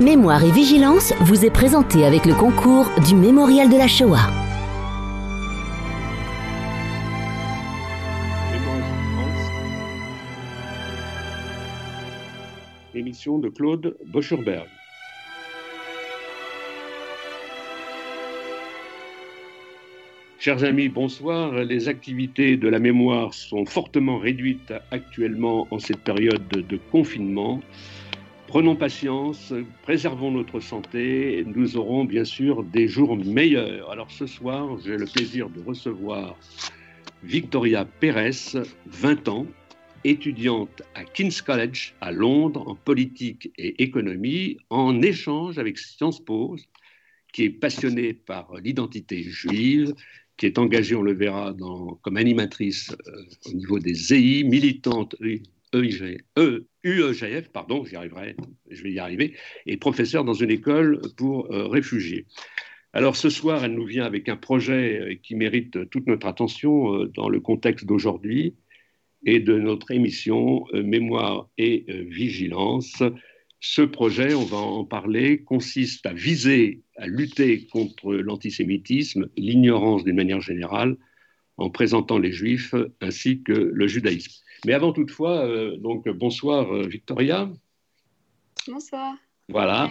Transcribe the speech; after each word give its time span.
Mémoire 0.00 0.44
et 0.44 0.52
vigilance 0.52 1.12
vous 1.22 1.44
est 1.44 1.50
présenté 1.50 2.04
avec 2.04 2.24
le 2.24 2.32
concours 2.32 2.88
du 3.04 3.16
Mémorial 3.16 3.68
de 3.68 3.76
la 3.76 3.88
Shoah. 3.88 4.30
Émission 12.94 13.40
de 13.40 13.48
Claude 13.48 13.96
Boschurberg. 14.06 14.68
Chers 20.38 20.62
amis, 20.62 20.88
bonsoir. 20.88 21.64
Les 21.64 21.88
activités 21.88 22.56
de 22.56 22.68
la 22.68 22.78
mémoire 22.78 23.34
sont 23.34 23.66
fortement 23.66 24.18
réduites 24.18 24.72
actuellement 24.92 25.66
en 25.72 25.80
cette 25.80 26.04
période 26.04 26.46
de 26.46 26.78
confinement. 26.92 27.60
Prenons 28.48 28.76
patience, 28.76 29.52
préservons 29.82 30.30
notre 30.30 30.58
santé, 30.60 31.44
nous 31.54 31.76
aurons 31.76 32.06
bien 32.06 32.24
sûr 32.24 32.64
des 32.64 32.88
jours 32.88 33.14
meilleurs. 33.14 33.90
Alors 33.90 34.10
ce 34.10 34.26
soir, 34.26 34.78
j'ai 34.82 34.96
le 34.96 35.04
plaisir 35.04 35.50
de 35.50 35.60
recevoir 35.60 36.34
Victoria 37.22 37.84
Pérez, 37.84 38.56
20 38.86 39.28
ans, 39.28 39.46
étudiante 40.02 40.80
à 40.94 41.04
King's 41.04 41.42
College 41.42 41.94
à 42.00 42.10
Londres 42.10 42.66
en 42.66 42.74
politique 42.74 43.52
et 43.58 43.82
économie, 43.82 44.56
en 44.70 45.02
échange 45.02 45.58
avec 45.58 45.76
Sciences 45.76 46.24
Po, 46.24 46.56
qui 47.34 47.44
est 47.44 47.50
passionnée 47.50 48.14
par 48.14 48.54
l'identité 48.64 49.24
juive, 49.24 49.92
qui 50.38 50.46
est 50.46 50.56
engagée, 50.56 50.94
on 50.94 51.02
le 51.02 51.12
verra, 51.12 51.54
comme 52.00 52.16
animatrice 52.16 52.96
euh, 53.08 53.24
au 53.44 53.52
niveau 53.52 53.78
des 53.78 54.14
EI, 54.14 54.44
militante 54.44 55.16
EIG, 55.72 56.24
e, 56.38 57.42
pardon, 57.52 57.84
j'y 57.84 57.96
arriverai, 57.96 58.36
je 58.70 58.82
vais 58.82 58.92
y 58.92 58.98
arriver, 58.98 59.34
et 59.66 59.76
professeur 59.76 60.24
dans 60.24 60.34
une 60.34 60.50
école 60.50 61.00
pour 61.16 61.52
euh, 61.52 61.66
réfugiés. 61.66 62.26
Alors 62.92 63.16
ce 63.16 63.28
soir, 63.28 63.64
elle 63.64 63.74
nous 63.74 63.84
vient 63.84 64.04
avec 64.04 64.28
un 64.28 64.36
projet 64.36 65.00
euh, 65.00 65.14
qui 65.22 65.34
mérite 65.34 65.90
toute 65.90 66.06
notre 66.06 66.26
attention 66.26 66.94
euh, 66.94 67.06
dans 67.14 67.28
le 67.28 67.40
contexte 67.40 67.86
d'aujourd'hui 67.86 68.56
et 69.24 69.40
de 69.40 69.58
notre 69.58 69.90
émission 69.90 70.64
Mémoire 70.72 71.48
et 71.58 71.84
Vigilance. 71.88 73.02
Ce 73.58 73.82
projet, 73.82 74.32
on 74.32 74.44
va 74.44 74.58
en 74.58 74.84
parler, 74.84 75.42
consiste 75.42 76.06
à 76.06 76.12
viser 76.12 76.82
à 76.96 77.08
lutter 77.08 77.66
contre 77.66 78.14
l'antisémitisme, 78.14 79.28
l'ignorance 79.36 80.04
d'une 80.04 80.14
manière 80.14 80.40
générale, 80.40 80.96
en 81.56 81.68
présentant 81.68 82.20
les 82.20 82.30
juifs 82.30 82.76
ainsi 83.00 83.42
que 83.42 83.52
le 83.52 83.88
judaïsme. 83.88 84.40
Mais 84.66 84.72
avant 84.72 84.92
toutefois, 84.92 85.46
euh, 85.46 85.76
donc 85.76 86.08
bonsoir 86.08 86.72
euh, 86.72 86.86
Victoria. 86.86 87.48
Bonsoir. 88.66 89.14
Voilà. 89.48 89.90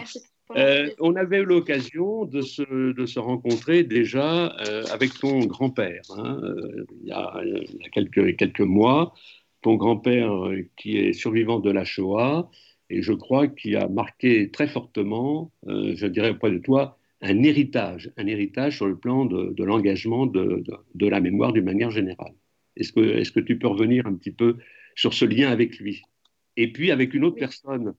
Euh, 0.56 0.88
on 0.98 1.14
avait 1.16 1.40
eu 1.40 1.44
l'occasion 1.44 2.24
de 2.24 2.40
se, 2.40 2.92
de 2.92 3.06
se, 3.06 3.18
rencontrer 3.18 3.82
déjà 3.84 4.46
avec 4.90 5.12
ton 5.18 5.40
grand-père, 5.40 6.00
hein, 6.16 6.40
il, 7.02 7.08
y 7.08 7.12
a, 7.12 7.42
quelques, 7.92 8.36
quelques 8.36 8.60
mois. 8.60 9.14
Ton 9.60 9.74
grand-père 9.74 10.32
qui 10.76 10.96
est 10.96 11.12
survivant 11.12 11.58
de 11.58 11.70
la 11.70 11.84
Shoah, 11.84 12.48
et 12.88 13.02
je 13.02 13.12
crois 13.12 13.48
qu'il 13.48 13.76
a 13.76 13.88
marqué 13.88 14.50
très 14.50 14.68
fortement, 14.68 15.50
je 15.66 16.06
dirais 16.06 16.30
auprès 16.30 16.52
de 16.52 16.58
toi, 16.58 16.98
un 17.20 17.42
héritage, 17.42 18.10
un 18.16 18.26
héritage 18.26 18.76
sur 18.76 18.86
le 18.86 18.96
plan 18.96 19.24
de, 19.24 19.52
de 19.52 19.64
l'engagement 19.64 20.26
de, 20.26 20.64
la 21.00 21.20
mémoire 21.20 21.52
d'une 21.52 21.64
manière 21.64 21.90
générale. 21.90 22.34
Est-ce 22.78 22.92
que, 22.92 23.00
est 23.00 23.32
que, 23.32 23.40
tu 23.40 23.58
peux 23.58 23.68
revenir 23.68 24.06
un 24.06 24.14
petit 24.14 24.32
peu 24.32 24.56
sur 24.94 25.14
ce 25.14 25.24
lien 25.24 25.50
avec 25.50 25.78
lui? 25.78 26.02
Et 26.56 26.72
puis 26.72 26.90
avec 26.90 27.14
une 27.14 27.24
autre 27.24 27.36
personne 27.36 27.94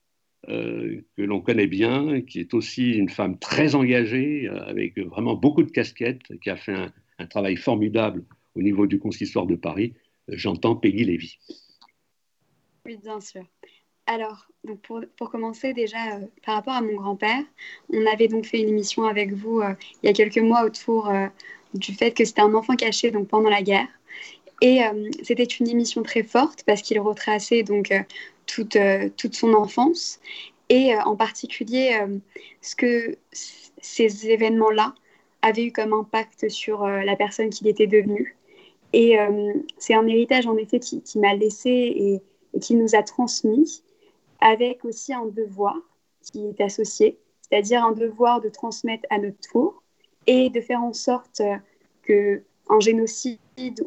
euh, 0.49 1.01
que 1.15 1.21
l'on 1.21 1.41
connaît 1.41 1.67
bien, 1.67 2.21
qui 2.21 2.39
est 2.39 2.53
aussi 2.53 2.91
une 2.91 3.09
femme 3.09 3.37
très 3.37 3.75
engagée, 3.75 4.49
euh, 4.49 4.63
avec 4.63 4.97
vraiment 4.97 5.35
beaucoup 5.35 5.63
de 5.63 5.71
casquettes, 5.71 6.39
qui 6.41 6.49
a 6.49 6.55
fait 6.55 6.73
un, 6.73 6.91
un 7.19 7.27
travail 7.27 7.55
formidable 7.55 8.25
au 8.55 8.61
niveau 8.61 8.87
du 8.87 8.99
consistoire 8.99 9.45
de 9.45 9.55
Paris. 9.55 9.93
J'entends 10.27 10.75
Peggy 10.75 11.05
Lévy. 11.05 11.37
Oui, 12.85 12.97
bien 12.97 13.19
sûr. 13.19 13.45
Alors, 14.05 14.47
donc 14.63 14.81
pour, 14.81 15.01
pour, 15.17 15.29
commencer 15.29 15.73
déjà, 15.73 16.15
euh, 16.15 16.25
par 16.43 16.55
rapport 16.55 16.73
à 16.73 16.81
mon 16.81 16.95
grand-père, 16.95 17.43
on 17.93 18.05
avait 18.07 18.27
donc 18.27 18.45
fait 18.45 18.59
une 18.59 18.69
émission 18.69 19.03
avec 19.03 19.33
vous 19.33 19.61
euh, 19.61 19.73
il 20.01 20.07
y 20.07 20.09
a 20.09 20.13
quelques 20.13 20.39
mois 20.39 20.63
autour 20.63 21.09
euh, 21.09 21.27
du 21.75 21.93
fait 21.93 22.11
que 22.11 22.25
c'était 22.25 22.41
un 22.41 22.55
enfant 22.55 22.75
caché 22.75 23.11
donc 23.11 23.27
pendant 23.27 23.49
la 23.49 23.61
guerre. 23.61 23.87
Et 24.61 24.83
euh, 24.83 25.09
c'était 25.23 25.43
une 25.43 25.69
émission 25.69 26.03
très 26.03 26.23
forte 26.23 26.63
parce 26.65 26.81
qu'il 26.81 26.99
retraçait 26.99 27.63
donc 27.63 27.91
euh, 27.91 28.01
toute, 28.45 28.75
euh, 28.75 29.09
toute 29.15 29.35
son 29.35 29.53
enfance 29.53 30.19
et 30.69 30.95
en 30.95 31.15
particulier 31.15 31.99
ce 32.61 32.75
que 32.75 33.17
ces 33.81 34.29
événements-là 34.29 34.93
avaient 35.41 35.65
eu 35.65 35.71
comme 35.71 35.93
impact 35.93 36.47
sur 36.49 36.85
la 36.85 37.15
personne 37.15 37.49
qu'il 37.49 37.67
était 37.67 37.87
devenu. 37.87 38.37
Et 38.93 39.17
c'est 39.79 39.95
un 39.95 40.05
héritage 40.05 40.45
en 40.45 40.55
effet 40.57 40.79
qui, 40.79 41.01
m'a 41.17 41.33
laissé 41.33 41.71
et, 41.71 42.21
et, 42.53 42.59
qui 42.59 42.75
nous 42.75 42.93
a 42.93 43.01
transmis 43.01 43.81
avec 44.41 44.85
aussi 44.85 45.11
un 45.11 45.25
devoir 45.25 45.75
qui 46.21 46.45
est 46.45 46.61
associé, 46.61 47.17
c'est-à-dire 47.41 47.83
un 47.83 47.93
devoir 47.93 48.39
de 48.39 48.49
transmettre 48.49 49.07
à 49.09 49.17
notre 49.17 49.39
tour 49.39 49.81
et 50.27 50.51
de 50.51 50.61
faire 50.61 50.83
en 50.83 50.93
sorte 50.93 51.41
que 52.03 52.43
un 52.69 52.79
génocide 52.79 53.39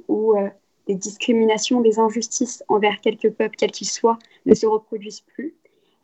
ou 0.08 0.34
des 0.86 0.94
discriminations, 0.94 1.80
des 1.80 1.98
injustices 1.98 2.64
envers 2.68 3.00
quelque 3.00 3.28
peuple, 3.28 3.56
quel 3.56 3.70
qu'il 3.70 3.88
soit, 3.88 4.18
ne 4.46 4.54
se 4.54 4.66
reproduisent 4.66 5.20
plus. 5.20 5.54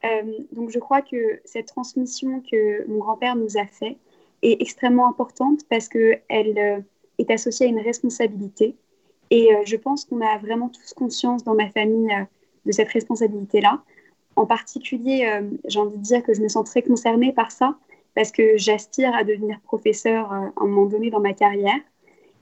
Euh, 0.05 0.39
donc 0.53 0.71
je 0.71 0.78
crois 0.78 1.03
que 1.03 1.41
cette 1.44 1.66
transmission 1.66 2.41
que 2.41 2.87
mon 2.88 2.99
grand-père 2.99 3.34
nous 3.34 3.56
a 3.56 3.67
fait 3.67 3.97
est 4.43 4.61
extrêmement 4.62 5.09
importante 5.09 5.61
parce 5.69 5.88
qu'elle 5.88 6.22
euh, 6.31 6.81
est 7.19 7.31
associée 7.31 7.67
à 7.67 7.69
une 7.69 7.81
responsabilité. 7.81 8.77
Et 9.31 9.53
euh, 9.53 9.62
je 9.65 9.77
pense 9.77 10.05
qu'on 10.05 10.21
a 10.21 10.38
vraiment 10.38 10.69
tous 10.69 10.94
conscience 10.94 11.43
dans 11.43 11.55
ma 11.55 11.69
famille 11.71 12.15
de 12.65 12.72
cette 12.72 12.88
responsabilité-là. 12.88 13.83
En 14.37 14.47
particulier, 14.47 15.28
j'ai 15.65 15.81
envie 15.81 15.97
de 15.97 16.03
dire 16.03 16.22
que 16.22 16.33
je 16.33 16.41
me 16.41 16.47
sens 16.47 16.71
très 16.71 16.83
concernée 16.83 17.33
par 17.33 17.50
ça 17.50 17.77
parce 18.15 18.31
que 18.31 18.56
j'aspire 18.56 19.12
à 19.17 19.25
devenir 19.25 19.59
professeur 19.62 20.33
à 20.33 20.53
un 20.56 20.67
moment 20.67 20.87
donné 20.87 21.11
dans 21.11 21.19
ma 21.19 21.33
carrière. 21.33 21.81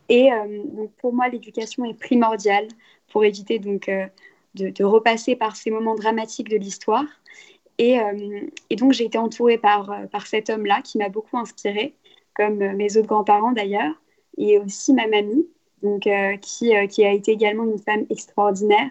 Et 0.08 0.32
euh, 0.32 0.62
donc 0.64 0.92
pour 0.96 1.12
moi, 1.12 1.28
l'éducation 1.28 1.84
est 1.84 1.94
primordiale 1.94 2.68
pour 3.10 3.24
éviter 3.24 3.58
donc 3.58 3.88
euh, 3.88 4.06
de, 4.54 4.84
repasser 4.84 5.36
par 5.36 5.56
ces 5.56 5.70
moments 5.70 5.94
dramatiques 5.94 6.48
de 6.48 6.56
l'histoire. 6.56 7.04
Et, 7.78 8.00
euh, 8.00 8.40
donc 8.76 8.92
j'ai 8.92 9.04
été 9.04 9.18
entourée 9.18 9.58
par, 9.58 9.92
par 10.10 10.26
cet 10.26 10.48
homme-là 10.50 10.80
qui 10.82 10.98
m'a 10.98 11.08
beaucoup 11.08 11.36
inspirée, 11.36 11.94
comme 12.34 12.58
mes 12.58 12.96
autres 12.96 13.08
grands-parents 13.08 13.52
d'ailleurs, 13.52 13.94
et 14.38 14.58
aussi 14.58 14.94
ma 14.94 15.06
mamie, 15.06 15.46
donc, 15.82 16.08
qui, 16.40 16.72
qui 16.88 17.04
a 17.04 17.12
été 17.12 17.32
également 17.32 17.64
une 17.64 17.78
femme 17.78 18.06
extraordinaire, 18.10 18.90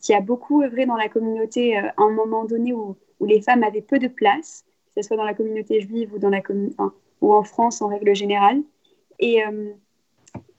qui 0.00 0.14
a 0.14 0.20
beaucoup 0.20 0.62
œuvré 0.62 0.84
dans 0.84 0.96
la 0.96 1.08
communauté 1.08 1.76
à 1.76 1.94
un 1.96 2.10
moment 2.10 2.44
donné 2.44 2.72
où, 2.72 2.96
où 3.20 3.26
les 3.26 3.40
femmes 3.40 3.62
avaient 3.62 3.82
peu 3.82 3.98
de 3.98 4.08
place, 4.08 4.64
que 4.94 5.02
ce 5.02 5.06
soit 5.06 5.16
dans 5.16 5.24
la 5.24 5.34
communauté 5.34 5.80
juive 5.80 6.12
ou, 6.12 6.18
dans 6.18 6.30
la 6.30 6.42
ou 7.20 7.32
en 7.32 7.42
France 7.44 7.82
en 7.82 7.88
règle 7.88 8.14
générale. 8.14 8.62
Et, 9.20 9.42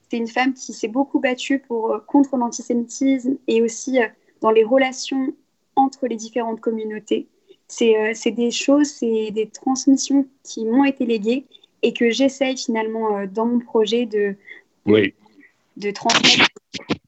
c'est 0.09 0.17
une 0.17 0.27
femme 0.27 0.53
qui 0.53 0.73
s'est 0.73 0.87
beaucoup 0.87 1.19
battue 1.19 1.59
pour, 1.59 1.91
euh, 1.91 1.99
contre 1.99 2.37
l'antisémitisme 2.37 3.37
et 3.47 3.61
aussi 3.61 3.99
euh, 3.99 4.07
dans 4.41 4.51
les 4.51 4.63
relations 4.63 5.33
entre 5.75 6.07
les 6.07 6.15
différentes 6.15 6.61
communautés. 6.61 7.27
C'est 7.67 7.97
euh, 7.97 8.31
des 8.31 8.51
choses, 8.51 8.87
c'est 8.87 9.31
des 9.31 9.47
transmissions 9.47 10.27
qui 10.43 10.65
m'ont 10.65 10.85
été 10.85 11.05
léguées 11.05 11.45
et 11.81 11.93
que 11.93 12.11
j'essaye 12.11 12.57
finalement 12.57 13.25
dans 13.27 13.45
mon 13.45 13.59
projet 13.59 14.05
de, 14.05 14.35
de, 14.85 14.91
oui. 14.91 15.13
de 15.77 15.91
transmettre. 15.91 16.45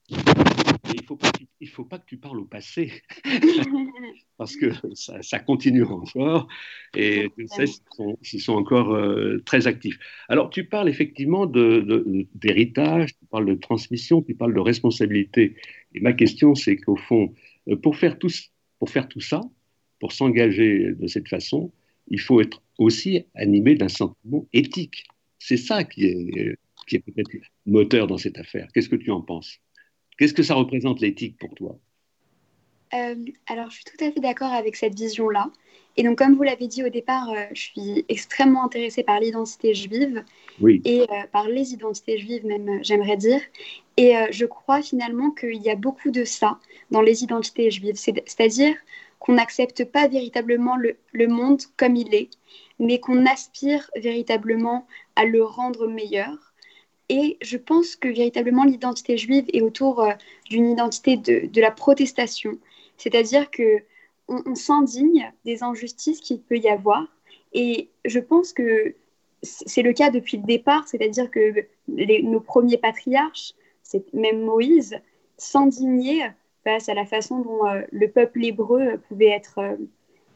Il 0.09 0.17
ne 0.17 1.05
faut, 1.05 1.15
pas, 1.15 1.31
il 1.67 1.69
faut 1.69 1.83
pas 1.83 1.99
que 1.99 2.05
tu 2.05 2.17
parles 2.17 2.39
au 2.39 2.45
passé, 2.45 2.93
parce 4.37 4.55
que 4.55 4.71
ça, 4.93 5.21
ça, 5.21 5.39
continue 5.39 5.83
encore, 5.83 6.47
et 6.95 7.27
tu 7.37 7.47
sais, 7.47 7.65
ils 7.65 7.95
sont, 7.95 8.17
ils 8.33 8.41
sont 8.41 8.53
encore 8.53 8.93
euh, 8.93 9.41
très 9.45 9.67
actifs. 9.67 9.99
Alors, 10.29 10.49
tu 10.49 10.63
parles 10.63 10.87
effectivement 10.87 11.45
d'héritage, 11.45 13.17
tu 13.19 13.25
parles 13.29 13.47
de 13.47 13.55
transmission, 13.55 14.21
tu 14.21 14.33
parles 14.33 14.53
de 14.53 14.61
responsabilité. 14.61 15.55
Et 15.93 15.99
ma 15.99 16.13
question, 16.13 16.55
c'est 16.55 16.77
qu'au 16.77 16.95
fond, 16.95 17.33
euh, 17.67 17.75
pour 17.75 17.97
faire, 17.97 18.17
tout, 18.17 18.31
pour 18.79 18.89
faire 18.89 19.09
tout 19.09 19.21
ça, 19.21 19.41
pour 19.99 20.13
s'engager 20.13 20.93
de 20.93 21.07
cette 21.07 21.27
façon, 21.27 21.73
il 22.07 22.21
faut 22.21 22.39
être 22.39 22.63
aussi 22.77 23.25
animé 23.35 23.75
d'un 23.75 23.89
sentiment 23.89 24.47
éthique. 24.53 25.03
C'est 25.37 25.57
ça 25.57 25.83
qui 25.83 26.05
est, 26.05 26.57
qui 26.87 26.95
est 26.95 26.99
peut-être 26.99 27.29
moteur 27.65 28.07
dans 28.07 28.17
cette 28.17 28.37
affaire. 28.37 28.69
Qu'est-ce 28.73 28.89
que 28.89 28.95
tu 28.95 29.11
en 29.11 29.21
penses? 29.21 29.59
Qu'est-ce 30.17 30.33
que 30.33 30.43
ça 30.43 30.55
représente 30.55 30.99
l'éthique 30.99 31.37
pour 31.37 31.53
toi? 31.53 31.77
Euh, 32.93 33.15
Alors, 33.47 33.69
je 33.69 33.75
suis 33.75 33.83
tout 33.85 34.03
à 34.03 34.11
fait 34.11 34.19
d'accord 34.19 34.51
avec 34.51 34.75
cette 34.75 34.95
vision-là. 34.95 35.51
Et 35.97 36.03
donc, 36.03 36.17
comme 36.17 36.35
vous 36.35 36.43
l'avez 36.43 36.67
dit 36.67 36.83
au 36.83 36.89
départ, 36.89 37.29
euh, 37.29 37.45
je 37.53 37.61
suis 37.61 38.05
extrêmement 38.07 38.63
intéressée 38.63 39.03
par 39.03 39.19
l'identité 39.19 39.73
juive 39.73 40.23
oui. 40.61 40.81
et 40.85 41.01
euh, 41.01 41.05
par 41.31 41.47
les 41.47 41.73
identités 41.73 42.17
juives, 42.19 42.45
même, 42.45 42.83
j'aimerais 42.83 43.17
dire. 43.17 43.41
Et 43.97 44.13
je 44.29 44.45
crois 44.45 44.83
finalement 44.83 45.31
qu'il 45.31 45.59
y 45.59 45.71
a 45.71 45.75
beaucoup 45.75 46.11
de 46.11 46.23
ça 46.23 46.59
dans 46.91 47.01
les 47.01 47.23
identités 47.23 47.71
juives. 47.71 47.95
C'est-à-dire, 47.95 48.75
qu'on 49.19 49.33
n'accepte 49.33 49.85
pas 49.85 50.07
véritablement 50.07 50.77
le, 50.77 51.27
monde 51.27 51.61
comme 51.75 51.95
il 51.95 52.13
est, 52.13 52.29
mais 52.79 52.99
qu'on 52.99 53.25
aspire 53.25 53.89
véritablement 53.95 54.87
à 55.15 55.25
le 55.25 55.43
rendre 55.43 55.87
meilleur. 55.87 56.46
Et 57.09 57.37
je 57.41 57.57
pense 57.57 57.95
que 57.95 58.09
véritablement 58.09 58.65
l'identité 58.65 59.17
juive 59.17 59.45
est 59.53 59.61
autour 59.61 60.01
euh, 60.01 60.11
d'une 60.49 60.69
identité 60.69 61.15
de, 61.15 61.61
la 61.61 61.71
protestation, 61.71 62.57
c'est-à-dire 62.97 63.49
que 63.49 63.81
on, 64.27 64.55
s'indigne 64.55 65.31
des 65.45 65.63
injustices 65.63 66.19
qu'il 66.19 66.41
peut 66.41 66.57
y 66.57 66.67
avoir. 66.67 67.07
Et 67.53 67.89
je 68.03 68.19
pense 68.19 68.51
que 68.51 68.95
c'est 69.41 69.83
le 69.83 69.93
cas 69.93 70.09
depuis 70.09 70.35
le 70.35 70.43
départ, 70.43 70.85
c'est-à-dire 70.85 71.31
que 71.31 71.65
nos 71.87 72.41
premiers 72.41 72.77
patriarches, 72.77 73.53
même 74.11 74.41
Moïse, 74.41 74.99
s'indignaient 75.37 76.33
face 76.65 76.89
à 76.89 76.93
la 76.93 77.05
façon 77.05 77.39
dont 77.39 77.65
euh, 77.67 77.83
le 77.93 78.09
peuple 78.09 78.43
hébreu 78.43 78.97
pouvait 79.07 79.29
être, 79.29 79.59
euh, 79.59 79.77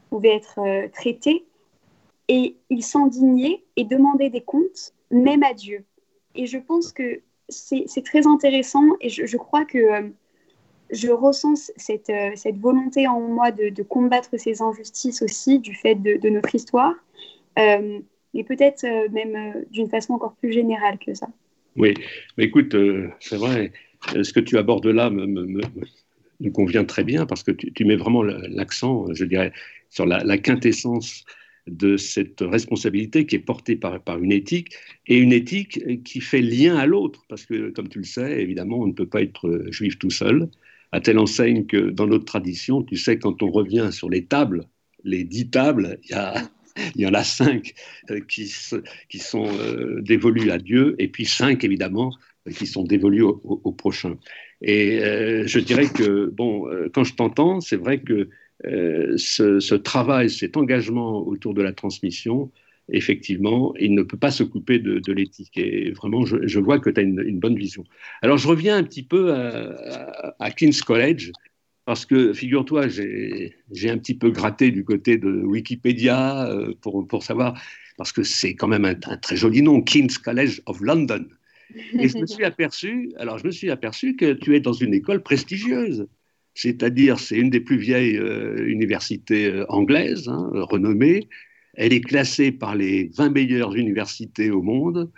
pouvait 0.08 0.36
être 0.36 0.88
traité. 0.92 1.44
Et 2.28 2.56
il 2.70 2.82
s'indignait 2.82 3.62
et 3.76 3.84
demandait 3.84 4.30
des 4.30 4.40
comptes, 4.40 4.94
même 5.10 5.42
à 5.42 5.52
Dieu. 5.52 5.84
Et 6.34 6.46
je 6.46 6.58
pense 6.58 6.92
que 6.92 7.20
c'est 7.48 8.04
très 8.04 8.26
intéressant 8.26 8.84
et 9.00 9.08
je, 9.08 9.36
crois 9.36 9.64
que 9.64 10.12
je 10.90 11.08
ressens 11.08 11.70
cette, 11.76 12.12
cette, 12.34 12.56
volonté 12.58 13.06
en 13.06 13.20
moi 13.20 13.50
de, 13.50 13.82
combattre 13.82 14.30
ces 14.38 14.62
injustices 14.62 15.22
aussi 15.22 15.58
du 15.58 15.74
fait 15.74 15.94
de, 15.94 16.28
notre 16.28 16.54
histoire, 16.54 16.94
mais 17.56 18.44
peut-être 18.44 18.86
même 19.10 19.64
d'une 19.70 19.88
façon 19.88 20.14
encore 20.14 20.34
plus 20.34 20.52
générale 20.52 20.98
que 20.98 21.14
ça. 21.14 21.28
Oui, 21.76 21.94
écoute, 22.38 22.74
c'est 23.20 23.36
vrai, 23.36 23.72
ce 24.22 24.32
que 24.32 24.40
tu 24.40 24.58
abordes 24.58 24.86
là 24.86 25.10
me, 25.10 25.60
convient 26.52 26.84
très 26.84 27.04
bien 27.04 27.26
parce 27.26 27.42
que 27.42 27.50
tu, 27.52 27.84
mets 27.84 27.96
vraiment 27.96 28.22
l'accent, 28.22 29.06
je 29.12 29.24
dirais, 29.24 29.52
sur 29.90 30.06
la, 30.06 30.38
quintessence 30.38 31.24
de 31.68 31.96
cette 31.96 32.40
responsabilité 32.40 33.26
qui 33.26 33.36
est 33.36 33.40
portée 33.40 33.76
par, 33.76 34.02
par 34.02 34.18
une 34.18 34.32
éthique 34.32 34.74
et 35.06 35.18
une 35.18 35.32
éthique 35.32 36.02
qui 36.02 36.20
fait 36.20 36.42
lien 36.42 36.76
à 36.76 36.86
l'autre 36.86 37.24
parce 37.28 37.46
que, 37.46 37.70
comme 37.70 37.88
tu 37.88 37.98
le 37.98 38.04
sais, 38.04 38.42
évidemment, 38.42 38.80
on 38.80 38.86
ne 38.86 38.92
peut 38.92 39.08
pas 39.08 39.22
être 39.22 39.66
juif 39.70 39.98
tout 39.98 40.10
seul, 40.10 40.48
à 40.90 41.00
telle 41.00 41.18
enseigne 41.18 41.66
que 41.66 41.90
dans 41.90 42.06
notre 42.06 42.24
tradition, 42.24 42.82
tu 42.82 42.96
sais, 42.96 43.18
quand 43.18 43.42
on 43.42 43.50
revient 43.50 43.88
sur 43.92 44.10
les 44.10 44.24
tables, 44.26 44.66
les 45.04 45.24
dix 45.24 45.48
tables, 45.50 45.98
il 46.04 46.10
y 46.10 46.14
a 46.14 46.50
en 47.08 47.14
a 47.14 47.24
cinq 47.24 47.74
euh, 48.10 48.20
qui, 48.20 48.52
qui 49.08 49.18
sont 49.18 49.46
euh, 49.46 50.00
dévolues 50.02 50.50
à 50.50 50.58
Dieu, 50.58 50.96
et 50.98 51.08
puis 51.08 51.26
cinq, 51.26 51.64
évidemment, 51.64 52.12
qui 52.50 52.66
sont 52.66 52.82
dévolues 52.82 53.22
au, 53.22 53.72
prochain. 53.72 54.16
Et 54.62 55.00
euh, 55.00 55.46
je 55.46 55.58
dirais 55.60 55.86
que, 55.86 56.26
bon, 56.26 56.68
euh, 56.68 56.88
quand 56.92 57.04
je 57.04 57.14
t'entends, 57.14 57.60
c'est 57.60 57.76
vrai 57.76 58.00
que 58.00 58.28
euh, 58.66 59.14
ce, 59.16 59.74
travail, 59.74 60.30
cet 60.30 60.56
engagement 60.56 61.26
autour 61.26 61.54
de 61.54 61.62
la 61.62 61.72
transmission, 61.72 62.50
effectivement, 62.88 63.74
il 63.78 63.94
ne 63.94 64.02
peut 64.02 64.16
pas 64.16 64.30
se 64.30 64.42
couper 64.42 64.78
de, 64.78 65.12
l'éthique. 65.12 65.56
Et 65.56 65.90
vraiment, 65.92 66.24
je, 66.24 66.58
vois 66.58 66.78
que 66.78 66.90
tu 66.90 67.00
as 67.00 67.02
une, 67.02 67.38
bonne 67.38 67.56
vision. 67.56 67.84
Alors, 68.22 68.38
je 68.38 68.48
reviens 68.48 68.76
un 68.76 68.84
petit 68.84 69.02
peu 69.02 69.32
à, 69.32 70.50
King's 70.50 70.82
College, 70.82 71.32
parce 71.84 72.06
que, 72.06 72.32
figure-toi, 72.32 72.86
j'ai 72.88 73.90
un 73.90 73.98
petit 73.98 74.14
peu 74.14 74.30
gratté 74.30 74.70
du 74.70 74.84
côté 74.84 75.18
de 75.18 75.28
Wikipédia 75.28 76.48
pour, 76.80 77.06
pour 77.06 77.22
savoir, 77.24 77.60
parce 77.96 78.12
que 78.12 78.22
c'est 78.22 78.54
quand 78.54 78.68
même 78.68 78.84
un, 78.84 78.94
un, 79.06 79.16
très 79.16 79.36
joli 79.36 79.62
nom, 79.62 79.82
King's 79.82 80.18
College 80.18 80.62
of 80.66 80.80
London. 80.80 81.26
Et 81.98 82.08
je 82.08 82.18
me 82.18 82.26
suis 82.26 82.44
aperçu, 82.44 83.12
alors 83.16 83.38
je 83.38 83.46
me 83.46 83.50
suis 83.50 83.70
aperçu 83.70 84.16
que 84.16 84.32
tu 84.32 84.54
es 84.54 84.60
dans 84.60 84.72
une 84.72 84.94
école 84.94 85.22
prestigieuse. 85.22 86.06
C'est-à-dire, 86.54 87.18
c'est 87.18 87.36
une 87.36 87.50
des 87.50 87.60
plus 87.60 87.78
vieilles 87.78 88.18
euh, 88.18 88.66
universités 88.68 89.46
euh, 89.46 89.64
anglaises, 89.68 90.28
hein, 90.28 90.50
renommées. 90.52 91.28
Elle 91.74 91.92
est 91.92 92.02
classée 92.02 92.52
par 92.52 92.74
les 92.74 93.10
20 93.16 93.30
meilleures 93.30 93.74
universités 93.74 94.50
au 94.50 94.62
monde. 94.62 95.10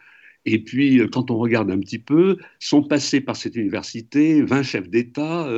Et 0.44 0.62
puis, 0.62 1.00
euh, 1.00 1.08
quand 1.08 1.30
on 1.30 1.38
regarde 1.38 1.70
un 1.70 1.80
petit 1.80 1.98
peu, 1.98 2.38
sont 2.60 2.82
passés 2.82 3.20
par 3.20 3.36
cette 3.36 3.56
université 3.56 4.42
20 4.42 4.62
chefs 4.62 4.88
d'État 4.88 5.48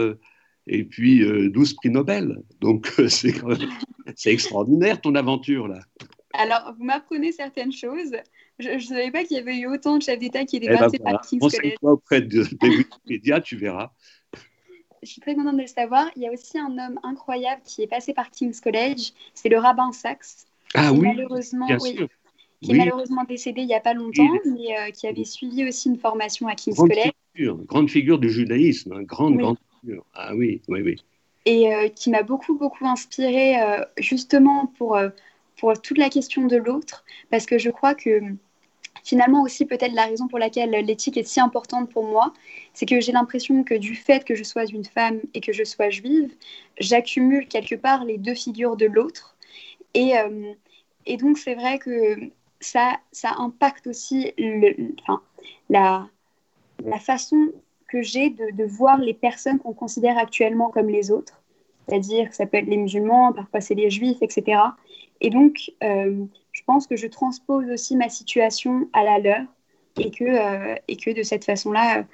et 0.67 0.84
puis 0.84 1.25
12 1.50 1.75
prix 1.75 1.90
Nobel. 1.90 2.43
Donc, 2.61 2.90
c'est 3.08 4.32
extraordinaire 4.32 5.00
ton 5.00 5.14
aventure 5.14 5.69
là. 5.69 5.81
Alors, 6.38 6.75
vous 6.76 6.84
m'apprenez 6.84 7.32
certaines 7.32 7.73
choses. 7.73 8.12
Je 8.58 8.70
ne 8.70 8.78
savais 8.78 9.11
pas 9.11 9.25
qu'il 9.25 9.37
y 9.37 9.40
avait 9.40 9.58
eu 9.58 9.67
autant 9.67 9.99
de 9.99 10.02
chefs 10.02 10.19
d'État 10.19 10.44
qui 10.44 10.56
étaient 10.56 10.67
eh 10.69 10.75
ben 10.75 10.78
passés 10.78 10.99
par 10.99 11.20
King's 11.20 11.40
College. 11.40 11.75
toi 11.81 11.93
auprès 11.93 12.20
de, 12.20 12.43
des 12.43 12.69
Wikipédia, 12.69 13.40
tu 13.40 13.56
verras. 13.56 13.93
Je 15.06 15.12
suis 15.12 15.20
très 15.20 15.37
contente 15.37 15.56
de 15.56 15.61
le 15.61 15.69
savoir. 15.69 16.11
Il 16.17 16.23
y 16.23 16.26
a 16.26 16.32
aussi 16.32 16.58
un 16.58 16.76
homme 16.79 16.99
incroyable 17.05 17.62
qui 17.64 17.81
est 17.82 17.87
passé 17.87 18.12
par 18.12 18.29
King's 18.32 18.61
College. 18.61 19.12
C'est 19.35 19.49
le 19.49 19.58
rabbin 19.58 19.93
Sachs. 19.93 20.47
Ah 20.75 20.93
oui, 20.93 21.03
malheureusement, 21.03 21.69
Qui 22.61 22.73
est 22.73 22.75
malheureusement 22.75 23.23
décédé 23.23 23.61
il 23.61 23.69
n'y 23.69 23.75
a 23.75 23.81
pas 23.81 23.94
longtemps, 23.94 24.29
mais 24.44 24.76
euh, 24.76 24.91
qui 24.91 25.06
avait 25.06 25.25
suivi 25.25 25.64
aussi 25.69 25.91
une 25.91 25.99
formation 25.99 26.49
à 26.49 26.56
King's 26.56 26.76
College. 26.76 27.12
Figure, 27.37 27.56
grande 27.67 27.88
figure 27.88 28.19
du 28.19 28.31
judaïsme, 28.31 28.94
hein. 28.94 29.03
grande, 29.03 29.37
grande 29.37 29.58
figure. 29.81 30.05
Ah 30.12 30.35
oui, 30.35 30.61
oui, 30.67 30.82
oui. 30.82 30.97
Et 31.44 31.73
euh, 31.73 31.88
qui 31.88 32.11
m'a 32.11 32.25
beaucoup, 32.25 32.59
beaucoup 32.59 32.85
inspiré 32.85 33.62
euh, 33.62 33.85
justement 33.99 34.67
pour 34.76 34.99
pour 35.56 35.81
toute 35.81 35.99
la 35.99 36.11
question 36.11 36.47
de 36.47 36.56
l'autre, 36.56 37.05
parce 37.31 37.47
que 37.47 37.59
je 37.59 37.70
crois 37.70 37.94
que 37.94 38.20
finalement 39.06 39.43
aussi 39.43 39.67
peut-être 39.67 39.94
la 39.94 40.06
raison 40.06 40.26
pour 40.26 40.41
laquelle 40.41 40.70
l'éthique 40.70 41.17
est 41.17 41.26
si 41.26 41.38
importante 41.38 41.88
pour 41.91 42.05
moi, 42.05 42.35
c'est 42.75 42.87
que 42.87 43.00
j'ai 43.00 43.12
l'impression 43.12 43.62
que 43.62 43.75
du 43.75 43.94
fait 43.94 44.25
que 44.25 44.35
je 44.35 44.43
sois 44.43 44.64
une 44.67 44.85
femme 44.85 45.20
et 45.32 45.41
que 45.41 45.53
je 45.53 45.62
sois 45.62 45.91
juive, 45.91 46.35
j'accumule 46.79 47.47
quelque 47.47 47.76
part 47.76 48.05
les 48.05 48.19
deux 48.19 48.35
figures 48.35 48.76
de 48.76 48.87
l'autre. 48.87 49.37
Et, 49.94 50.19
euh, 50.19 50.53
et, 51.06 51.17
donc 51.19 51.38
c'est 51.38 51.55
vrai 51.55 51.79
que 51.79 52.17
ça, 52.58 52.99
ça 53.12 53.37
impacte 53.38 53.87
aussi 53.87 54.32
la, 55.70 56.09
la 56.85 56.99
façon 56.99 57.52
que 57.88 58.02
j'ai 58.02 58.31
de, 58.31 58.56
de, 58.56 58.64
voir 58.64 58.99
les 58.99 59.14
personnes 59.14 59.61
qu'on 59.61 59.73
considère 59.73 60.19
actuellement 60.19 60.70
comme 60.70 60.88
les 60.88 61.12
autres. 61.12 61.41
C'est-à-dire 61.87 62.31
que 62.31 62.35
ça 62.35 62.47
peut 62.47 62.56
être 62.56 62.67
les 62.67 62.76
musulmans, 62.76 63.32
parfois 63.32 63.61
c'est 63.61 63.76
les 63.76 63.88
juifs, 63.88 64.19
etc. 64.20 64.61
Et 65.20 65.31
donc, 65.31 65.70
euh, 65.85 66.25
je 66.56 66.62
pense 66.64 66.87
que 66.87 66.97
je 66.97 67.06
transpose 67.06 67.69
aussi 67.70 67.97
ma 67.97 68.08
situation 68.08 68.88
à 68.94 69.05
la 69.05 69.19
leur 69.19 69.44
et 69.99 70.11
que, 70.11 70.25
euh, 70.25 70.75
et 70.88 70.97
que 70.97 71.11
de 71.14 71.23
cette 71.23 71.44
façon-là, 71.44 72.06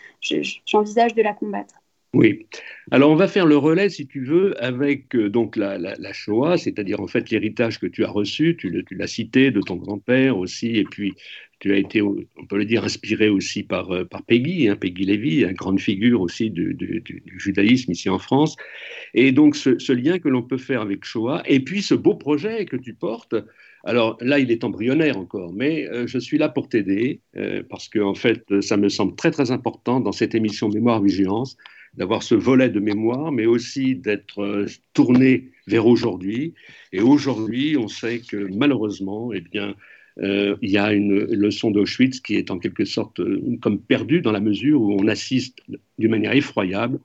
j'envisage 0.67 1.15
de 1.15 1.23
la 1.23 1.33
combattre. 1.33 1.75
Oui. 2.13 2.47
Alors 2.91 3.11
on 3.11 3.15
va 3.15 3.29
faire 3.29 3.47
le 3.47 3.57
relais, 3.57 3.89
si 3.89 4.07
tu 4.07 4.25
veux, 4.25 4.63
avec 4.63 5.15
euh, 5.15 5.31
donc 5.31 5.57
la, 5.57 6.13
Shoah, 6.13 6.59
c'est-à-dire 6.59 7.01
en 7.01 7.07
fait 7.07 7.31
l'héritage 7.31 7.79
que 7.79 7.87
tu 7.87 8.05
as 8.05 8.11
reçu, 8.11 8.57
tu, 8.59 8.85
l'as 8.91 9.07
cité, 9.07 9.53
de 9.53 9.61
ton 9.61 9.77
grand-père 9.77 10.37
aussi, 10.37 10.77
et 10.77 10.85
puis 10.85 11.15
tu 11.61 11.73
as 11.73 11.77
été, 11.77 12.03
on 12.03 12.17
peut 12.49 12.59
le 12.59 12.65
dire, 12.65 12.85
inspiré 12.85 13.29
aussi 13.29 13.63
par, 13.63 13.89
par 14.09 14.25
Peggy, 14.25 14.69
hein, 14.69 14.75
Peggy 14.75 15.05
Lévy, 15.05 15.45
une 15.45 15.53
grande 15.53 15.81
figure 15.81 16.21
aussi 16.21 16.51
du, 16.51 16.77
judaïsme 17.39 17.93
ici 17.93 18.11
en 18.11 18.19
France. 18.19 18.57
Et 19.15 19.31
donc 19.31 19.55
ce 19.55 19.93
lien 19.93 20.19
que 20.19 20.29
l'on 20.29 20.43
peut 20.43 20.59
faire 20.59 20.81
avec 20.81 21.05
Shoah, 21.05 21.43
et 21.47 21.61
puis 21.61 21.81
ce 21.81 21.95
beau 21.95 22.17
projet 22.17 22.67
que 22.67 22.77
tu 22.77 22.93
portes, 22.93 23.37
alors 23.85 24.17
là, 24.21 24.39
il 24.39 24.51
est 24.51 24.65
embryonnaire 24.65 25.19
encore, 25.19 25.53
mais 25.53 25.89
euh, 25.89 26.07
je 26.07 26.19
suis 26.19 26.39
là 26.39 26.49
pour 26.49 26.69
t'aider 26.69 27.21
euh, 27.37 27.63
parce 27.69 27.89
que 27.89 27.99
en 27.99 28.15
fait, 28.15 28.61
ça 28.61 28.77
me 28.77 28.89
semble 28.89 29.17
très 29.17 29.31
très 29.31 29.51
important 29.51 30.01
dans 30.01 30.13
cette 30.13 30.35
émission 30.35 30.69
Mémoire 30.69 31.03
Vigilance 31.03 31.57
d'avoir 31.95 32.23
ce 32.23 32.35
volet 32.35 32.71
de 32.71 32.81
mémoire, 32.81 33.33
mais 33.33 33.45
aussi 33.45 33.97
d'être 33.97 34.41
euh, 34.41 34.67
tourné 34.95 35.51
vers 35.67 35.87
aujourd'hui. 35.87 36.55
Et 36.93 37.01
aujourd'hui, 37.01 37.77
on 37.77 37.89
sait 37.89 38.21
que 38.21 38.49
malheureusement, 38.53 39.33
eh 39.33 39.41
bien, 39.41 39.75
il 40.21 40.71
y 40.71 40.77
a 40.77 40.93
une 40.93 41.25
leçon 41.25 41.71
d'Auschwitz 41.71 42.21
qui 42.21 42.35
est 42.35 42.51
en 42.51 42.59
quelque 42.59 42.85
sorte 42.85 43.19
comme 43.63 43.81
perdue 43.81 44.21
dans 44.21 44.33
la 44.33 44.41
mesure 44.41 44.83
où 44.83 44.93
on 45.01 45.09
assiste 45.09 45.61
d'une 45.99 46.11
manière 46.11 46.35
effroyable 46.35 47.01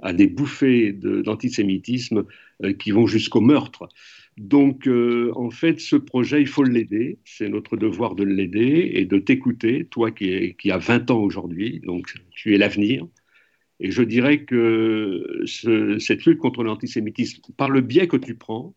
à 0.00 0.12
des 0.12 0.28
bouffées 0.28 0.92
d'antisémitisme 0.92 2.24
qui 2.78 2.92
vont 2.92 3.08
jusqu'au 3.08 3.40
meurtre. 3.40 3.88
Donc, 4.36 4.88
euh, 4.88 5.30
en 5.36 5.50
fait, 5.50 5.78
ce 5.80 5.96
projet, 5.96 6.40
il 6.40 6.48
faut 6.48 6.64
l'aider. 6.64 7.18
C'est 7.24 7.48
notre 7.48 7.76
devoir 7.76 8.14
de 8.16 8.24
l'aider 8.24 8.90
et 8.94 9.04
de 9.04 9.18
t'écouter, 9.18 9.86
toi 9.86 10.10
qui, 10.10 10.56
as 10.70 10.78
20 10.78 11.10
ans 11.10 11.20
aujourd'hui, 11.20 11.80
donc 11.80 12.12
tu 12.32 12.54
es 12.54 12.58
l'avenir. 12.58 13.06
Et 13.80 13.90
je 13.90 14.02
dirais 14.02 14.44
que 14.44 15.44
cette 15.46 16.24
lutte 16.24 16.38
contre 16.38 16.64
l'antisémitisme, 16.64 17.42
par 17.56 17.70
le 17.70 17.80
biais 17.80 18.08
que 18.08 18.16
tu 18.16 18.34
prends, 18.34 18.74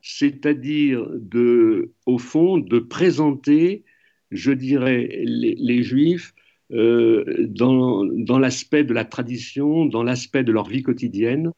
c'est-à-dire 0.00 1.06
de, 1.12 1.92
au 2.06 2.18
fond, 2.18 2.58
de 2.58 2.78
présenter, 2.78 3.84
je 4.30 4.52
dirais, 4.52 5.08
les, 5.24 5.82
juifs 5.82 6.34
euh, 6.72 7.24
dans 7.48 8.38
l'aspect 8.38 8.84
de 8.84 8.94
la 8.94 9.04
tradition, 9.04 9.86
dans 9.86 10.02
l'aspect 10.02 10.44
de 10.44 10.52
leur 10.52 10.68
vie 10.68 10.82
quotidienne, 10.82 11.52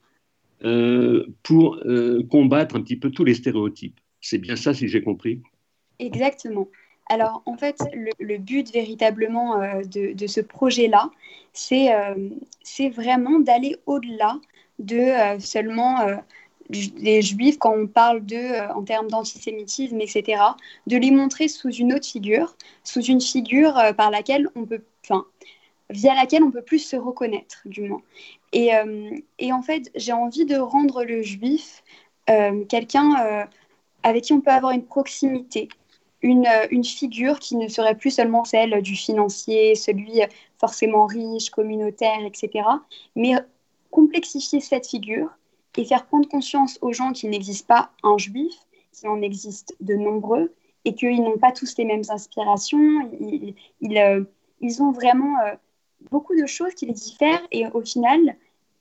euh, 0.62 1.26
pour 1.42 1.76
euh, 1.86 2.22
combattre 2.30 2.76
un 2.76 2.82
petit 2.82 2.96
peu 2.96 3.10
tous 3.10 3.24
les 3.24 3.34
stéréotypes. 3.34 3.98
C'est 4.20 4.36
bien 4.36 4.56
ça, 4.56 4.74
si 4.74 4.88
j'ai 4.88 5.02
compris 5.02 5.40
Exactement. 5.98 6.68
Alors, 7.08 7.42
en 7.46 7.56
fait, 7.56 7.78
le, 8.18 8.36
but 8.36 8.70
véritablement 8.70 9.62
euh, 9.62 9.82
de, 9.82 10.26
ce 10.26 10.40
projet-là, 10.42 11.10
c'est 11.54 11.90
vraiment 12.90 13.40
d'aller 13.40 13.76
au-delà 13.86 14.38
de 14.78 15.38
seulement 15.40 15.96
des 16.68 17.22
juifs 17.22 17.58
quand 17.58 17.74
on 17.76 17.86
parle 17.86 18.24
d'eux 18.24 18.52
en 18.74 18.82
termes 18.82 19.08
d'antisémitisme, 19.08 20.00
etc., 20.00 20.42
de 20.86 20.96
les 20.96 21.10
montrer 21.10 21.48
sous 21.48 21.70
une 21.70 21.92
autre 21.94 22.06
figure, 22.06 22.54
sous 22.84 23.02
une 23.02 23.20
figure 23.20 23.74
par 23.96 24.10
laquelle 24.10 24.48
on 24.54 24.64
peut, 24.64 24.82
via 25.90 26.14
laquelle 26.14 26.44
on 26.44 26.50
peut 26.50 26.62
plus 26.62 26.78
se 26.78 26.96
reconnaître, 26.96 27.62
du 27.64 27.82
moins. 27.82 28.02
Et, 28.52 28.70
et 29.38 29.52
en 29.52 29.62
fait, 29.62 29.90
j'ai 29.94 30.12
envie 30.12 30.44
de 30.44 30.56
rendre 30.56 31.04
le 31.04 31.22
juif 31.22 31.84
quelqu'un 32.68 33.46
avec 34.02 34.24
qui 34.24 34.32
on 34.32 34.40
peut 34.40 34.50
avoir 34.50 34.72
une 34.72 34.84
proximité, 34.84 35.68
une, 36.22 36.84
figure 36.84 37.38
qui 37.38 37.56
ne 37.56 37.68
serait 37.68 37.94
plus 37.94 38.10
seulement 38.10 38.44
celle 38.44 38.82
du 38.82 38.96
financier, 38.96 39.74
celui 39.74 40.20
forcément 40.58 41.06
riche, 41.06 41.50
communautaire, 41.50 42.24
etc., 42.24 42.66
mais 43.16 43.34
complexifier 43.90 44.60
cette 44.60 44.86
figure 44.86 45.28
et 45.76 45.84
faire 45.84 46.06
prendre 46.06 46.28
conscience 46.28 46.78
aux 46.82 46.92
gens 46.92 47.12
qu'il 47.12 47.30
n'existe 47.30 47.66
pas 47.66 47.90
un 48.02 48.18
juif, 48.18 48.54
qu'il 48.92 49.08
en 49.08 49.22
existe 49.22 49.74
de 49.80 49.94
nombreux, 49.94 50.52
et 50.84 50.94
qu'ils 50.94 51.22
n'ont 51.22 51.38
pas 51.38 51.52
tous 51.52 51.76
les 51.78 51.84
mêmes 51.84 52.02
inspirations, 52.08 53.10
ils, 53.20 53.98
euh, 53.98 54.24
ont 54.80 54.92
vraiment 54.92 55.38
euh, 55.40 55.54
beaucoup 56.10 56.34
de 56.36 56.46
choses 56.46 56.74
qui 56.74 56.86
les 56.86 56.92
diffèrent, 56.92 57.46
et 57.50 57.66
au 57.68 57.82
final, 57.82 58.36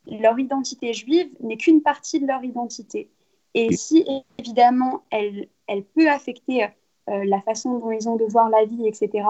leur 0.08 0.40
identité 0.40 0.94
juive 0.94 1.30
n'est 1.42 1.58
qu'une 1.58 1.82
partie 1.82 2.20
de 2.20 2.28
leur 2.28 2.44
identité. 2.44 3.10
Et 3.54 3.76
si 3.76 4.06
évidemment 4.38 5.04
elle, 5.10 5.48
elle 5.68 5.84
peut 5.84 6.10
affecter 6.10 6.66
euh, 7.10 7.26
la 7.26 7.42
façon 7.42 7.80
dont 7.80 7.92
ils 7.92 8.08
ont 8.08 8.16
de 8.16 8.26
voir 8.26 8.50
la 8.50 8.66
vie, 8.66 8.88
etc., 8.88 9.28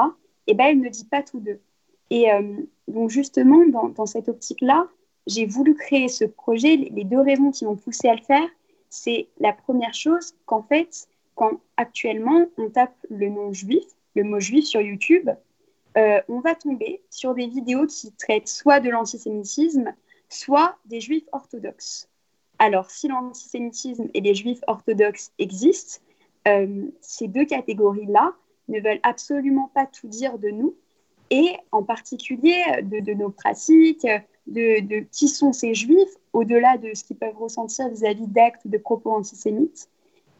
eh 0.48 0.53
ben, 0.53 0.65
elle 0.65 0.79
ne 0.79 0.89
dit 0.89 1.05
pas 1.05 1.24
tout 1.24 1.39
d'eux. 1.39 1.60
Et 2.10 2.31
euh, 2.31 2.58
donc 2.88 3.10
justement, 3.10 3.65
dans, 3.67 3.89
dans 3.89 4.05
cette 4.05 4.29
optique-là, 4.29 4.88
j'ai 5.27 5.46
voulu 5.46 5.75
créer 5.75 6.08
ce 6.08 6.25
projet. 6.25 6.75
Les 6.75 7.03
deux 7.03 7.22
raisons 7.22 7.51
qui 7.51 7.65
m'ont 7.65 7.75
poussé 7.75 8.08
à 8.10 8.15
le 8.15 8.22
faire, 8.22 8.48
c'est 8.89 9.27
la 9.39 9.53
première 9.53 9.93
chose 9.93 10.34
qu'en 10.46 10.63
fait, 10.63 11.08
quand 11.36 11.60
actuellement 11.77 12.48
on 12.58 12.69
tape 12.69 12.96
le 13.10 13.29
nom 13.29 13.53
juif, 13.53 13.86
le 14.15 14.24
mot 14.24 14.39
juif 14.39 14.65
sur 14.65 14.81
YouTube, 14.81 15.29
euh, 15.98 16.22
on 16.27 16.39
va 16.39 16.55
tomber 16.55 17.01
sur 17.10 17.34
des 17.34 17.48
vidéos 17.48 17.88
qui 17.88 18.12
traitent 18.13 18.48
soit 18.48 18.79
de 18.79 18.89
l'antisémitisme, 18.89 19.93
soit 20.29 20.75
des 20.86 21.01
juifs 21.01 21.27
orthodoxes. 21.31 22.10
Alors, 22.60 22.91
si 22.91 23.08
l'antisémitisme 23.08 24.10
et 24.13 24.22
les 24.22 24.36
juifs 24.36 24.62
orthodoxes 24.67 25.31
existent, 25.39 26.01
euh, 26.48 26.88
ces 27.01 27.27
deux 27.27 27.46
catégories-là 27.46 28.34
ne 28.67 28.79
veulent 28.79 29.00
absolument 29.03 29.72
pas 29.74 29.86
tout 29.86 30.08
dire 30.08 30.38
de 30.38 30.50
nous, 30.50 30.75
et 31.31 31.55
en 31.72 31.84
particulier 31.84 32.63
de, 32.84 33.13
nos 33.13 33.29
pratiques, 33.29 34.08
de, 34.48 35.05
qui 35.12 35.27
sont 35.27 35.53
ces 35.53 35.74
juifs, 35.74 36.15
au-delà 36.34 36.77
de 36.77 36.93
ce 36.93 37.03
qu'ils 37.03 37.17
peuvent 37.17 37.38
ressentir 37.38 37.89
vis-à-vis 37.89 38.27
d'actes 38.27 38.67
de 38.67 38.77
propos 38.77 39.12
antisémites. 39.12 39.89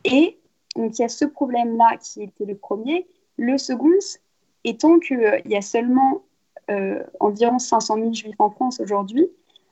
Et 0.04 0.40
donc 0.76 0.98
il 0.98 1.02
y 1.02 1.06
a 1.06 1.10
ce 1.10 1.26
problème-là 1.26 1.98
qui 1.98 2.24
était 2.24 2.46
le 2.46 2.56
premier. 2.56 3.08
Le 3.38 3.58
second 3.58 4.00
étant 4.64 5.00
qu'il 5.00 5.24
euh, 5.24 5.40
y 5.46 5.56
a 5.56 5.62
seulement 5.62 6.24
euh, 6.70 7.04
environ 7.20 7.60
500 7.60 7.96
000 7.96 8.14
juifs 8.14 8.40
en 8.40 8.50
France 8.50 8.80
aujourd'hui. 8.80 9.28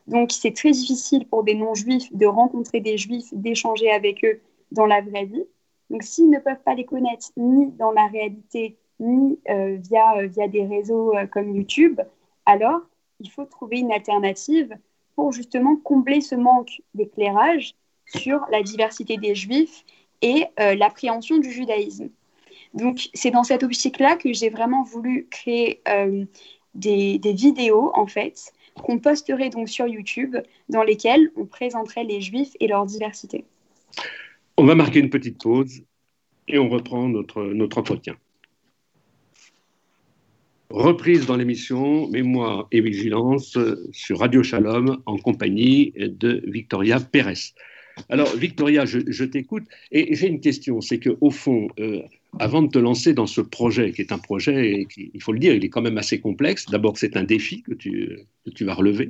Donc 0.08 0.32
c'est 0.32 0.54
très 0.56 0.72
difficile 0.72 1.28
pour 1.28 1.44
des 1.44 1.56
non-juifs 1.56 2.14
de 2.14 2.26
rencontrer 2.26 2.80
des 2.80 2.98
juifs, 2.98 3.34
d'échanger 3.34 3.92
avec 3.92 4.24
eux 4.24 4.40
dans 4.72 4.86
la 4.86 5.02
vraie 5.02 5.26
vie. 5.26 5.46
Donc 5.90 6.04
s'ils 6.04 6.30
ne 6.30 6.40
peuvent 6.40 6.64
pas 6.64 6.76
les 6.76 6.86
connaître 6.86 7.28
ni 7.36 7.68
dans 7.72 7.92
la 7.92 8.08
réalité, 8.08 8.78
ni 9.00 9.40
euh, 9.50 9.78
via, 9.80 10.26
via 10.28 10.48
des 10.48 10.66
réseaux 10.66 11.14
comme 11.32 11.56
YouTube, 11.56 12.00
alors 12.46 12.82
il 13.20 13.30
faut 13.30 13.46
trouver 13.46 13.80
une 13.80 13.92
alternative 13.92 14.76
pour 15.16 15.32
justement 15.32 15.76
combler 15.76 16.22
ce 16.22 16.36
manque 16.36 16.82
d'éclairage 16.94 17.76
sur 18.06 18.46
la 18.52 18.64
diversité 18.64 19.18
des 19.18 19.36
juifs 19.36 19.84
et 20.22 20.46
l'appréhension 20.58 21.38
du 21.38 21.52
judaïsme. 21.52 22.10
Donc 22.74 23.10
c'est 23.14 23.32
dans 23.32 23.44
cette 23.44 23.64
optique-là 23.64 24.16
que 24.16 24.34
j'ai 24.34 24.50
vraiment 24.50 24.84
voulu 24.84 25.28
créer 25.30 25.82
euh, 25.88 26.26
des, 26.76 27.20
vidéos 27.24 27.92
en 27.96 28.08
fait 28.08 28.54
qu'on 28.76 29.00
posterait 29.00 29.50
donc 29.50 29.70
sur 29.70 29.88
YouTube 29.88 30.38
dans 30.70 30.84
lesquelles 30.84 31.32
on 31.36 31.46
présenterait 31.46 32.04
les 32.04 32.22
juifs 32.22 32.56
et 32.60 32.68
leur 32.68 32.86
diversité. 32.86 33.46
On 34.58 34.66
va 34.66 34.76
marquer 34.76 35.00
une 35.00 35.10
petite 35.10 35.42
pause 35.42 35.82
et 36.48 36.60
on 36.60 36.70
reprend 36.70 37.08
notre, 37.10 37.44
notre 37.44 37.80
entretien 37.80 38.16
reprise 40.70 41.26
dans 41.26 41.38
l'émission 41.38 42.08
Mémoire 42.10 42.68
et 42.72 42.82
Vigilance 42.82 43.58
sur 43.92 44.20
Radio 44.20 44.44
Shalom 44.44 45.02
en 45.06 45.18
compagnie 45.18 45.94
de 45.96 46.44
Victoria 46.46 47.00
Pérez. 47.00 47.54
Alors, 48.10 48.36
Victoria, 48.36 48.86
je, 48.86 49.24
t'écoute 49.24 49.64
et 49.92 50.16
j'ai 50.16 50.28
une 50.28 50.40
question. 50.40 50.82
C'est 50.82 51.00
qu'au 51.00 51.32
fond, 51.32 51.68
euh, 51.80 52.02
avant 52.40 52.62
de 52.62 52.70
te 52.70 52.80
lancer 52.80 53.14
dans 53.14 53.28
ce 53.28 53.42
projet, 53.42 53.92
qui 53.92 54.02
est 54.02 54.12
un 54.12 54.18
projet, 54.18 54.88
il 54.98 55.22
faut 55.22 55.34
le 55.34 55.40
dire, 55.40 55.54
il 55.54 55.64
est 55.64 55.70
quand 55.70 55.82
même 55.82 55.98
assez 55.98 56.20
complexe. 56.20 56.66
D'abord, 56.68 56.98
c'est 56.98 57.18
un 57.18 57.24
défi 57.24 57.62
que 57.62 57.74
tu, 57.74 58.20
tu, 58.56 58.66
vas 58.66 58.74
relever. 58.74 59.10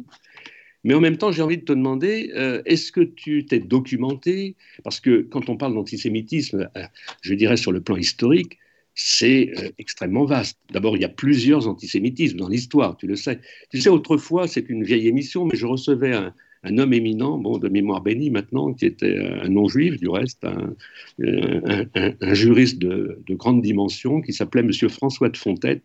Mais 0.83 0.93
en 0.93 1.01
même 1.01 1.17
temps, 1.17 1.31
j'ai 1.31 1.41
envie 1.41 1.57
de 1.57 1.63
te 1.63 1.73
demander, 1.73 2.31
euh, 2.35 2.61
est-ce 2.65 2.91
que 2.91 3.01
tu 3.01 3.45
t'es 3.45 3.59
documenté? 3.59 4.55
Parce 4.83 4.99
que 4.99 5.21
quand 5.21 5.49
on 5.49 5.57
parle 5.57 5.73
d'antisémitisme, 5.73 6.69
euh, 6.77 6.83
je 7.21 7.33
dirais 7.33 7.57
sur 7.57 7.71
le 7.71 7.81
plan 7.81 7.97
historique, 7.97 8.57
c'est 8.99 9.51
extrêmement 9.77 10.25
vaste. 10.25 10.57
D'abord, 10.71 10.97
il 10.97 11.01
y 11.01 11.05
a 11.05 11.09
plusieurs 11.09 11.67
antisémitismes 11.67 12.37
dans 12.37 12.49
l'histoire, 12.49 12.97
tu 12.97 13.05
le 13.05 13.15
sais. 13.15 13.39
Tu 13.69 13.79
sais, 13.79 13.89
autrefois, 13.89 14.47
c'est 14.47 14.69
une 14.69 14.83
vieille 14.83 15.07
émission, 15.07 15.45
mais 15.45 15.55
je 15.55 15.67
recevais 15.67 16.15
un, 16.15 16.33
homme 16.77 16.93
éminent, 16.93 17.37
bon, 17.37 17.57
de 17.57 17.69
mémoire 17.69 18.01
bénie 18.01 18.29
maintenant, 18.29 18.73
qui 18.73 18.85
était 18.85 19.17
un 19.17 19.49
non-juif, 19.49 19.97
du 19.97 20.09
reste, 20.09 20.45
un, 20.45 22.33
juriste 22.33 22.79
de, 22.79 23.21
grande 23.29 23.61
dimension, 23.61 24.21
qui 24.21 24.33
s'appelait 24.33 24.61
M. 24.61 24.71
François 24.89 25.29
de 25.29 25.37
Fontette, 25.37 25.83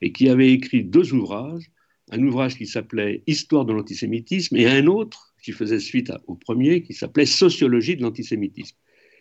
et 0.00 0.12
qui 0.12 0.28
avait 0.28 0.52
écrit 0.52 0.84
deux 0.84 1.12
ouvrages, 1.12 1.70
un 2.10 2.22
ouvrage 2.22 2.56
qui 2.56 2.66
s'appelait 2.66 3.22
Histoire 3.26 3.64
de 3.64 3.72
l'antisémitisme, 3.72 4.56
et 4.56 4.66
un 4.66 4.86
autre 4.86 5.34
qui 5.42 5.52
faisait 5.52 5.80
suite 5.80 6.12
au 6.26 6.34
premier, 6.34 6.82
qui 6.82 6.94
s'appelait 6.94 7.26
Sociologie 7.26 7.96
de 7.96 8.02
l'antisémitisme. 8.02 8.76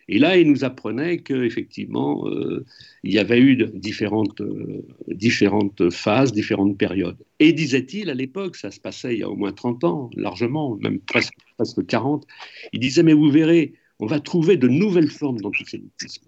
Et 0.09 0.19
là, 0.19 0.37
il 0.37 0.49
nous 0.49 0.63
apprenait 0.63 1.17
qu'effectivement, 1.19 2.27
euh, 2.27 2.65
il 3.03 3.13
y 3.13 3.19
avait 3.19 3.39
eu 3.39 3.57
différentes, 3.73 4.39
euh, 4.39 4.85
différentes 5.07 5.89
phases, 5.89 6.31
différentes 6.31 6.77
périodes. 6.77 7.17
Et 7.39 7.51
disait-il, 7.51 8.09
à 8.09 8.13
l'époque, 8.13 8.55
ça 8.55 8.71
se 8.71 8.79
passait 8.79 9.15
il 9.15 9.19
y 9.19 9.23
a 9.23 9.29
au 9.29 9.35
moins 9.35 9.51
30 9.51 9.83
ans, 9.83 10.09
largement, 10.15 10.77
même 10.77 10.99
presque, 10.99 11.33
presque 11.57 11.85
40, 11.85 12.25
il 12.71 12.79
disait, 12.79 13.03
mais 13.03 13.13
vous 13.13 13.29
verrez, 13.29 13.73
on 13.99 14.05
va 14.05 14.21
trouver 14.21 14.55
de 14.55 14.69
nouvelles 14.69 15.09
formes 15.09 15.41
d'antisémitisme. 15.41 16.25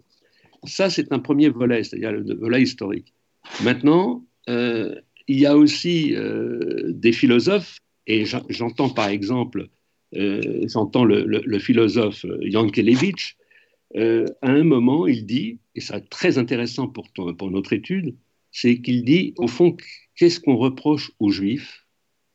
Ça, 0.65 0.89
c'est 0.89 1.13
un 1.13 1.19
premier 1.19 1.48
volet, 1.48 1.83
c'est-à-dire 1.83 2.12
le 2.12 2.36
volet 2.36 2.62
historique. 2.62 3.13
Maintenant, 3.63 4.25
euh, 4.50 4.93
il 5.29 5.39
y 5.39 5.45
a 5.45 5.55
aussi 5.55 6.15
des 6.88 7.12
philosophes, 7.12 7.77
et 8.07 8.25
j'entends 8.50 8.89
par 8.89 9.07
exemple, 9.09 9.69
j'entends 10.12 11.05
le, 11.05 11.24
le, 11.24 11.43
le, 11.45 11.59
philosophe 11.59 12.25
Yankelevitch, 12.41 13.38
euh, 13.96 14.25
à 14.41 14.51
un 14.51 14.63
moment, 14.63 15.08
il 15.08 15.25
dit, 15.25 15.60
et 15.75 15.81
c'est 15.81 16.10
très 16.10 16.38
intéressant 16.38 16.88
pour, 16.88 17.10
pour 17.12 17.51
notre 17.51 17.74
étude, 17.74 18.15
c'est 18.51 18.81
qu'il 18.81 19.03
dit, 19.03 19.34
au 19.38 19.48
fond, 19.48 19.75
qu'est-ce 20.15 20.39
qu'on 20.39 20.58
reproche 20.58 21.12
aux 21.19 21.31
Juifs, 21.31 21.86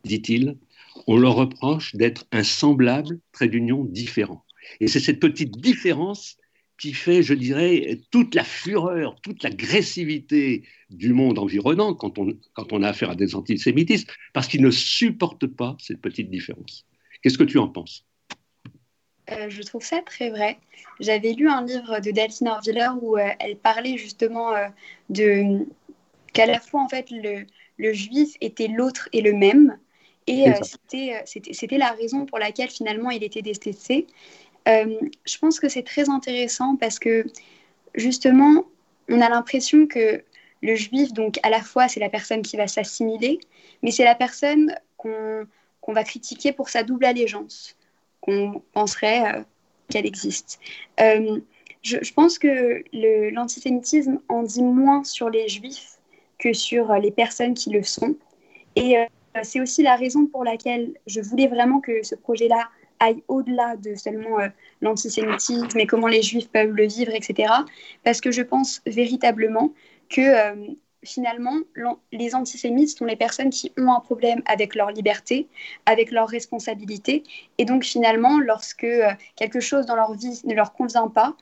dit-il? 0.05 0.59
On 1.07 1.17
leur 1.17 1.35
reproche 1.35 1.95
d'être 1.97 2.27
un 2.33 2.45
semblable 2.45 3.21
trait 3.33 3.49
d'union 3.49 3.85
différent. 3.85 4.45
Et 4.81 4.89
c'est 4.89 5.01
cette 5.01 5.21
petite 5.21 5.57
différence 5.61 6.37
qui 6.81 6.93
fait, 6.93 7.23
je 7.23 7.35
dirais, 7.35 8.01
toute 8.11 8.35
la 8.35 8.45
fureur, 8.45 9.21
toute 9.23 9.43
l'agressivité 9.43 10.65
du 10.91 11.13
monde 11.13 11.39
environnant 11.39 11.95
quand 11.95 12.19
on, 12.19 12.37
quand 12.53 12.73
on 12.73 12.83
a 12.83 12.89
affaire 12.89 13.11
à 13.11 13.17
des 13.17 13.35
antisémitismes, 13.35 14.11
parce 14.33 14.49
qu'ils 14.49 14.63
ne 14.63 14.71
supportent 14.71 15.47
pas 15.47 15.77
cette 15.79 16.01
petite 16.01 16.31
différence. 16.31 16.87
Qu'est-ce 17.23 17.39
que 17.39 17.45
tu 17.45 17.59
en 17.59 17.69
penses? 17.69 18.05
Euh, 19.31 19.49
je 19.49 19.63
trouve 19.63 19.83
ça 19.83 20.03
très 20.03 20.31
vrai. 20.31 20.59
J'avais 21.01 21.33
lu 21.33 21.49
un 21.49 21.65
livre 21.65 22.01
de 22.01 22.11
Delphine 22.11 22.49
Orviller 22.49 22.89
où 23.01 23.17
euh, 23.17 23.29
elle 23.39 23.57
parlait 23.57 23.97
justement 23.97 24.53
euh, 24.53 24.69
de 25.09 25.67
qu'à 26.33 26.47
la 26.47 26.61
fois 26.61 26.83
en 26.83 26.89
fait 26.89 27.11
le, 27.11 27.47
le 27.79 27.93
juif 27.93 28.35
était 28.41 28.69
l'autre 28.69 29.09
et 29.13 29.21
le 29.21 29.33
même 29.33 29.79
et 30.27 30.47
c'était 30.65 31.79
la 31.79 31.91
raison 31.93 32.25
pour 32.25 32.39
laquelle 32.39 32.71
finalement 32.71 33.11
il 33.11 33.23
était 33.23 33.43
détesté. 33.43 34.07
je 34.67 35.39
pense 35.39 35.61
que 35.61 35.69
c'est 35.69 35.83
très 35.83 36.09
intéressant 36.09 36.77
parce 36.77 36.99
que 36.99 37.27
justement 37.95 38.65
on 39.09 39.21
a 39.21 39.29
l'impression 39.29 39.87
que 39.87 40.25
le 40.63 40.75
juif 40.75 41.13
donc 41.13 41.39
à 41.43 41.51
la 41.51 41.61
fois 41.61 41.89
c'est 41.89 42.01
la 42.01 42.09
personne 42.09 42.41
qui 42.43 42.57
va 42.57 42.67
s'assimiler 42.67 43.39
mais 43.83 43.91
c'est 43.91 44.05
la 44.05 44.15
personne 44.15 44.75
qu'on 44.97 45.47
va 45.87 46.05
critiquer 46.05 46.53
pour 46.53 46.71
sa 46.71 46.83
double 46.83 47.05
allégeance 47.05 47.77
qu'on 48.25 48.63
penserait 48.73 49.35
euh, 49.35 49.43
qu'elle 49.91 50.07
existe. 50.07 50.59
Euh, 51.01 51.41
je, 51.83 52.13
pense 52.15 52.39
que 52.39 52.83
l'antisémitisme 53.31 54.19
en 54.31 54.43
dit 54.43 54.63
moins 54.63 55.05
sur 55.05 55.29
les 55.29 55.49
juifs 55.49 55.99
que 56.39 56.55
sur 56.55 56.93
les 56.95 57.11
personnes 57.11 57.53
qui 57.53 57.71
le 57.71 57.83
sont. 57.83 58.17
Et 58.77 58.99
euh, 58.99 59.05
c'est 59.43 59.61
aussi 59.61 59.83
la 59.83 59.97
raison 59.97 60.27
pour 60.27 60.45
laquelle 60.45 60.95
je 61.07 61.21
voulais 61.21 61.47
vraiment 61.47 61.81
que 61.81 62.03
ce 62.03 62.15
projet-là 62.15 62.69
aille 63.01 63.23
au-delà 63.29 63.77
de 63.77 63.95
seulement 63.97 64.39
l'antisémitisme 64.81 65.79
et 65.79 65.87
comment 65.87 66.07
les 66.07 66.23
juifs 66.23 66.49
peuvent 66.49 66.71
le 66.71 66.87
vivre, 66.87 67.13
etc. 67.13 67.53
Parce 68.05 68.21
que 68.21 68.31
je 68.31 68.41
pense 68.41 68.81
véritablement 68.87 69.75
que 70.09 70.75
finalement, 71.05 71.59
les 72.13 72.35
antisémites 72.35 72.97
sont 72.97 73.05
les 73.05 73.17
personnes 73.17 73.51
qui 73.51 73.73
ont 73.79 73.93
un 73.93 74.01
problème 74.01 74.43
avec 74.47 74.75
leur 74.75 74.91
liberté, 74.91 75.49
avec 75.87 76.11
leur 76.11 76.29
responsabilité. 76.29 77.23
Et 77.59 77.65
donc, 77.65 77.85
finalement, 77.85 78.39
lorsque 78.39 78.85
euh, 78.85 79.11
quelque 79.37 79.61
chose 79.61 79.87
dans 79.87 79.97
leur 79.97 80.15
vie 80.15 80.41
ne 80.45 80.55
leur 80.55 80.73
convient 80.73 81.09
pas, 81.09 81.37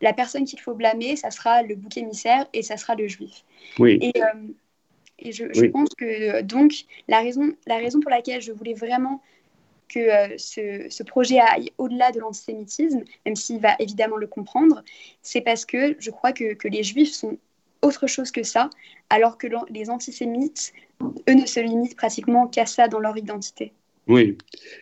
la 0.00 0.12
personne 0.12 0.44
qu'il 0.44 0.60
faut 0.60 0.74
blâmer, 0.74 1.16
ça 1.16 1.30
sera 1.30 1.62
le 1.62 1.76
bouc 1.76 1.96
émissaire 1.96 2.46
et 2.52 2.62
ça 2.62 2.76
sera 2.76 2.94
le 2.94 3.08
juif. 3.08 3.44
Oui. 3.78 3.98
Et, 4.00 4.12
euh, 4.20 5.30
je, 5.30 5.66
pense 5.66 5.88
que, 5.96 6.42
donc, 6.42 6.72
la 7.08 7.20
raison, 7.20 7.52
la 7.66 7.76
raison 7.76 8.00
pour 8.00 8.10
laquelle 8.10 8.42
je 8.42 8.52
voulais 8.52 8.74
vraiment 8.74 9.22
que 9.88 10.00
euh, 10.00 10.34
ce, 10.38 11.02
projet 11.02 11.38
aille 11.38 11.70
au-delà 11.78 12.10
de 12.10 12.18
l'antisémitisme, 12.18 13.04
même 13.24 13.36
s'il 13.36 13.60
va 13.60 13.76
évidemment 13.78 14.16
le 14.16 14.26
comprendre, 14.26 14.82
c'est 15.22 15.40
parce 15.40 15.64
que 15.64 15.96
je 15.98 16.10
crois 16.10 16.32
que, 16.32 16.54
que 16.54 16.68
les 16.68 16.82
juifs 16.82 17.12
sont 17.12 17.38
autre 17.84 18.06
chose 18.06 18.30
que 18.30 18.42
ça, 18.42 18.70
alors 19.10 19.38
que 19.38 19.46
les 19.70 19.90
antisémites, 19.90 20.72
eux, 21.28 21.34
ne 21.34 21.46
se 21.46 21.60
limitent 21.60 21.96
pratiquement 21.96 22.46
qu'à 22.46 22.66
ça 22.66 22.88
dans 22.88 23.00
leur 23.00 23.16
identité. 23.16 23.72
Oui, 24.06 24.36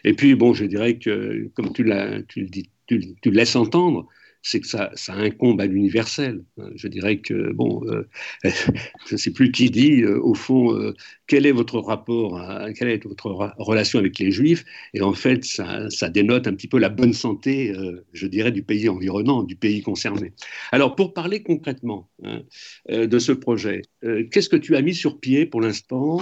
et 0.04 0.14
puis 0.14 0.34
bon, 0.34 0.52
je 0.52 0.64
dirais 0.64 0.98
que, 0.98 1.48
comme 1.54 1.72
tu, 1.72 1.88
tu, 2.28 2.48
tu, 2.86 3.14
tu 3.20 3.30
laisses 3.30 3.56
entendre, 3.56 4.08
c'est 4.42 4.60
que 4.60 4.66
ça, 4.66 4.90
incombe 5.08 5.60
à 5.60 5.66
l'universel. 5.66 6.44
Je 6.74 6.88
dirais 6.88 7.18
que, 7.18 7.52
bon, 7.52 7.82
euh, 7.86 8.08
je 8.44 9.12
ne 9.12 9.16
sais 9.16 9.30
plus 9.30 9.52
qui 9.52 9.70
dit, 9.70 10.02
euh, 10.02 10.20
au 10.20 10.34
fond, 10.34 10.74
euh, 10.74 10.94
quel 11.26 11.46
est 11.46 11.52
votre 11.52 11.78
rapport, 11.78 12.40
quelle 12.76 12.88
est 12.88 13.04
votre 13.04 13.54
relation 13.58 13.98
avec 13.98 14.18
les 14.18 14.32
Juifs? 14.32 14.64
Et 14.94 15.00
en 15.00 15.14
fait, 15.14 15.44
ça, 15.44 15.88
dénote 16.10 16.46
un 16.46 16.54
petit 16.54 16.68
peu 16.68 16.78
la 16.78 16.88
bonne 16.88 17.12
santé, 17.12 17.72
je 18.12 18.26
dirais, 18.26 18.52
du 18.52 18.62
pays 18.62 18.88
environnant, 18.88 19.42
du 19.42 19.56
pays 19.56 19.80
concerné. 19.80 20.32
Alors, 20.72 20.94
pour 20.94 21.14
parler 21.14 21.42
concrètement 21.42 22.10
hein, 22.22 22.42
de 22.90 23.18
ce 23.18 23.32
projet, 23.32 23.82
qu'est-ce 24.02 24.48
que 24.48 24.56
tu 24.56 24.76
as 24.76 24.82
mis 24.82 24.94
sur 24.94 25.20
pied 25.20 25.46
pour 25.46 25.62
l'instant 25.62 26.20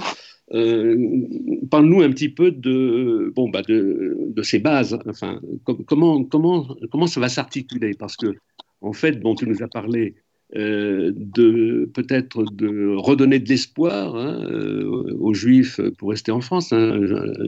parle-nous 0.51 2.01
un 2.01 2.09
petit 2.09 2.29
peu 2.29 2.51
de, 2.51 3.31
bon, 3.35 3.49
bah 3.49 3.61
de, 3.61 4.17
de 4.27 4.41
ces 4.41 4.59
bases. 4.59 4.99
Enfin, 5.07 5.39
comment, 5.85 6.23
comment, 6.23 6.75
comment 6.91 7.07
ça 7.07 7.19
va 7.19 7.29
s'articuler? 7.29 7.93
Parce 7.93 8.17
que, 8.17 8.35
en 8.81 8.93
fait, 8.93 9.19
bon, 9.19 9.35
tu 9.35 9.47
nous 9.47 9.63
as 9.63 9.67
parlé 9.67 10.15
euh, 10.57 11.13
de 11.15 11.89
peut-être 11.93 12.43
de 12.43 12.95
redonner 12.97 13.39
de 13.39 13.47
l'espoir 13.47 14.17
hein, 14.17 14.43
euh, 14.51 15.15
aux 15.19 15.33
Juifs 15.33 15.79
pour 15.97 16.09
rester 16.09 16.31
en 16.31 16.41
France. 16.41 16.73
Hein. 16.73 16.99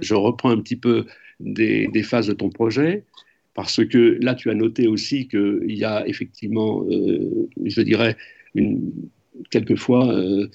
Je, 0.02 0.14
reprends 0.14 0.52
un 0.52 0.62
petit 0.62 0.78
peu 0.78 1.06
des, 1.42 2.04
phases 2.04 2.28
de 2.28 2.34
ton 2.34 2.50
projet. 2.50 3.04
Parce 3.54 3.86
que 3.86 4.18
là, 4.22 4.34
tu 4.34 4.50
as 4.50 4.56
noté 4.56 4.88
aussi 4.88 5.28
qu'il 5.28 5.76
y 5.76 5.84
a 5.84 6.08
effectivement, 6.08 6.84
je 6.90 7.82
dirais, 7.82 8.16
quelquefois, 9.50 10.12
euh, 10.14 10.48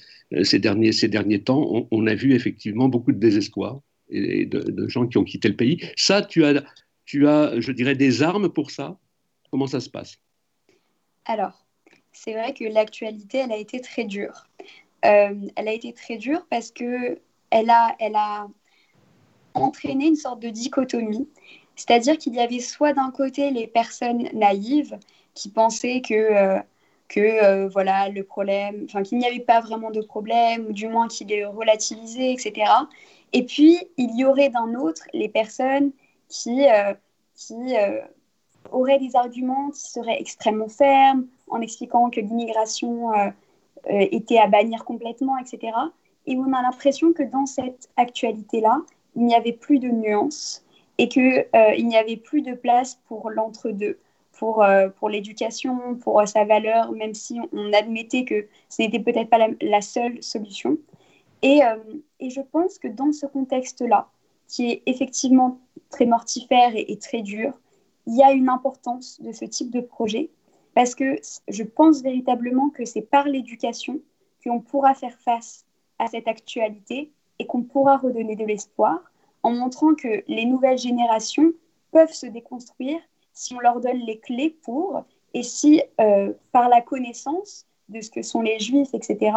ces, 0.43 0.59
derniers, 0.59 0.91
ces 0.91 1.07
derniers 1.07 1.41
temps, 1.41 1.87
on, 1.91 2.07
a 2.07 2.15
vu 2.15 2.33
effectivement 2.33 2.87
beaucoup 2.87 3.11
de 3.11 3.17
désespoir 3.17 3.81
et 4.09 4.45
de, 4.45 4.87
gens 4.87 5.07
qui 5.07 5.17
ont 5.17 5.23
quitté 5.23 5.49
le 5.49 5.55
pays. 5.55 5.81
Ça, 5.95 6.21
tu 6.21 6.43
as, 6.45 6.63
tu 7.05 7.27
as, 7.27 7.59
je 7.59 7.71
dirais, 7.71 7.95
des 7.95 8.21
armes 8.21 8.49
pour 8.49 8.71
ça 8.71 8.97
Comment 9.51 9.67
ça 9.67 9.79
se 9.79 9.89
passe? 9.89 10.19
Alors, 11.25 11.65
c'est 12.11 12.33
vrai 12.33 12.53
que 12.53 12.65
l'actualité, 12.65 13.39
elle 13.39 13.51
a 13.51 13.57
été 13.57 13.79
très 13.81 14.03
dure. 14.03 14.47
Euh, 15.05 15.33
elle 15.55 15.67
a 15.67 15.73
été 15.73 15.93
très 15.93 16.17
dure 16.17 16.45
parce 16.49 16.71
que 16.71 17.19
elle 17.49 17.69
a, 17.69 17.95
elle 17.99 18.15
a 18.15 18.47
entraîné 19.53 20.07
une 20.07 20.15
sorte 20.15 20.41
de 20.41 20.49
dichotomie. 20.49 21.27
C'est-à-dire 21.75 22.17
qu'il 22.17 22.35
y 22.35 22.39
avait 22.39 22.59
soit 22.59 22.93
d'un 22.93 23.11
côté 23.11 23.51
les 23.51 23.65
personnes 23.65 24.29
naïves 24.33 24.99
qui 25.33 25.49
pensaient 25.49 26.01
que 26.01 26.13
euh, 26.13 26.59
que 27.09 27.19
euh, 27.19 27.67
voilà 27.67 28.07
le 28.07 28.23
problème, 28.23 28.85
enfin 28.85 29.03
qu'il 29.03 29.17
n'y 29.17 29.27
avait 29.27 29.39
pas 29.39 29.59
vraiment 29.59 29.91
de 29.91 30.01
problème, 30.01 30.67
ou 30.69 30.73
du 30.73 30.87
moins 30.87 31.07
qu'il 31.07 31.31
est 31.33 31.43
relativisé, 31.43 32.31
etc. 32.31 32.71
Et 33.33 33.43
puis 33.43 33.79
il 33.97 34.15
y 34.17 34.23
aurait 34.23 34.49
d'un 34.49 34.75
autre 34.75 35.03
les 35.13 35.27
personnes 35.27 35.91
qui, 36.29 36.67
euh, 36.69 36.93
qui 37.35 37.75
euh, 37.75 37.99
auraient 38.71 38.99
des 38.99 39.15
arguments 39.15 39.71
qui 39.71 39.81
seraient 39.81 40.19
extrêmement 40.21 40.69
fermes, 40.69 41.25
en 41.49 41.59
expliquant 41.61 42.09
que 42.09 42.21
l'immigration 42.21 43.11
était 43.87 44.37
à 44.37 44.47
bannir 44.47 44.85
complètement, 44.85 45.37
etc. 45.37 45.73
Et 46.27 46.37
on 46.37 46.53
a 46.53 46.61
l'impression 46.61 47.11
que 47.11 47.23
dans 47.23 47.47
cette 47.47 47.89
actualité-là, 47.97 48.81
il 49.15 49.25
n'y 49.25 49.33
avait 49.33 49.53
plus 49.53 49.79
de 49.79 49.87
nuances 49.87 50.63
et 50.99 51.07
qu'il 51.07 51.47
n'y 51.79 51.97
avait 51.97 52.17
plus 52.17 52.43
de 52.43 52.53
place 52.53 52.99
pour 53.07 53.31
l'entre-deux 53.31 53.97
pour, 54.39 54.63
euh, 54.63 54.87
pour 54.87 55.09
l'éducation, 55.09 55.95
pour 55.95 56.21
euh, 56.21 56.25
sa 56.25 56.45
valeur, 56.45 56.93
même 56.93 57.13
si 57.13 57.41
on, 57.51 57.73
admettait 57.73 58.23
que 58.23 58.47
ce 58.69 58.81
n'était 58.81 59.01
peut-être 59.01 59.29
pas 59.29 59.49
la, 59.59 59.81
seule 59.81 60.23
solution. 60.23 60.77
Et, 61.41 61.61
euh, 61.61 61.75
et, 62.21 62.29
je 62.29 62.39
pense 62.39 62.79
que 62.79 62.87
dans 62.87 63.11
ce 63.11 63.25
contexte-là, 63.25 64.07
qui 64.47 64.71
est 64.71 64.83
effectivement 64.85 65.59
très 65.89 66.05
mortifère 66.05 66.71
et, 66.73 66.97
très 66.97 67.21
dur, 67.21 67.51
il 68.07 68.15
y 68.15 68.23
a 68.23 68.31
une 68.31 68.47
importance 68.47 69.21
de 69.21 69.33
ce 69.33 69.43
type 69.43 69.71
de 69.71 69.81
projet 69.81 70.29
parce 70.73 70.95
que 70.95 71.19
je 71.49 71.63
pense 71.63 72.01
véritablement 72.01 72.69
que 72.69 72.85
c'est 72.85 73.01
par 73.01 73.27
l'éducation 73.27 73.99
qu'on 74.41 74.61
pourra 74.61 74.93
faire 74.93 75.19
face 75.19 75.65
à 75.99 76.07
cette 76.07 76.29
actualité 76.29 77.11
et 77.39 77.45
qu'on 77.45 77.63
pourra 77.63 77.97
redonner 77.97 78.37
de 78.37 78.45
l'espoir 78.45 79.01
en 79.43 79.51
montrant 79.51 79.95
que 79.95 80.23
les 80.29 80.45
nouvelles 80.45 80.77
générations 80.77 81.51
peuvent 81.91 82.13
se 82.13 82.25
déconstruire 82.25 82.99
si 83.39 83.55
on 83.55 83.59
leur 83.61 83.79
donne 83.79 83.99
les 83.99 84.19
clés 84.19 84.49
pour, 84.49 85.05
et 85.33 85.43
si 85.43 85.81
euh, 86.01 86.33
par 86.51 86.67
la 86.67 86.81
connaissance 86.81 87.65
de 87.87 88.01
ce 88.01 88.11
que 88.11 88.21
sont 88.21 88.41
les 88.41 88.59
juifs, 88.59 88.93
etc., 88.93 89.31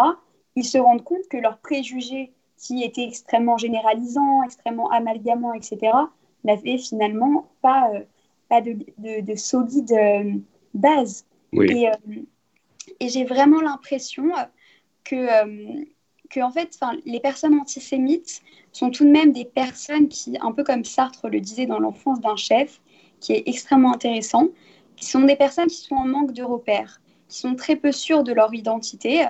ils 0.56 0.64
se 0.64 0.76
rendent 0.76 1.04
compte 1.04 1.28
que 1.30 1.36
leurs 1.36 1.58
préjugés, 1.58 2.32
qui 2.58 2.82
étaient 2.82 3.04
extrêmement 3.04 3.58
généralisants, 3.58 4.42
extrêmement 4.42 4.90
amalgamants, 4.90 5.52
etc., 5.54 5.92
n'avaient 6.42 6.78
finalement 6.78 7.52
pas, 7.62 7.92
euh, 7.94 8.00
pas 8.48 8.60
de, 8.60 8.76
de, 8.98 9.34
solide 9.36 9.92
euh, 9.92 10.32
base. 10.74 11.24
Et, 11.52 11.86
et 12.98 13.08
j'ai 13.08 13.24
vraiment 13.24 13.60
l'impression 13.60 14.32
que, 15.04 15.26
que 16.28 16.40
en 16.40 16.50
fait, 16.50 16.76
les 17.04 17.20
personnes 17.20 17.54
antisémites 17.54 18.42
sont 18.72 18.90
tout 18.90 19.04
de 19.04 19.10
même 19.10 19.32
des 19.32 19.44
personnes 19.44 20.08
qui, 20.08 20.36
un 20.40 20.50
peu 20.50 20.64
comme 20.64 20.84
Sartre 20.84 21.28
le 21.28 21.40
disait 21.40 21.66
dans 21.66 21.78
l'enfance 21.78 22.20
d'un 22.20 22.36
chef, 22.36 22.80
qui 23.22 23.32
est 23.32 23.44
extrêmement 23.46 23.94
intéressant, 23.94 24.48
qui 24.96 25.06
sont 25.06 25.22
des 25.22 25.36
personnes 25.36 25.68
qui 25.68 25.76
sont 25.76 25.94
en 25.94 26.06
manque 26.06 26.32
de 26.32 26.42
repères, 26.42 27.00
qui 27.28 27.38
sont 27.38 27.54
très 27.54 27.76
peu 27.76 27.92
sûres 27.92 28.24
de 28.24 28.32
leur 28.32 28.52
identité. 28.52 29.24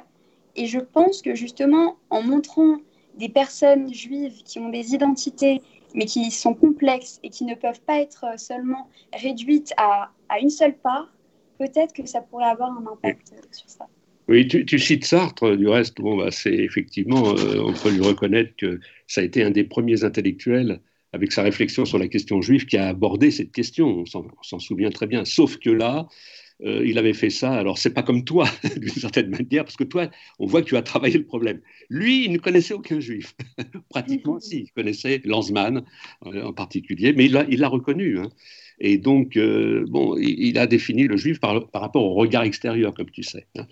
Et 0.57 0.66
je 0.66 0.81
pense 0.81 1.22
que 1.22 1.35
justement, 1.35 1.96
en 2.11 2.22
montrant 2.22 2.78
des 3.18 3.28
personnes 3.28 3.92
juives 3.92 4.42
qui 4.44 4.59
ont 4.59 4.70
des 4.70 4.94
identités, 4.94 5.61
mais 5.94 6.07
qui 6.07 6.31
sont 6.31 6.55
complexes 6.55 7.20
et 7.22 7.28
qui 7.28 7.44
ne 7.44 7.55
peuvent 7.55 7.83
pas 7.83 8.00
être 8.00 8.24
seulement 8.38 8.88
réduites 9.12 9.72
à, 9.76 10.11
à 10.31 10.40
une 10.40 10.50
seule 10.50 10.76
part, 10.76 11.12
peut-être 11.59 11.92
que 11.92 12.07
ça 12.07 12.22
pourrait 12.22 12.46
avoir 12.46 12.70
un 12.70 12.85
impact 12.90 13.35
sur 13.52 13.68
ça. 13.68 13.87
Oui, 14.28 14.48
tu, 14.48 14.78
cites 14.78 15.05
Sartre, 15.05 15.57
du 15.57 15.68
reste, 15.68 16.00
bon, 16.00 16.16
bah, 16.16 16.31
c'est 16.31 16.55
effectivement, 16.55 17.35
euh, 17.35 17.61
on 17.66 17.72
peut 17.72 17.90
lui 17.90 18.00
reconnaître 18.00 18.55
que 18.57 18.81
ça 19.07 19.20
a 19.20 19.24
été 19.24 19.42
un 19.42 19.50
des 19.50 19.64
premiers 19.64 20.05
intellectuels 20.05 20.81
avec 21.12 21.33
sa 21.33 21.42
réflexion 21.42 21.85
sur 21.85 21.98
la 21.98 22.09
question 22.09 22.40
juive, 22.40 22.66
qui 22.66 22.77
a 22.77 22.88
abordé 22.88 23.31
cette 23.31 23.53
question. 23.53 24.05
On 24.14 24.42
s'en 24.42 24.59
souvient 24.59 24.90
très 24.90 25.07
bien. 25.07 25.25
Sauf 25.25 25.59
que 25.59 25.70
là, 25.70 26.09
euh, 26.64 26.87
il 26.87 26.98
avait 26.98 27.12
fait 27.12 27.31
ça. 27.31 27.53
Alors, 27.53 27.79
c'est 27.79 27.92
pas 27.92 28.03
comme 28.03 28.25
toi, 28.25 28.48
d'une 28.77 28.88
certaine 28.88 29.31
manière, 29.31 29.64
parce 29.64 29.77
que 29.77 29.85
toi, 29.85 30.09
on 30.38 30.46
voit 30.46 30.62
que 30.62 30.68
tu 30.68 30.77
as 30.77 30.83
travaillé 30.83 31.18
le 31.18 31.25
problème. 31.25 31.61
Lui, 31.88 32.25
il 32.25 32.33
ne 32.33 32.38
connaissait 32.38 32.75
aucun 32.75 33.01
juif. 33.01 33.35
Pratiquement, 33.90 34.38
si. 34.40 34.62
Il 34.62 34.72
connaissait 34.72 35.20
Lanzmann 35.25 35.85
euh, 36.27 36.44
en 36.44 36.53
particulier, 36.53 37.12
mais 37.12 37.27
il 37.27 37.61
l'a 37.61 37.68
reconnu. 37.68 38.18
Hein. 38.18 38.29
Et 38.79 38.98
donc, 38.98 39.37
euh, 39.37 39.85
bon, 39.88 40.16
il, 40.18 40.59
a 40.59 40.66
défini 40.66 41.05
le 41.05 41.16
juif 41.16 41.40
par, 41.40 41.68
par, 41.70 41.83
rapport 41.83 42.05
au 42.05 42.14
regard 42.14 42.42
extérieur, 42.42 42.94
comme 42.94 43.11
tu 43.11 43.22
sais. 43.22 43.46
Hein. 43.57 43.66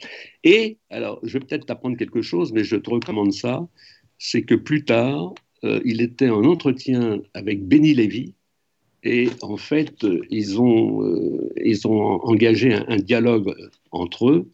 Et, 0.44 0.78
alors, 0.90 1.20
je 1.22 1.34
vais 1.34 1.40
peut-être 1.44 1.66
t'apprendre 1.66 1.96
quelque 1.96 2.22
chose, 2.22 2.52
mais 2.52 2.64
je 2.64 2.76
te 2.76 2.90
recommande 2.90 3.32
ça. 3.32 3.66
C'est 4.18 4.42
que 4.42 4.54
plus 4.54 4.84
tard, 4.84 5.34
euh, 5.64 5.80
il 5.84 6.00
était 6.00 6.30
en 6.30 6.44
entretien 6.44 7.20
avec 7.34 7.66
Benny 7.66 7.94
Lévy. 7.94 8.34
Et 9.02 9.28
en 9.42 9.56
fait, 9.56 10.06
ils 10.30 10.60
ont, 10.60 11.02
euh, 11.02 11.50
ils 11.64 11.86
ont 11.86 12.20
engagé 12.22 12.74
un, 12.74 12.96
dialogue 12.96 13.54
entre 13.90 14.30
eux 14.30 14.50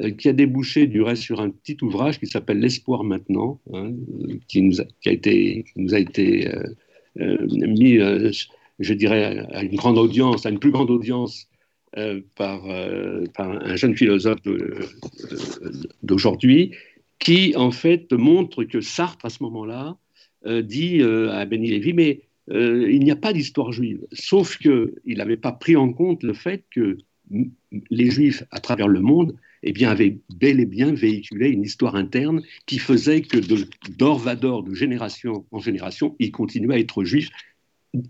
euh, 0.00 0.10
qui 0.10 0.28
a 0.28 0.32
débouché 0.32 0.86
du 0.86 1.02
reste 1.02 1.22
sur 1.22 1.40
un 1.40 1.50
petit 1.50 1.76
ouvrage 1.82 2.20
qui 2.20 2.26
s'appelle 2.26 2.60
L'espoir 2.60 3.02
maintenant, 3.02 3.60
hein, 3.72 3.92
qui, 4.46 4.62
nous 4.62 4.80
a, 4.80 4.84
été, 5.04 5.64
mis, 7.16 7.98
je 8.78 8.94
dirais, 8.94 9.44
à 9.52 9.64
une 9.64 9.74
grande 9.74 9.98
audience, 9.98 10.46
à 10.46 10.50
une 10.50 10.60
plus 10.60 10.70
grande 10.70 10.90
audience 10.90 11.48
par, 12.36 12.64
un 12.68 13.76
jeune 13.76 13.96
philosophe 13.96 14.38
d'aujourd'hui, 16.04 16.72
qui 17.18 17.56
en 17.56 17.72
fait 17.72 18.12
montre 18.12 18.62
que 18.62 18.80
Sartre, 18.80 19.26
à 19.26 19.30
ce 19.30 19.42
moment-là, 19.42 19.96
euh, 19.96 20.07
dit 20.46 21.00
euh, 21.00 21.30
à 21.32 21.44
Benny 21.44 21.70
Lévy, 21.70 21.92
mais 21.92 22.22
il 22.50 23.00
n'y 23.00 23.10
a 23.10 23.16
pas 23.16 23.34
d'histoire 23.34 23.72
juive. 23.72 24.00
Sauf 24.12 24.56
qu'il 24.56 24.92
n'avait 25.04 25.36
pas 25.36 25.52
pris 25.52 25.76
en 25.76 25.92
compte 25.92 26.22
le 26.22 26.32
fait 26.32 26.64
que 26.70 26.96
les 27.90 28.10
juifs 28.10 28.42
à 28.50 28.60
travers 28.60 28.88
le 28.88 29.00
monde 29.00 29.34
eh 29.62 29.72
bien, 29.72 29.90
avaient 29.90 30.16
bel 30.34 30.58
et 30.60 30.64
bien 30.64 30.92
véhiculé 30.92 31.50
une 31.50 31.62
histoire 31.62 31.94
interne 31.94 32.42
qui 32.64 32.78
faisait 32.78 33.20
que 33.20 33.38
d'or 33.90 34.18
va 34.18 34.34
d'or, 34.34 34.62
de 34.62 34.74
génération 34.74 35.44
en 35.50 35.58
génération, 35.58 36.16
ils 36.20 36.32
continuaient 36.32 36.76
à 36.76 36.78
être 36.78 37.04
juifs 37.04 37.28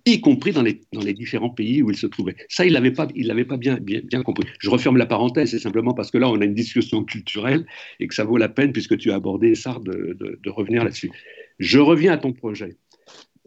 y 0.05 0.21
compris 0.21 0.53
dans 0.53 0.63
les, 0.63 1.15
différents 1.15 1.51
pays 1.51 1.83
où 1.83 1.91
il 1.91 1.97
se 1.97 2.07
trouvait. 2.07 2.37
Ça, 2.49 2.65
il 2.67 2.73
l'avait 2.73 2.91
pas, 2.91 3.07
il 3.15 3.29
pas 3.47 3.57
bien, 3.57 3.79
bien, 3.81 4.23
compris. 4.23 4.45
Je 4.59 4.71
referme 4.71 4.97
la 4.97 5.07
parenthèse, 5.07 5.51
c'est 5.51 5.59
simplement 5.59 5.95
parce 5.95 6.11
que 6.11 6.19
là, 6.19 6.29
on 6.29 6.41
a 6.41 6.45
une 6.45 6.55
discussion 6.55 7.05
culturelle 7.05 7.67
et 8.01 8.09
que 8.09 8.15
ça 8.15 8.25
vaut 8.25 8.37
la 8.37 8.49
peine, 8.49 8.73
puisque 8.73 8.99
tu 8.99 9.11
as 9.13 9.15
abordé 9.15 9.53
de, 9.53 10.39
de, 10.43 10.51
revenir 10.51 10.85
là-dessus. 10.85 11.11
Je 11.59 11.79
reviens 11.79 12.13
à 12.13 12.19
ton 12.19 12.33
projet. 12.33 12.77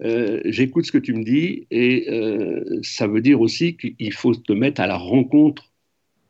Euh, 0.03 0.41
j'écoute 0.45 0.85
ce 0.85 0.91
que 0.91 0.97
tu 0.97 1.13
me 1.13 1.23
dis 1.23 1.67
et 1.69 2.09
euh, 2.09 2.79
ça 2.81 3.07
veut 3.07 3.21
dire 3.21 3.39
aussi 3.39 3.77
qu'il 3.77 4.13
faut 4.13 4.33
te 4.33 4.53
mettre 4.53 4.81
à 4.81 4.87
la 4.87 4.97
rencontre 4.97 5.71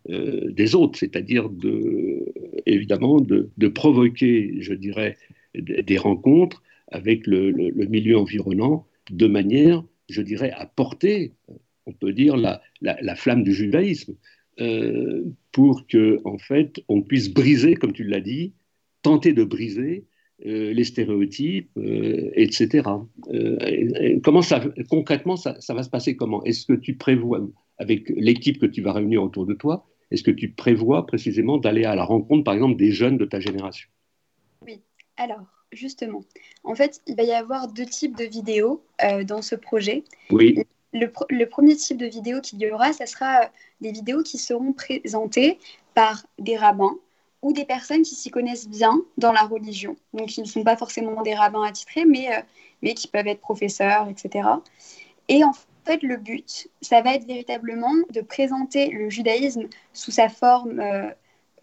euh, 0.09 0.51
des 0.51 0.75
autres, 0.75 0.99
c'est-à-dire 0.99 1.49
de, 1.49 2.25
évidemment 2.65 3.21
de, 3.21 3.67
provoquer, 3.69 4.55
je 4.59 4.73
dirais, 4.73 5.17
des 5.55 5.97
rencontres 5.97 6.63
avec 6.89 7.25
le, 7.27 7.51
milieu 7.85 8.17
environnant 8.17 8.85
de 9.09 9.27
manière 9.27 9.83
je 10.09 10.21
dirais, 10.21 10.51
à 10.51 10.65
porter, 10.65 11.31
on 11.85 11.93
peut 11.93 12.11
dire, 12.11 12.35
la, 12.35 12.61
la, 12.81 13.15
flamme 13.15 13.43
du 13.43 13.53
judaïsme, 13.53 14.15
pour 15.53 15.87
que, 15.87 16.19
en 16.25 16.37
fait, 16.37 16.81
on 16.89 17.01
puisse 17.01 17.29
briser, 17.29 17.75
comme 17.75 17.93
tu 17.93 18.03
l'as 18.03 18.19
dit, 18.19 18.51
tenter 19.03 19.31
de 19.31 19.45
briser 19.45 20.03
euh, 20.45 20.73
les 20.73 20.83
stéréotypes, 20.83 21.71
euh, 21.77 22.31
etc. 22.35 22.83
comment 24.23 24.41
ça, 24.41 24.61
concrètement, 24.89 25.35
ça, 25.35 25.55
ça, 25.59 25.73
va 25.73 25.83
se 25.83 25.89
passer 25.89 26.15
comment? 26.15 26.43
Est-ce 26.43 26.65
que 26.65 26.73
tu 26.73 26.95
prévois, 26.95 27.41
avec 27.77 28.09
l'équipe 28.09 28.59
que 28.59 28.65
tu 28.65 28.81
vas 28.81 28.93
réunir 28.93 29.23
autour 29.23 29.45
de 29.45 29.53
toi, 29.53 29.87
est-ce 30.11 30.23
que 30.23 30.31
tu 30.31 30.51
prévois 30.51 31.05
précisément 31.05 31.57
d'aller 31.57 31.85
à 31.85 31.95
la 31.95 32.03
rencontre, 32.03 32.43
par 32.43 32.53
exemple, 32.53 32.75
des 32.75 32.91
jeunes 32.91 33.17
de 33.17 33.25
ta 33.25 33.39
génération? 33.39 33.89
Oui. 34.65 34.81
Alors, 35.17 35.45
justement. 35.71 36.21
En 36.63 36.75
fait, 36.75 37.01
il 37.07 37.15
va 37.15 37.23
y 37.23 37.31
avoir 37.31 37.67
deux 37.69 37.85
types 37.85 38.17
de 38.17 38.25
vidéos 38.25 38.83
euh, 39.03 39.23
dans 39.23 39.41
ce 39.41 39.55
projet. 39.55 40.03
Oui. 40.29 40.63
Le, 40.93 41.45
premier 41.45 41.75
type 41.77 41.97
de 41.97 42.05
vidéo 42.05 42.41
qu'il 42.41 42.59
y 42.59 42.69
aura, 42.69 42.91
ce 42.91 43.05
sera 43.05 43.49
des 43.79 43.93
vidéos 43.93 44.23
qui 44.23 44.37
seront 44.37 44.73
présentées 44.73 45.57
par 45.93 46.25
des 46.37 46.57
rabbins 46.57 46.97
ou 47.41 47.53
des 47.53 47.65
personnes 47.65 48.03
qui 48.03 48.15
s'y 48.15 48.29
connaissent 48.29 48.67
bien 48.67 49.01
dans 49.17 49.31
la 49.31 49.43
religion. 49.43 49.95
Donc, 50.13 50.37
ils 50.37 50.41
ne 50.41 50.47
sont 50.47 50.63
pas 50.63 50.77
forcément 50.77 51.21
des 51.21 51.33
rabbins 51.33 51.63
attitrés, 51.63 52.05
mais, 52.05 52.35
euh, 52.35 52.41
mais 52.81 52.93
qui 52.93 53.07
peuvent 53.07 53.27
être 53.27 53.41
professeurs, 53.41 54.07
etc. 54.09 54.47
Et 55.27 55.43
en 55.43 55.53
fait, 55.85 56.03
le 56.03 56.17
but, 56.17 56.69
ça 56.81 57.01
va 57.01 57.15
être 57.15 57.25
véritablement 57.25 57.93
de 58.11 58.21
présenter 58.21 58.89
le 58.89 59.09
judaïsme 59.09 59.67
sous 59.93 60.11
sa 60.11 60.29
forme, 60.29 60.79
euh, 60.79 61.09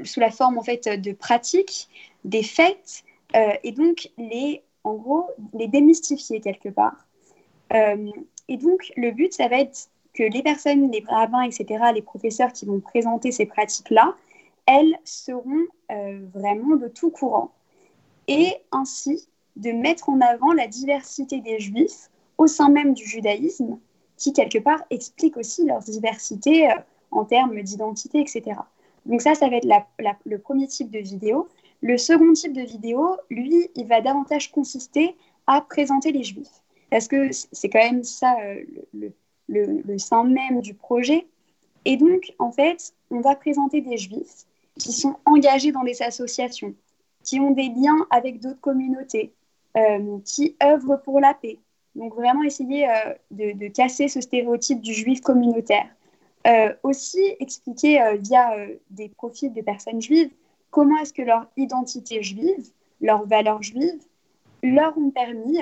sous 0.04 0.20
la 0.20 0.30
forme 0.30 0.58
en 0.58 0.62
fait 0.62 0.88
de 0.88 1.12
pratiques, 1.12 1.88
des 2.24 2.42
fêtes, 2.42 3.04
euh, 3.36 3.52
et 3.62 3.72
donc, 3.72 4.10
les, 4.18 4.62
en 4.84 4.94
gros, 4.94 5.26
les 5.54 5.68
démystifier 5.68 6.40
quelque 6.40 6.68
part. 6.68 7.06
Et 8.48 8.56
donc, 8.56 8.92
le 8.96 9.10
but, 9.10 9.34
ça 9.34 9.46
va 9.48 9.60
être 9.60 9.90
que 10.14 10.22
les 10.22 10.42
personnes, 10.42 10.90
les 10.90 11.04
rabbins, 11.06 11.42
etc., 11.42 11.84
les 11.94 12.02
professeurs 12.02 12.52
qui 12.52 12.64
vont 12.64 12.80
présenter 12.80 13.30
ces 13.30 13.46
pratiques-là, 13.46 14.16
elles 14.68 14.98
seront 15.04 15.66
euh, 15.90 16.20
vraiment 16.34 16.76
de 16.76 16.88
tout 16.88 17.10
courant. 17.10 17.52
Et 18.28 18.52
ainsi, 18.70 19.26
de 19.56 19.72
mettre 19.72 20.10
en 20.10 20.20
avant 20.20 20.52
la 20.52 20.68
diversité 20.68 21.40
des 21.40 21.58
juifs 21.58 22.10
au 22.36 22.46
sein 22.46 22.68
même 22.68 22.92
du 22.92 23.04
judaïsme, 23.04 23.78
qui 24.18 24.34
quelque 24.34 24.58
part 24.58 24.84
explique 24.90 25.38
aussi 25.38 25.64
leur 25.64 25.80
diversité 25.80 26.68
en 27.10 27.24
termes 27.24 27.60
d'identité, 27.62 28.20
etc. 28.20 28.60
Donc 29.06 29.22
ça, 29.22 29.34
ça 29.34 29.48
va 29.48 29.56
être 29.56 29.66
le 30.26 30.38
premier 30.38 30.66
type 30.66 30.90
de 30.90 30.98
vidéo. 30.98 31.48
Le 31.80 31.96
second 31.96 32.34
type 32.34 32.52
de 32.52 32.60
vidéo, 32.60 33.16
lui, 33.30 33.70
il 33.74 33.86
va 33.86 34.02
davantage 34.02 34.52
consister 34.52 35.16
à 35.46 35.62
présenter 35.62 36.12
les 36.12 36.24
juifs. 36.24 36.62
Parce 36.90 37.08
que 37.08 37.30
c'est 37.32 37.70
quand 37.70 37.82
même 37.82 38.04
ça 38.04 38.36
euh, 38.42 38.62
le, 38.92 39.12
le, 39.48 39.98
sein 39.98 40.24
même 40.24 40.60
du 40.60 40.74
projet. 40.74 41.26
Et 41.86 41.96
donc, 41.96 42.34
en 42.38 42.52
fait, 42.52 42.92
on 43.10 43.20
va 43.20 43.34
présenter 43.34 43.80
des 43.80 43.96
juifs 43.96 44.44
qui 44.78 44.92
sont 44.92 45.16
engagés 45.24 45.72
dans 45.72 45.84
des 45.84 46.02
associations, 46.02 46.74
qui 47.24 47.40
ont 47.40 47.50
des 47.50 47.68
liens 47.68 48.06
avec 48.10 48.40
d'autres 48.40 48.60
communautés, 48.60 49.32
euh, 49.76 50.18
qui 50.24 50.56
œuvrent 50.62 51.00
pour 51.02 51.20
la 51.20 51.34
paix. 51.34 51.58
Donc, 51.94 52.14
vraiment 52.14 52.42
essayer 52.42 52.88
euh, 52.88 53.14
de, 53.30 53.68
casser 53.68 54.08
ce 54.08 54.20
stéréotype 54.20 54.80
du 54.80 54.94
juif 54.94 55.20
communautaire. 55.20 55.88
aussi 56.82 57.36
expliquer 57.40 58.00
via 58.20 58.56
des 58.90 59.08
profils 59.10 59.52
de 59.52 59.60
personnes 59.60 60.00
juives 60.00 60.30
comment 60.70 60.96
est-ce 60.98 61.12
que 61.12 61.22
leur 61.22 61.46
identité 61.56 62.22
juive, 62.22 62.70
leurs 63.00 63.26
valeurs 63.26 63.62
juives, 63.62 64.02
leur 64.62 64.96
ont 64.98 65.10
permis 65.10 65.58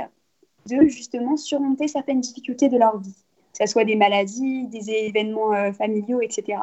de 0.66 0.86
justement 0.88 1.36
surmonter 1.36 1.88
certaines 1.88 2.20
difficultés 2.20 2.68
de 2.68 2.78
leur 2.78 2.98
vie, 2.98 3.14
que 3.52 3.66
ce 3.66 3.66
soit 3.66 3.84
des 3.84 3.96
maladies, 3.96 4.66
des 4.66 4.90
événements 4.90 5.52
euh, 5.54 5.72
familiaux, 5.72 6.20
etc. 6.20 6.58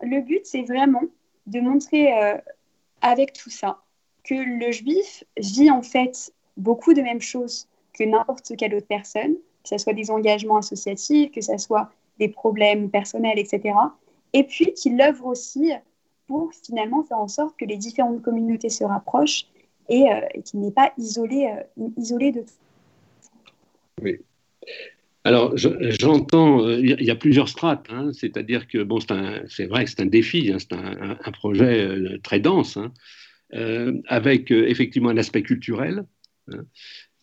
Le 0.00 0.20
but, 0.20 0.40
c'est 0.44 0.62
vraiment 0.62 1.02
de 1.46 1.60
montrer 1.60 2.12
euh, 2.12 2.36
avec 3.00 3.32
tout 3.32 3.50
ça 3.50 3.82
que 4.24 4.34
le 4.34 4.70
juif 4.70 5.24
vit 5.38 5.70
en 5.70 5.82
fait 5.82 6.32
beaucoup 6.56 6.92
de 6.92 7.02
mêmes 7.02 7.20
choses 7.20 7.68
que 7.94 8.04
n'importe 8.04 8.56
quelle 8.56 8.74
autre 8.74 8.86
personne, 8.86 9.34
que 9.62 9.68
ce 9.68 9.78
soit 9.78 9.94
des 9.94 10.10
engagements 10.10 10.58
associatifs, 10.58 11.32
que 11.32 11.40
ce 11.40 11.56
soit 11.56 11.90
des 12.18 12.28
problèmes 12.28 12.90
personnels, 12.90 13.38
etc. 13.38 13.74
Et 14.32 14.44
puis 14.44 14.74
qu'il 14.74 15.00
œuvre 15.00 15.26
aussi 15.26 15.72
pour 16.26 16.52
finalement 16.52 17.02
faire 17.02 17.18
en 17.18 17.28
sorte 17.28 17.56
que 17.56 17.64
les 17.64 17.76
différentes 17.76 18.22
communautés 18.22 18.68
se 18.68 18.84
rapprochent 18.84 19.46
et, 19.88 20.12
euh, 20.12 20.20
qu'il 20.44 20.60
n'est 20.60 20.70
pas 20.70 20.92
isolé, 20.98 21.50
euh, 21.78 21.88
isolé 21.96 22.32
de 22.32 22.42
tout. 22.42 22.54
Alors, 25.28 25.54
j'entends, 25.56 26.66
il 26.70 27.04
y 27.04 27.10
a 27.10 27.14
plusieurs 27.14 27.50
strates, 27.50 27.86
hein. 27.90 28.12
c'est-à-dire 28.14 28.66
que, 28.66 28.82
bon, 28.82 28.98
c'est 29.48 29.66
vrai 29.66 29.84
que 29.84 29.90
c'est 29.90 30.00
un 30.00 30.06
défi, 30.06 30.50
hein, 30.50 30.56
c'est 30.58 30.72
un, 30.72 31.32
projet 31.32 31.86
euh, 31.86 32.18
très 32.22 32.40
dense, 32.40 32.78
hein. 32.78 32.92
avec 34.06 34.50
effectivement 34.50 35.10
un 35.10 35.18
aspect 35.18 35.42
culturel. 35.42 36.06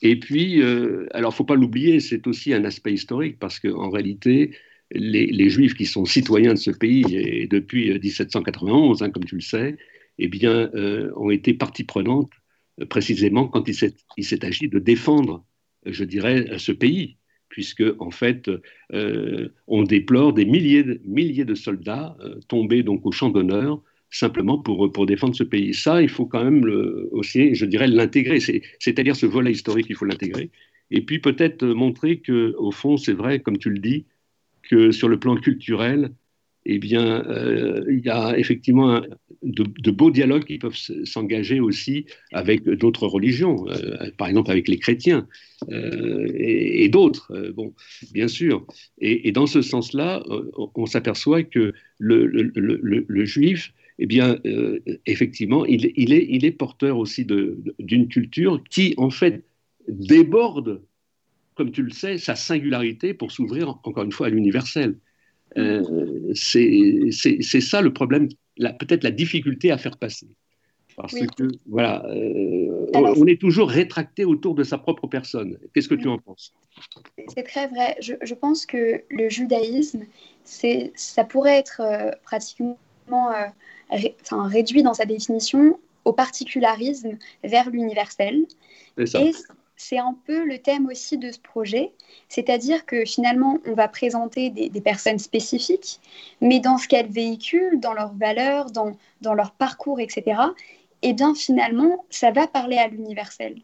Et 0.04 0.20
puis, 0.20 0.62
alors, 0.62 1.32
il 1.32 1.34
ne 1.34 1.38
faut 1.38 1.46
pas 1.46 1.56
l'oublier, 1.56 2.00
c'est 2.00 2.28
aussi 2.28 2.54
un 2.54 2.64
aspect 2.64 2.94
historique, 2.94 3.40
parce 3.40 3.60
qu'en 3.60 3.90
réalité, 3.90 4.52
les, 4.92 5.50
Juifs 5.50 5.74
qui 5.74 5.88
sont 5.88 6.06
citoyens 6.06 6.54
de 6.54 6.60
ce 6.60 6.70
pays 6.70 7.06
et 7.16 7.48
depuis 7.48 7.92
1791, 7.98 9.02
hein, 9.02 9.10
comme 9.10 9.26
tu 9.26 9.36
le 9.36 9.42
sais, 9.42 9.78
eh 10.20 10.28
bien, 10.28 10.70
euh, 10.76 11.12
ont 11.16 11.32
été 11.32 11.56
partie 11.56 11.86
prenante 11.86 12.32
euh, 12.80 12.86
précisément 12.86 13.48
quand 13.48 13.68
il 13.68 13.74
s'est 14.26 14.46
agi 14.46 14.68
de 14.68 14.78
défendre, 14.78 15.44
je 15.88 16.04
dirais, 16.04 16.60
ce 16.60 16.72
pays, 16.72 17.18
puisque 17.56 17.84
en 18.00 18.12
fait, 18.12 18.52
euh, 18.92 19.48
on 19.68 19.84
déplore 19.84 20.34
des 20.34 20.44
milliers 20.44 20.84
de, 20.84 21.56
soldats 21.56 22.18
tombés 22.50 22.84
donc 22.84 23.06
au 23.06 23.14
champ 23.14 23.30
d'honneur 23.30 23.82
simplement 24.10 24.58
pour, 24.58 25.06
défendre 25.06 25.36
ce 25.36 25.46
pays. 25.46 25.74
Ça, 25.74 26.02
il 26.02 26.10
faut 26.10 26.26
quand 26.26 26.44
même 26.44 26.66
aussi, 27.12 27.56
je 27.56 27.66
dirais, 27.66 27.88
l'intégrer. 27.88 28.42
C'est-à-dire 28.42 29.16
ce 29.16 29.26
volet 29.26 29.54
historique, 29.54 29.88
il 29.90 29.96
faut 29.96 30.04
l'intégrer. 30.04 30.50
Et 30.92 31.02
puis 31.02 31.20
peut-être 31.20 31.66
montrer 31.66 32.20
que, 32.20 32.54
au 32.58 32.72
fond, 32.72 32.98
c'est 32.98 33.14
vrai, 33.14 33.40
comme 33.40 33.58
tu 33.58 33.70
le 33.70 33.80
dis, 33.80 34.06
que 34.64 34.92
sur 34.92 35.08
le 35.08 35.18
plan 35.18 35.38
culturel, 35.38 36.12
eh 36.66 36.80
bien, 36.80 37.24
euh, 37.28 37.86
il 37.90 38.04
y 38.04 38.10
a 38.10 38.38
effectivement 38.38 39.02
de, 39.44 39.92
beaux 39.92 40.10
dialogues 40.10 40.46
qui 40.46 40.58
peuvent 40.58 40.78
s'engager 41.04 41.60
aussi 41.60 42.06
avec 42.34 42.64
d'autres 42.64 43.08
religions, 43.08 43.68
euh, 43.70 44.10
par 44.18 44.28
exemple 44.28 44.50
avec 44.50 44.68
les 44.68 44.80
chrétiens 44.80 45.28
euh, 45.72 46.28
et, 46.34 46.90
d'autres, 46.90 47.52
bon, 47.56 47.74
bien 48.14 48.28
sûr. 48.28 48.66
Et, 49.00 49.32
dans 49.32 49.46
ce 49.46 49.62
sens-là, 49.62 50.24
on, 50.58 50.86
s'aperçoit 50.86 51.44
que 51.44 51.74
le, 52.00 53.26
juif, 53.26 53.72
eh 54.00 54.08
bien, 54.08 54.40
effectivement, 55.06 55.66
il, 55.66 55.86
est, 55.86 56.26
il 56.30 56.46
est 56.46 56.52
porteur 56.52 56.98
aussi 56.98 57.26
d'une 57.26 58.08
culture 58.08 58.64
qui, 58.70 58.96
en 58.98 59.12
fait, 59.12 59.44
déborde 59.88 60.82
comme 61.56 61.72
tu 61.72 61.84
le 61.84 61.90
sais, 61.90 62.18
sa 62.18 62.36
singularité 62.36 63.14
pour 63.14 63.32
s'ouvrir 63.32 63.80
encore 63.84 64.04
une 64.04 64.12
fois 64.12 64.28
à 64.28 64.30
l'universel. 64.30 64.98
Euh, 65.58 66.32
c'est 66.34 67.62
ça 67.62 67.82
le 67.82 67.94
problème, 67.94 68.30
peut-être 68.58 69.04
la 69.04 69.12
difficulté 69.12 69.72
à 69.72 69.78
faire 69.78 69.98
passer. 69.98 70.28
Parce 70.98 71.14
que, 71.14 71.44
voilà, 71.66 72.06
euh, 72.06 72.86
on 72.94 73.28
est 73.28 73.40
toujours 73.40 73.70
rétracté 73.70 74.24
autour 74.24 74.56
de 74.56 74.64
sa 74.64 74.78
propre 74.78 75.08
personne. 75.08 75.58
Qu'est-ce 75.74 75.90
que 75.90 75.96
tu 75.96 76.08
en 76.08 76.18
penses? 76.18 76.54
C'est 77.36 77.44
très 77.44 77.68
vrai. 77.68 77.98
Je, 78.00 78.34
pense 78.34 78.66
que 78.66 79.04
le 79.10 79.30
judaïsme, 79.30 80.06
ça 80.46 81.24
pourrait 81.26 81.58
être 81.58 81.82
euh, 81.82 82.12
pratiquement 82.24 82.78
réduit 83.90 84.84
dans 84.84 84.94
sa 84.94 85.06
définition 85.06 85.78
au 86.06 86.14
particularisme 86.14 87.18
vers 87.44 87.70
l'universel. 87.70 88.46
Et 88.98 89.34
c'est 89.78 89.98
un 89.98 90.16
peu 90.26 90.46
le 90.46 90.60
thème 90.60 90.88
aussi 90.88 91.18
de 91.18 91.32
ce 91.32 91.40
projet, 91.40 91.92
c'est-à-dire 92.30 92.86
que 92.86 93.06
finalement, 93.06 93.60
on 93.66 93.74
va 93.74 93.88
présenter 93.88 94.50
des, 94.50 94.82
personnes 94.82 95.20
spécifiques, 95.20 96.00
mais 96.42 96.60
dans 96.60 96.78
ce 96.78 96.88
qu'elles 96.88 97.12
véhiculent, 97.12 97.80
dans 97.80 97.94
leurs 97.94 98.14
valeurs, 98.14 98.72
dans, 98.72 98.94
dans 99.22 99.34
leur 99.34 99.52
parcours, 99.52 100.00
etc., 100.00 100.24
et 101.02 101.10
eh 101.10 101.14
bien 101.14 101.36
finalement, 101.36 102.06
ça 102.10 102.32
va 102.32 102.48
parler 102.48 102.78
à 102.78 102.88
l'universel. 102.88 103.62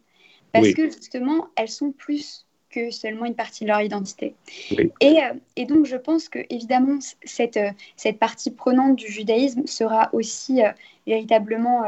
Parce 0.51 0.73
que 0.73 0.91
justement, 0.91 1.47
elles 1.55 1.69
sont 1.69 1.91
plus 1.91 2.45
que 2.71 2.91
seulement 2.91 3.25
une 3.25 3.35
partie 3.35 3.63
de 3.63 3.69
leur 3.69 3.81
identité. 3.81 4.35
Et, 4.69 5.23
euh, 5.23 5.33
et, 5.55 5.65
donc, 5.65 5.85
je 5.85 5.97
pense 5.97 6.29
que, 6.29 6.39
évidemment, 6.49 6.99
cette, 7.23 7.57
euh, 7.57 7.71
cette 7.95 8.17
partie 8.17 8.51
prenante 8.51 8.95
du 8.95 9.07
judaïsme 9.07 9.65
sera 9.67 10.09
aussi 10.13 10.63
euh, 10.63 10.69
véritablement 11.05 11.83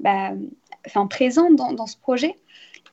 bah, 0.00 0.32
présente 1.10 1.56
dans, 1.56 1.72
dans, 1.72 1.86
ce 1.86 1.96
projet. 1.96 2.36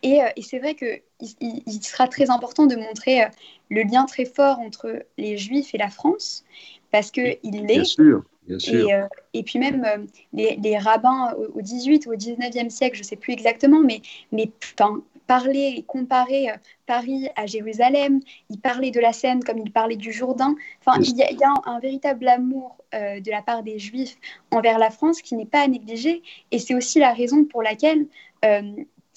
Et, 0.01 0.19
et 0.35 0.41
c'est 0.41 0.59
vrai 0.59 0.75
qu'il 0.75 1.01
il, 1.41 1.83
sera 1.83 2.07
très 2.07 2.29
important 2.29 2.65
de 2.65 2.75
montrer 2.75 3.27
le 3.69 3.83
lien 3.83 4.05
très 4.05 4.25
fort 4.25 4.59
entre 4.59 5.05
les 5.17 5.37
Juifs 5.37 5.75
et 5.75 5.77
la 5.77 5.89
France, 5.89 6.45
parce 6.91 7.11
qu'il 7.11 7.37
l'est. 7.43 7.75
Bien 7.75 7.83
sûr. 7.83 8.23
Et, 8.49 8.93
euh, 8.93 9.07
et, 9.33 9.43
puis 9.43 9.59
même 9.59 9.85
euh, 9.85 9.97
les, 10.33 10.57
les, 10.61 10.77
rabbins 10.77 11.35
au, 11.53 11.61
18 11.61 12.07
ou 12.07 12.11
au 12.11 12.15
19e 12.15 12.69
siècle, 12.69 12.95
je 12.95 13.01
ne 13.01 13.05
sais 13.05 13.15
plus 13.15 13.33
exactement, 13.33 13.81
mais, 13.81 14.01
mais 14.31 14.51
parler 15.27 15.75
et 15.77 15.83
comparer 15.83 16.49
euh, 16.49 16.55
Paris 16.87 17.27
à 17.35 17.45
Jérusalem, 17.45 18.21
ils 18.49 18.59
parlaient 18.59 18.91
de 18.91 18.99
la 18.99 19.13
Seine 19.13 19.43
comme 19.43 19.59
ils 19.59 19.71
parlaient 19.71 19.97
du 19.97 20.11
Jourdain. 20.11 20.55
Enfin, 20.83 20.99
il 21.01 21.15
y, 21.15 21.21
a, 21.21 21.31
il 21.31 21.37
y 21.37 21.43
a 21.43 21.53
un, 21.65 21.79
véritable 21.79 22.27
amour 22.27 22.75
de 22.91 23.29
la 23.29 23.43
part 23.43 23.61
des 23.61 23.77
Juifs 23.77 24.17
envers 24.49 24.79
la 24.79 24.89
France 24.89 25.21
qui 25.21 25.35
n'est 25.35 25.45
pas 25.45 25.61
à 25.61 25.67
négliger. 25.67 26.23
Et 26.49 26.57
c'est 26.57 26.73
aussi 26.73 26.97
la 26.97 27.13
raison 27.13 27.45
pour 27.45 27.61
laquelle 27.61 28.07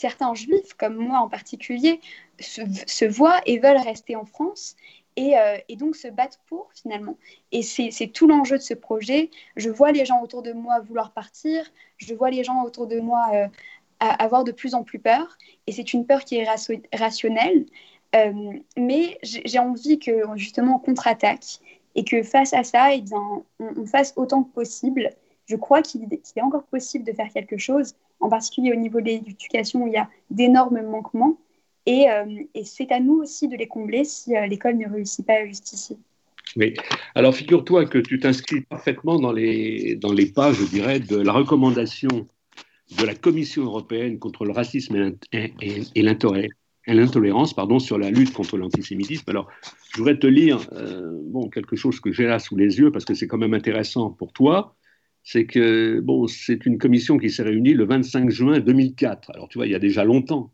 certains 0.02 0.34
Juifs, 0.34 0.74
comme 0.76 0.96
moi 0.96 1.18
en 1.18 1.28
particulier, 1.28 2.00
se, 2.40 3.04
voient 3.04 3.40
et 3.46 3.58
veulent 3.58 3.84
rester 3.92 4.16
en 4.16 4.24
France 4.24 4.74
euh, 5.18 5.56
et, 5.68 5.76
donc 5.76 5.94
se 5.94 6.08
battre 6.08 6.38
pour 6.48 6.70
finalement. 6.74 7.16
Et 7.52 7.62
c'est 7.62 8.08
tout 8.08 8.26
l'enjeu 8.26 8.58
de 8.58 8.62
ce 8.62 8.74
projet. 8.74 9.30
Je 9.56 9.70
vois 9.70 9.92
les 9.92 10.04
gens 10.04 10.20
autour 10.20 10.42
de 10.42 10.52
moi 10.52 10.80
vouloir 10.80 11.12
partir, 11.12 11.64
je 11.98 12.14
vois 12.14 12.30
les 12.30 12.42
gens 12.42 12.64
autour 12.64 12.88
de 12.88 12.98
moi 12.98 13.24
euh, 13.32 13.46
avoir 14.00 14.42
de 14.42 14.50
plus 14.50 14.74
en 14.74 14.82
plus 14.82 14.98
peur, 14.98 15.38
et 15.68 15.72
c'est 15.72 15.92
une 15.92 16.04
peur 16.04 16.24
qui 16.24 16.36
est 16.36 16.48
rationnelle, 16.92 17.66
euh, 18.16 18.58
mais 18.76 19.18
j'ai 19.22 19.60
envie 19.60 20.00
que 20.00 20.12
justement 20.34 20.76
on 20.76 20.78
contre-attaque 20.80 21.60
et 21.94 22.02
que 22.02 22.24
face 22.24 22.52
à 22.52 22.64
ça, 22.64 22.92
eh 22.92 23.04
on, 23.12 23.86
fasse 23.86 24.14
autant 24.16 24.42
que 24.42 24.52
possible. 24.52 25.10
Je 25.52 25.58
crois 25.58 25.82
qu'il 25.82 26.02
est 26.04 26.40
encore 26.40 26.64
possible 26.64 27.04
de 27.04 27.12
faire 27.12 27.28
quelque 27.30 27.58
chose, 27.58 27.92
en 28.20 28.30
particulier 28.30 28.72
au 28.72 28.76
niveau 28.76 29.02
de 29.02 29.06
l'éducation 29.06 29.82
où 29.82 29.86
il 29.86 29.92
y 29.92 29.98
a 29.98 30.08
d'énormes 30.30 30.80
manquements. 30.80 31.36
Euh, 31.88 32.24
et, 32.54 32.64
c'est 32.64 32.90
à 32.90 33.00
nous 33.00 33.16
aussi 33.16 33.48
de 33.48 33.56
les 33.56 33.66
combler 33.66 34.04
si 34.04 34.34
euh, 34.34 34.46
l'école 34.46 34.78
ne 34.78 34.88
réussit 34.88 35.26
pas 35.26 35.44
juste 35.46 35.74
ici. 35.74 35.98
Oui. 36.56 36.72
Alors 37.14 37.34
figure-toi 37.34 37.84
que 37.84 37.98
tu 37.98 38.18
t'inscris 38.18 38.62
parfaitement 38.62 39.18
dans 39.18 39.32
les, 39.32 39.96
dans 39.96 40.12
les 40.12 40.24
pas, 40.24 40.54
je 40.54 40.64
dirais, 40.64 41.00
de 41.00 41.16
la 41.16 41.32
recommandation 41.32 42.08
de 42.98 43.04
la 43.04 43.14
Commission 43.14 43.64
européenne 43.64 44.18
contre 44.18 44.46
le 44.46 44.52
racisme 44.52 45.12
et, 45.32 46.02
l'intolérance 46.86 47.54
sur 47.80 47.98
la 47.98 48.10
lutte 48.10 48.32
contre 48.32 48.56
l'antisémitisme. 48.56 49.28
Alors, 49.28 49.48
je 49.92 49.98
voudrais 49.98 50.18
te 50.18 50.26
lire 50.26 50.60
euh, 50.72 51.18
bon, 51.24 51.50
quelque 51.50 51.76
chose 51.76 52.00
que 52.00 52.10
j'ai 52.10 52.24
là 52.24 52.38
sous 52.38 52.56
les 52.56 52.78
yeux 52.78 52.90
parce 52.90 53.04
que 53.04 53.12
c'est 53.12 53.26
quand 53.26 53.38
même 53.38 53.54
intéressant 53.54 54.08
pour 54.08 54.32
toi. 54.32 54.74
C'est 55.24 55.46
que 55.46 56.00
bon, 56.00 56.26
c'est 56.26 56.66
une 56.66 56.78
commission 56.78 57.18
qui 57.18 57.30
s'est 57.30 57.42
réunie 57.42 57.74
le 57.74 57.84
25 57.84 58.30
juin 58.30 58.60
2004. 58.60 59.30
Alors, 59.30 59.48
tu 59.48 59.58
vois, 59.58 59.66
il 59.66 59.72
y 59.72 59.76
a 59.76 59.78
déjà 59.78 60.04
longtemps. 60.04 60.52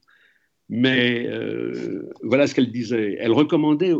Mais 0.68 1.26
euh, 1.26 2.10
voilà 2.22 2.46
ce 2.46 2.54
qu'elle 2.54 2.70
disait. 2.70 3.16
Elle 3.18 3.32
recommandait 3.32 3.94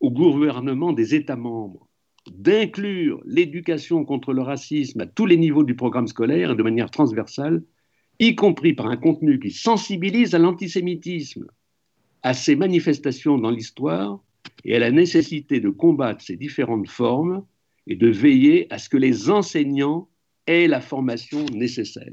au 0.00 0.10
gouvernement 0.10 0.92
des 0.92 1.14
États 1.14 1.36
membres 1.36 1.86
d'inclure 2.30 3.20
l'éducation 3.24 4.04
contre 4.04 4.32
le 4.32 4.42
racisme 4.42 5.00
à 5.00 5.06
tous 5.06 5.26
les 5.26 5.36
niveaux 5.36 5.64
du 5.64 5.76
programme 5.76 6.08
scolaire 6.08 6.52
et 6.52 6.56
de 6.56 6.62
manière 6.62 6.90
transversale, 6.90 7.62
y 8.18 8.34
compris 8.34 8.72
par 8.72 8.86
un 8.86 8.96
contenu 8.96 9.38
qui 9.38 9.50
sensibilise 9.50 10.34
à 10.34 10.38
l'antisémitisme, 10.38 11.46
à 12.22 12.34
ses 12.34 12.56
manifestations 12.56 13.38
dans 13.38 13.50
l'histoire 13.50 14.20
et 14.64 14.74
à 14.74 14.78
la 14.78 14.90
nécessité 14.90 15.60
de 15.60 15.70
combattre 15.70 16.24
ces 16.24 16.36
différentes 16.36 16.88
formes 16.88 17.44
et 17.86 17.96
de 17.96 18.08
veiller 18.08 18.66
à 18.70 18.78
ce 18.78 18.88
que 18.88 18.96
les 18.96 19.30
enseignants 19.30 20.08
aient 20.46 20.68
la 20.68 20.80
formation 20.80 21.44
nécessaire. 21.46 22.12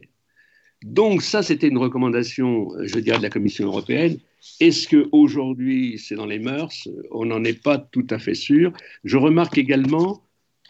Donc 0.84 1.22
ça, 1.22 1.44
c'était 1.44 1.68
une 1.68 1.78
recommandation, 1.78 2.70
je 2.82 3.00
dirais, 3.00 3.18
de 3.18 3.24
la 3.24 3.30
Commission 3.30 3.68
européenne. 3.68 4.18
Est-ce 4.60 4.90
qu'aujourd'hui, 4.90 5.98
c'est 5.98 6.16
dans 6.16 6.26
les 6.26 6.40
mœurs? 6.40 6.90
On 7.12 7.26
n'en 7.26 7.44
est 7.44 7.62
pas 7.62 7.78
tout 7.78 8.06
à 8.10 8.20
fait 8.20 8.34
sûr. 8.34 8.74
Je 9.06 9.16
remarque 9.16 9.58
également 9.58 10.22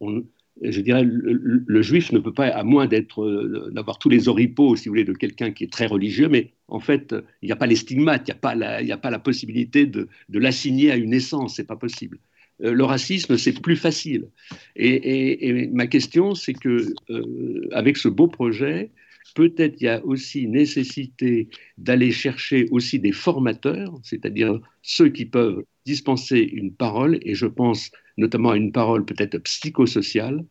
je 0.61 0.81
dirais, 0.81 1.03
le, 1.05 1.81
juif 1.81 2.11
ne 2.11 2.19
peut 2.19 2.33
pas, 2.33 2.47
à 2.47 2.63
moins 2.63 2.87
euh, 2.91 3.69
d'avoir 3.71 3.99
tous 3.99 4.09
les 4.09 4.27
oripeaux, 4.27 4.75
si 4.75 4.87
vous 4.87 4.93
voulez, 4.93 5.03
de 5.03 5.13
quelqu'un 5.13 5.51
qui 5.51 5.63
est 5.63 5.71
très 5.71 5.85
religieux, 5.85 6.29
mais 6.29 6.51
en 6.67 6.79
fait, 6.79 7.13
il 7.41 7.47
n'y 7.47 7.51
a 7.51 7.55
pas 7.55 7.67
les 7.67 7.75
stigmates, 7.75 8.27
il 8.27 8.85
n'y 8.85 8.91
a, 8.91 8.97
pas 8.97 9.11
la, 9.11 9.19
possibilité 9.19 9.85
de, 9.85 10.07
l'assigner 10.29 10.91
à 10.91 10.97
une 10.97 11.13
essence, 11.13 11.55
c'est 11.55 11.67
pas 11.67 11.75
possible. 11.75 12.19
Euh, 12.63 12.73
le 12.73 12.83
racisme, 12.83 13.37
c'est 13.37 13.59
plus 13.61 13.75
facile. 13.75 14.29
Et, 14.75 15.69
ma 15.71 15.87
question, 15.87 16.33
c'est 16.33 16.53
que 16.53 16.87
euh, 17.09 17.69
avec 17.71 17.97
ce 17.97 18.07
beau 18.07 18.27
projet, 18.27 18.89
peut-être 19.37 19.79
il 19.79 19.83
y 19.83 19.87
a 19.87 20.03
aussi 20.03 20.47
nécessité 20.47 21.47
d'aller 21.77 22.09
chercher 22.09 22.67
aussi 22.71 22.97
des 22.97 23.11
formateurs, 23.11 23.93
c'est-à-dire 24.01 24.59
ceux 24.81 25.09
qui 25.09 25.27
peuvent 25.27 25.63
dispenser 25.85 26.39
une 26.39 26.73
parole, 26.73 27.19
et 27.21 27.35
je 27.35 27.45
pense 27.45 27.91
notamment 28.17 28.49
à 28.49 28.57
une 28.57 28.71
parole 28.71 29.05
peut-être 29.05 29.37
psychosociale, 29.37 30.43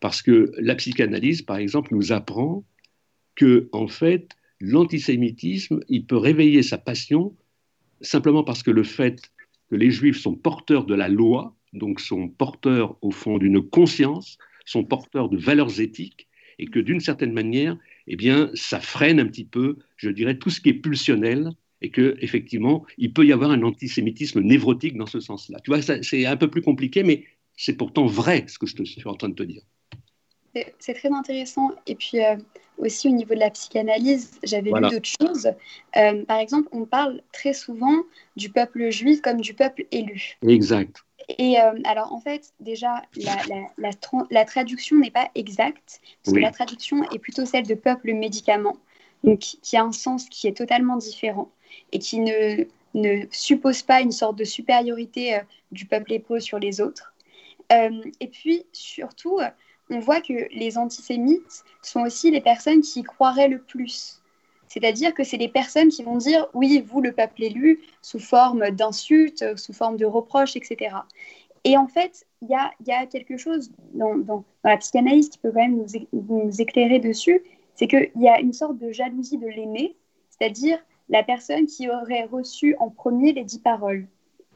parce 0.00 0.20
que 0.20 0.52
la 0.58 0.74
psychanalyse, 0.74 1.40
par 1.40 1.56
exemple, 1.56 1.94
nous 1.94 2.12
apprend 2.12 2.64
que, 3.34 3.70
en 3.72 3.88
fait, 3.88 4.28
l'antisémitisme, 4.60 5.80
il 5.88 6.04
peut 6.04 6.18
réveiller 6.18 6.62
sa 6.62 6.76
passion 6.76 7.34
simplement 8.02 8.44
parce 8.44 8.62
que 8.62 8.70
le 8.70 8.84
fait 8.84 9.22
que 9.70 9.76
les 9.76 9.90
juifs 9.90 10.20
sont 10.20 10.34
porteurs 10.34 10.84
de 10.84 10.94
la 10.94 11.08
loi, 11.08 11.56
donc 11.72 11.98
sont 11.98 12.28
porteurs 12.28 12.98
au 13.00 13.10
fond 13.10 13.38
d'une 13.38 13.62
conscience, 13.62 14.36
sont 14.66 14.84
porteurs 14.84 15.30
de 15.30 15.38
valeurs 15.38 15.80
éthiques, 15.80 16.28
et 16.58 16.66
que 16.66 16.78
d'une 16.78 17.00
certaine 17.00 17.32
manière, 17.32 17.78
eh 18.06 18.16
bien, 18.16 18.50
ça 18.54 18.80
freine 18.80 19.20
un 19.20 19.26
petit 19.26 19.44
peu, 19.44 19.78
je 19.96 20.10
dirais, 20.10 20.36
tout 20.38 20.50
ce 20.50 20.60
qui 20.60 20.70
est 20.70 20.74
pulsionnel, 20.74 21.50
et 21.84 21.90
que 21.90 22.16
effectivement, 22.20 22.86
il 22.96 23.12
peut 23.12 23.26
y 23.26 23.32
avoir 23.32 23.50
un 23.50 23.62
antisémitisme 23.62 24.40
névrotique 24.40 24.96
dans 24.96 25.06
ce 25.06 25.20
sens-là. 25.20 25.58
Tu 25.62 25.70
vois, 25.70 25.82
c'est 25.82 26.24
un 26.26 26.36
peu 26.36 26.48
plus 26.48 26.62
compliqué, 26.62 27.02
mais 27.02 27.24
c'est 27.56 27.76
pourtant 27.76 28.06
vrai 28.06 28.44
ce 28.48 28.58
que 28.58 28.66
je, 28.66 28.84
suis 28.84 29.06
en 29.06 29.14
train 29.14 29.28
de 29.28 29.34
te 29.34 29.42
dire. 29.42 29.62
C'est 30.78 30.94
très 30.94 31.10
intéressant. 31.10 31.72
Et 31.86 31.94
puis 31.94 32.24
euh, 32.24 32.36
aussi 32.78 33.08
au 33.08 33.10
niveau 33.10 33.34
de 33.34 33.40
la 33.40 33.50
psychanalyse, 33.50 34.38
j'avais 34.44 34.70
lu 34.70 34.80
d'autres 34.80 35.10
choses. 35.20 35.48
Euh, 35.96 36.24
par 36.24 36.38
exemple, 36.38 36.68
on 36.72 36.86
parle 36.86 37.20
très 37.32 37.52
souvent 37.52 38.04
du 38.36 38.50
peuple 38.50 38.90
juif 38.90 39.20
comme 39.20 39.40
du 39.40 39.52
peuple 39.52 39.84
élu. 39.90 40.38
Exact. 40.46 41.04
Et 41.28 41.60
euh, 41.60 41.72
alors, 41.84 42.12
en 42.12 42.20
fait, 42.20 42.52
déjà, 42.60 43.02
la, 43.16 43.36
la, 43.78 43.90
la, 44.30 44.44
traduction 44.44 44.96
n'est 44.96 45.10
pas 45.10 45.30
exacte, 45.34 46.00
parce 46.22 46.34
que 46.34 46.40
la 46.40 46.50
traduction 46.50 47.02
est 47.10 47.18
plutôt 47.18 47.44
celle 47.46 47.66
de 47.66 47.74
peuple 47.74 48.12
médicament, 48.12 48.76
donc 49.22 49.38
qui 49.38 49.76
a 49.76 49.82
un 49.82 49.92
sens 49.92 50.28
qui 50.28 50.46
est 50.46 50.56
totalement 50.56 50.96
différent 50.96 51.50
et 51.92 51.98
qui 51.98 52.20
ne, 52.20 52.64
ne 52.94 53.24
suppose 53.30 53.82
pas 53.82 54.00
une 54.00 54.12
sorte 54.12 54.36
de 54.36 54.44
supériorité 54.44 55.40
du 55.72 55.86
peuple 55.86 56.12
hébreu 56.12 56.40
sur 56.40 56.58
les 56.58 56.80
autres. 56.80 57.14
Euh, 57.72 58.02
et 58.20 58.28
puis, 58.28 58.64
surtout, 58.72 59.40
on 59.90 59.98
voit 59.98 60.20
que 60.20 60.48
les 60.54 60.78
antisémites 60.78 61.64
sont 61.82 62.00
aussi 62.00 62.30
les 62.30 62.40
personnes 62.40 62.80
qui 62.80 63.00
y 63.00 63.02
croiraient 63.02 63.48
le 63.48 63.60
plus. 63.60 64.20
C'est-à-dire 64.74 65.14
que 65.14 65.22
c'est 65.22 65.36
les 65.36 65.48
personnes 65.48 65.88
qui 65.88 66.02
vont 66.02 66.16
dire 66.16 66.48
oui, 66.52 66.84
vous, 66.84 67.00
le 67.00 67.12
peuple 67.12 67.44
élu, 67.44 67.80
sous 68.02 68.18
forme 68.18 68.70
d'insultes, 68.70 69.56
sous 69.56 69.72
forme 69.72 69.96
de 69.96 70.04
reproches, 70.04 70.56
etc. 70.56 70.96
Et 71.62 71.76
en 71.76 71.86
fait, 71.86 72.26
il 72.42 72.48
y 72.48 72.54
a, 72.54 72.72
y 72.84 72.90
a, 72.90 73.06
quelque 73.06 73.36
chose 73.36 73.70
dans, 73.92 74.16
dans, 74.16 74.44
la 74.64 74.76
psychanalyse 74.76 75.28
qui 75.28 75.38
peut 75.38 75.52
quand 75.52 75.60
même 75.60 75.76
nous, 75.76 75.86
nous 76.12 76.60
éclairer 76.60 76.98
dessus, 76.98 77.40
c'est 77.76 77.86
qu'il 77.86 78.10
y 78.16 78.26
a 78.26 78.40
une 78.40 78.52
sorte 78.52 78.76
de 78.76 78.90
jalousie 78.90 79.38
de 79.38 79.46
l'aîné, 79.46 79.94
c'est-à-dire 80.28 80.78
la 81.08 81.22
personne 81.22 81.66
qui 81.66 81.88
aurait 81.88 82.24
reçu 82.24 82.74
en 82.80 82.90
premier 82.90 83.32
les 83.32 83.44
dix 83.44 83.60
paroles. 83.60 84.08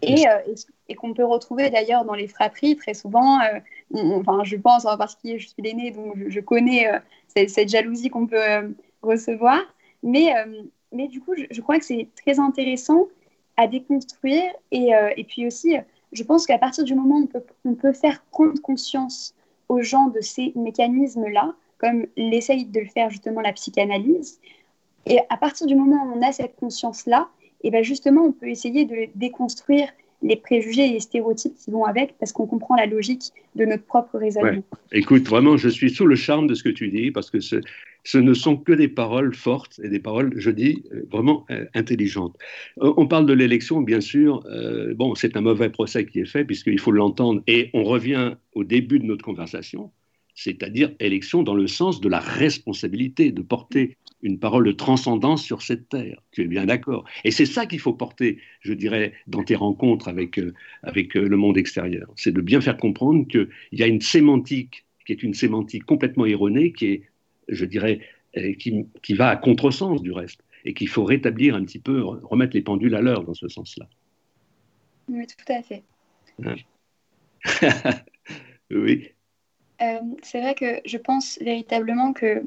Et, 0.02 0.28
euh, 0.28 0.54
et 0.88 0.94
qu'on 0.96 1.14
peut 1.14 1.24
retrouver 1.24 1.70
d'ailleurs 1.70 2.04
dans 2.04 2.14
les 2.14 2.26
frapperies 2.26 2.74
très 2.74 2.94
souvent. 2.94 3.40
Euh, 3.40 3.61
enfin, 3.94 4.42
je 4.42 4.57
pense 4.57 4.85
en 4.85 4.96
particulier, 4.96 5.38
je 5.38 5.46
suis 5.46 5.62
l'aîné, 5.62 5.92
donc 5.92 6.14
je, 6.26 6.40
connais 6.40 6.92
euh, 6.92 6.98
cette, 7.46 7.68
jalousie 7.68 8.09
qu'on 8.09 8.26
peut 8.26 8.74
recevoir. 9.02 9.61
Mais, 10.02 10.32
mais 10.92 11.08
du 11.08 11.20
coup, 11.20 11.34
je, 11.37 11.61
crois 11.61 11.78
que 11.78 11.84
c'est 11.84 12.08
très 12.22 12.38
intéressant 12.38 13.08
à 13.56 13.66
déconstruire. 13.66 14.52
Et, 14.70 14.90
et 15.16 15.24
puis 15.24 15.46
aussi, 15.46 15.74
je 16.12 16.22
pense 16.22 16.46
qu'à 16.46 16.58
partir 16.58 16.84
du 16.84 16.94
moment 16.94 17.16
où 17.16 17.22
on 17.22 17.26
peut, 17.26 17.42
on 17.64 17.74
peut 17.74 17.92
faire 17.92 18.22
prendre 18.30 18.61
conscience 18.61 19.34
aux 19.68 19.82
gens 19.82 20.08
de 20.08 20.20
ces 20.20 20.52
mécanismes-là, 20.56 21.54
comme 21.78 22.06
l'essaye 22.16 22.64
de 22.64 22.80
le 22.80 22.87
faire 22.87 23.11
justement 23.11 23.40
la 23.40 23.52
psychanalyse, 23.52 24.40
et 25.06 25.18
à 25.30 25.37
partir 25.37 25.66
du 25.66 25.74
moment 25.74 26.04
où 26.04 26.18
on 26.18 26.22
a 26.22 26.32
cette 26.32 26.56
conscience-là, 26.56 27.28
et 27.62 27.70
ben 27.70 27.82
justement, 27.82 28.22
on 28.24 28.32
peut 28.32 28.48
essayer 28.48 28.84
de 28.84 29.08
déconstruire 29.14 29.88
les 30.22 30.37
préjugés 30.37 30.87
et 30.87 30.92
les 30.92 31.00
stéréotypes 31.00 31.54
qui 31.56 31.70
vont 31.70 31.84
avec 31.84 32.16
parce 32.18 32.32
qu'on 32.32 32.46
comprend 32.46 32.74
la 32.74 32.87
logique 32.87 33.32
de 33.54 33.64
notre 33.64 33.84
propre 33.84 34.18
raisonnement. 34.18 34.62
Écoute, 34.92 35.28
vraiment, 35.28 35.56
je 35.56 35.68
suis 35.68 35.90
sous 35.90 36.06
le 36.06 36.16
charme 36.16 36.46
de 36.48 36.54
ce 36.54 36.62
que 36.62 36.68
tu 36.68 36.88
dis 36.88 37.11
parce 37.11 37.30
que 37.30 37.38
ce, 38.09 38.16
ne 38.16 38.33
sont 38.33 38.57
que 38.57 38.73
des 38.73 38.88
paroles 38.88 39.35
fortes 39.35 39.79
et 39.85 39.90
des 39.90 40.01
paroles, 40.01 40.33
je 40.35 40.51
dis, 40.51 40.83
euh, 40.92 41.03
vraiment 41.11 41.44
euh, 41.51 41.66
intelligentes. 41.75 42.38
Euh, 42.81 42.94
on 42.97 43.07
parle 43.07 43.27
de 43.27 43.35
l'élection, 43.35 43.83
bien 43.83 44.01
sûr. 44.01 44.42
bon, 44.97 45.14
c'est 45.14 45.37
un 45.37 45.42
mauvais 45.42 45.68
procès 45.68 46.07
qui 46.07 46.21
est 46.21 46.25
fait 46.25 46.44
puisqu'il 46.44 46.81
faut 46.81 46.90
l'entendre 46.90 47.42
et 47.47 47.68
on 47.75 47.85
revient 47.85 48.37
au 48.55 48.64
début 48.64 48.99
de 48.99 49.05
notre 49.05 49.25
conversation, 49.25 49.90
c'est-à-dire 50.35 50.90
élection 51.01 51.42
dans 51.42 51.55
le 51.55 51.66
sens 51.66 52.01
de 52.01 52.09
la 52.09 52.21
responsabilité, 52.21 53.31
de 53.31 53.42
porter 53.42 53.99
une 54.23 54.38
parole 54.38 54.64
de 54.64 54.73
transcendance 54.73 55.44
sur 55.44 55.61
cette 55.61 55.90
terre. 55.90 56.23
Tu 56.33 56.42
es 56.42 56.47
bien 56.47 56.64
d'accord. 56.64 57.05
Et 57.25 57.31
c'est 57.31 57.47
ça 57.47 57.66
qu'il 57.66 57.79
faut 57.79 57.92
porter, 57.92 58.38
je 58.62 58.73
dirais, 58.73 59.12
dans 59.27 59.44
tes 59.44 59.55
rencontres 59.55 60.09
avec, 60.09 60.40
avec 60.83 61.14
le 61.14 61.37
monde 61.37 61.59
extérieur. 61.59 62.09
C'est 62.16 62.33
de 62.33 62.40
bien 62.40 62.61
faire 62.62 62.79
comprendre 62.79 63.29
qu'il 63.29 63.49
y 63.73 63.83
a 63.83 63.87
une 63.87 64.01
sémantique 64.01 64.87
qui 65.05 65.12
est 65.12 65.23
une 65.23 65.35
sémantique 65.35 65.85
complètement 65.85 66.27
erronée, 66.27 66.73
qui 66.73 66.87
est, 66.87 67.03
je 67.48 67.64
dirais, 67.64 68.00
euh, 68.37 68.54
qui, 68.54 68.87
qui 69.02 69.14
va 69.14 69.28
à 69.28 69.37
contresens 69.37 70.02
du 70.02 70.12
reste, 70.12 70.40
et 70.64 70.74
qu'il 70.74 70.88
faut 70.88 71.04
rétablir 71.04 71.54
un 71.54 71.64
petit 71.64 71.78
peu, 71.78 72.02
remettre 72.02 72.54
les 72.54 72.62
pendules 72.62 72.94
à 72.94 73.00
l'heure 73.00 73.24
dans 73.24 73.34
ce 73.34 73.48
sens-là. 73.48 73.87
Oui, 75.08 75.26
tout 75.26 75.52
à 75.52 75.62
fait. 75.62 75.82
Hein. 76.44 76.56
oui. 78.70 79.11
c'est 80.22 80.40
vrai 80.40 80.54
que 80.54 80.80
je 80.84 80.98
pense 80.98 81.38
véritablement 81.40 82.12
que 82.12 82.42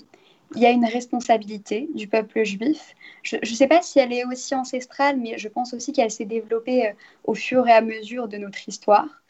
il 0.56 0.62
y 0.62 0.66
a 0.66 0.72
une 0.72 0.86
responsabilité 0.86 1.88
du 1.94 2.08
peuple 2.08 2.44
juif. 2.44 2.94
Je 3.24 3.38
ne 3.38 3.46
sais 3.46 3.68
pas 3.68 3.82
si 3.82 4.00
elle 4.00 4.12
est 4.12 4.26
aussi 4.26 4.54
ancestrale, 4.54 5.18
mais 5.18 5.38
je 5.38 5.48
pense 5.48 5.74
aussi 5.74 5.94
qu'elle 5.94 6.12
s'est 6.12 6.26
développée 6.26 6.88
euh, 6.88 6.94
au 7.24 7.36
fur 7.36 7.68
et 7.68 7.72
à 7.72 7.82
mesure 7.82 8.28
de 8.28 8.38
notre 8.38 8.68
histoire. 8.68 9.21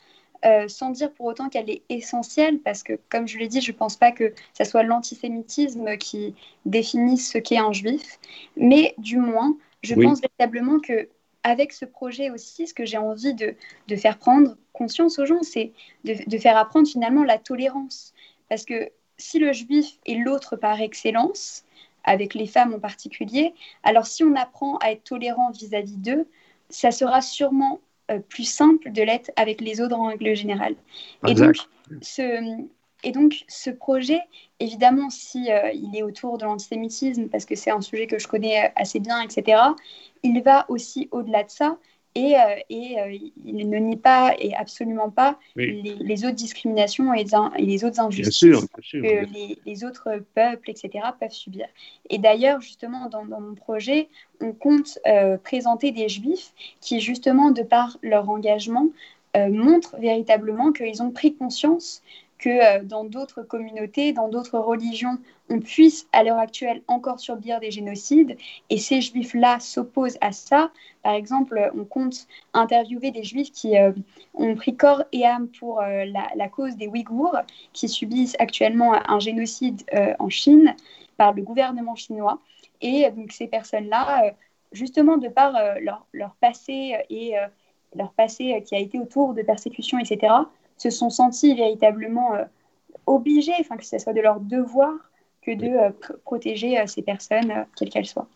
Euh, 0.43 0.67
sans 0.67 0.89
dire 0.89 1.13
pour 1.13 1.27
autant 1.27 1.49
qu'elle 1.49 1.69
est 1.69 1.83
essentielle, 1.89 2.59
parce 2.59 2.81
que, 2.81 2.99
comme 3.09 3.27
je 3.27 3.37
l'ai 3.37 3.47
dit, 3.47 3.61
je 3.61 3.71
ne 3.71 3.77
pense 3.77 3.95
pas 3.95 4.11
que 4.11 4.33
ce 4.57 4.63
soit 4.63 4.81
l'antisémitisme 4.81 5.97
qui 5.97 6.33
définisse 6.65 7.31
ce 7.31 7.37
qu'est 7.37 7.59
un 7.59 7.71
juif, 7.71 8.19
mais 8.57 8.95
du 8.97 9.17
moins, 9.17 9.55
je 9.83 9.93
pense 9.93 10.19
véritablement 10.19 10.79
que 10.79 11.09
avec 11.43 11.71
ce 11.71 11.85
projet 11.85 12.31
aussi, 12.31 12.65
ce 12.65 12.73
que 12.73 12.85
j'ai 12.85 12.97
envie 12.97 13.35
de, 13.35 13.55
de, 13.87 13.95
faire 13.95 14.17
prendre 14.17 14.57
conscience 14.73 15.19
aux 15.19 15.25
gens, 15.25 15.43
c'est 15.43 15.73
de, 16.05 16.15
de, 16.27 16.37
faire 16.39 16.57
apprendre 16.57 16.87
finalement 16.87 17.23
la 17.23 17.37
tolérance. 17.37 18.13
Parce 18.49 18.65
que 18.65 18.91
si 19.17 19.37
le 19.37 19.53
juif 19.53 19.99
est 20.07 20.15
l'autre 20.15 20.55
par 20.55 20.81
excellence, 20.81 21.65
avec 22.03 22.33
les 22.33 22.47
femmes 22.47 22.73
en 22.73 22.79
particulier, 22.79 23.53
alors 23.83 24.07
si 24.07 24.23
on 24.23 24.35
apprend 24.35 24.77
à 24.77 24.91
être 24.91 25.03
tolérant 25.03 25.51
vis-à-vis 25.51 25.97
d'eux, 25.97 26.27
ça 26.69 26.91
sera 26.91 27.21
sûrement 27.21 27.79
euh, 28.11 28.19
plus 28.19 28.43
simple 28.43 28.91
de 28.91 29.01
l'être 29.01 29.31
avec 29.35 29.61
les 29.61 29.81
autres 29.81 29.95
en 29.95 30.07
règle 30.07 30.35
générale. 30.35 30.75
Et 31.27 31.33
donc, 31.33 31.55
ce, 32.01 32.67
et 33.03 33.11
donc, 33.11 33.43
ce 33.47 33.69
projet, 33.69 34.19
évidemment, 34.59 35.09
si 35.09 35.51
euh, 35.51 35.71
il 35.73 35.95
est 35.95 36.03
autour 36.03 36.37
de 36.37 36.45
l'antisémitisme, 36.45 37.27
parce 37.29 37.45
que 37.45 37.55
c'est 37.55 37.71
un 37.71 37.81
sujet 37.81 38.07
que 38.07 38.19
je 38.19 38.27
connais 38.27 38.71
assez 38.75 38.99
bien, 38.99 39.21
etc., 39.21 39.61
il 40.23 40.41
va 40.43 40.65
aussi 40.69 41.09
au-delà 41.11 41.43
de 41.43 41.49
ça 41.49 41.77
et, 42.13 42.35
euh, 42.35 42.55
et 42.69 42.99
euh, 42.99 43.17
il 43.45 43.69
ne 43.69 43.77
nie 43.77 43.95
pas 43.95 44.35
et 44.37 44.53
absolument 44.55 45.09
pas 45.09 45.39
les, 45.55 46.25
autres 46.25 46.35
discriminations 46.35 47.13
et 47.13 47.23
les, 47.57 47.85
autres 47.85 47.99
injustices 48.01 48.39
que 48.91 49.57
les, 49.65 49.85
autres 49.85 50.21
peuples, 50.35 50.69
etc., 50.69 51.05
peuvent 51.19 51.31
subir. 51.31 51.67
Et 52.09 52.17
d'ailleurs, 52.17 52.59
justement, 52.59 53.07
dans, 53.07 53.23
mon 53.23 53.55
projet, 53.55 54.09
on 54.41 54.51
compte 54.51 54.99
euh, 55.07 55.37
présenter 55.37 55.91
des 55.91 56.09
juifs 56.09 56.53
qui, 56.81 56.99
justement, 56.99 57.51
de 57.51 57.63
par 57.63 57.97
leur 58.01 58.29
engagement, 58.29 58.87
montrent 59.33 59.95
véritablement 59.97 60.73
qu'ils 60.73 61.01
ont 61.01 61.11
pris 61.11 61.33
conscience 61.33 62.03
que 62.41 62.49
euh, 62.49 62.83
dans 62.83 63.05
d'autres 63.05 63.43
communautés, 63.43 64.13
dans 64.13 64.27
d'autres 64.27 64.57
religions, 64.57 65.19
on 65.49 65.59
puisse 65.59 66.07
à 66.11 66.23
l'heure 66.23 66.39
actuelle 66.39 66.81
encore 66.87 67.19
subir 67.19 67.59
des 67.59 67.69
génocides. 67.69 68.35
Et 68.69 68.79
ces 68.79 68.99
juifs-là 68.99 69.59
s'opposent 69.59 70.17
à 70.21 70.31
ça. 70.31 70.71
Par 71.03 71.13
exemple, 71.13 71.71
on 71.77 71.85
compte 71.85 72.27
interviewer 72.53 73.11
des 73.11 73.23
juifs 73.23 73.51
qui 73.51 73.77
euh, 73.77 73.91
ont 74.33 74.55
pris 74.55 74.75
corps 74.75 75.03
et 75.11 75.23
âme 75.23 75.47
pour 75.47 75.81
euh, 75.81 76.05
la, 76.35 76.49
cause 76.49 76.75
des 76.75 76.87
Ouïghours, 76.87 77.37
qui 77.73 77.87
subissent 77.87 78.35
actuellement 78.39 78.93
un 79.07 79.19
génocide 79.19 79.83
en 80.19 80.29
Chine 80.29 80.75
par 81.17 81.33
le 81.33 81.43
gouvernement 81.43 81.95
chinois. 81.95 82.39
Et 82.81 83.09
donc 83.11 83.31
ces 83.31 83.47
personnes-là, 83.47 84.33
justement 84.71 85.17
de 85.17 85.27
par 85.27 85.53
leur, 85.79 86.35
passé 86.41 86.95
et 87.09 87.35
leur 87.95 88.11
passé 88.13 88.63
qui 88.65 88.75
a 88.75 88.79
été 88.79 88.99
autour 88.99 89.33
de 89.33 89.43
persécutions, 89.43 89.99
etc., 89.99 90.33
se 90.81 90.89
sont 90.89 91.11
sentis 91.11 91.53
véritablement 91.53 92.33
euh, 92.33 92.43
obligés, 93.05 93.53
enfin 93.59 93.77
que 93.77 93.85
ce 93.85 93.99
soit 93.99 94.13
de 94.13 94.21
leur 94.21 94.39
devoir 94.39 94.93
que 95.43 95.51
de 95.51 95.67
euh, 95.67 95.91
protéger 96.25 96.79
euh, 96.79 96.87
ces 96.87 97.03
personnes, 97.03 97.65
quelles 97.75 97.89
qu'elles 97.89 98.07
soient. 98.07 98.27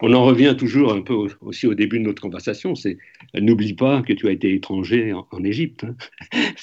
On 0.00 0.12
en 0.12 0.24
revient 0.24 0.54
toujours 0.58 0.92
un 0.92 1.00
peu 1.00 1.14
aussi 1.40 1.66
au 1.66 1.74
début 1.74 1.98
de 1.98 2.04
notre 2.04 2.22
conversation. 2.22 2.74
C'est 2.74 2.98
n'oublie 3.34 3.74
pas 3.74 4.02
que 4.02 4.12
tu 4.12 4.28
as 4.28 4.32
été 4.32 4.54
étranger 4.54 5.12
en, 5.12 5.44
Égypte. 5.44 5.84
Hein. 5.84 5.96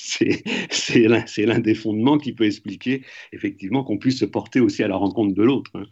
C'est 0.72 1.46
l'un 1.46 1.60
des 1.60 1.76
fondements 1.76 2.18
qui 2.18 2.34
peut 2.34 2.46
expliquer 2.46 3.04
effectivement 3.32 3.84
qu'on 3.84 3.98
puisse 3.98 4.20
se 4.20 4.26
porter 4.26 4.60
aussi 4.60 4.84
à 4.84 4.88
la 4.88 4.96
rencontre 4.96 5.34
de 5.34 5.44
l'autre. 5.44 5.72
Hein. 5.76 5.86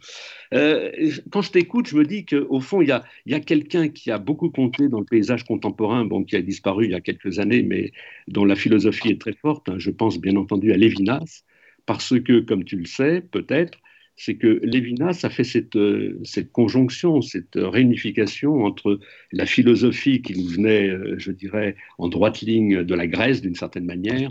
Euh, 0.54 0.90
quand 1.30 1.42
je 1.42 1.50
t'écoute, 1.50 1.88
je 1.88 1.96
me 1.96 2.04
dis 2.04 2.24
qu'au 2.24 2.60
fond, 2.60 2.82
il 2.82 2.88
y 2.88 2.92
a, 2.92 3.04
y 3.26 3.34
a 3.34 3.40
quelqu'un 3.40 3.88
qui 3.88 4.10
a 4.10 4.18
beaucoup 4.18 4.50
compté 4.50 4.88
dans 4.88 5.00
le 5.00 5.06
paysage 5.06 5.44
contemporain, 5.44 6.04
bon, 6.04 6.24
qui 6.24 6.36
a 6.36 6.42
disparu 6.42 6.86
il 6.86 6.90
y 6.92 6.94
a 6.94 7.00
quelques 7.00 7.38
années, 7.38 7.62
mais 7.62 7.92
dont 8.28 8.44
la 8.44 8.56
philosophie 8.56 9.08
est 9.08 9.20
très 9.20 9.34
forte. 9.34 9.68
Hein. 9.68 9.76
Je 9.78 9.90
pense 9.90 10.20
bien 10.20 10.36
entendu 10.36 10.72
à 10.72 10.76
Lévinas, 10.76 11.42
parce 11.86 12.18
que, 12.20 12.40
comme 12.40 12.64
tu 12.64 12.76
le 12.76 12.86
sais, 12.86 13.20
peut-être, 13.20 13.78
c'est 14.24 14.36
que 14.36 14.60
Lévinas 14.62 15.20
a 15.24 15.30
fait 15.30 15.42
cette, 15.42 15.74
euh, 15.74 16.16
cette, 16.22 16.52
conjonction, 16.52 17.22
cette 17.22 17.56
réunification 17.56 18.64
entre 18.64 19.00
la 19.32 19.46
philosophie 19.46 20.22
qui 20.22 20.40
nous 20.40 20.46
venait, 20.46 20.88
euh, 20.88 21.16
je 21.18 21.32
dirais, 21.32 21.74
en 21.98 22.06
droite 22.06 22.40
ligne 22.40 22.84
de 22.84 22.94
la 22.94 23.08
Grèce 23.08 23.42
d'une 23.42 23.56
certaine 23.56 23.84
manière, 23.84 24.30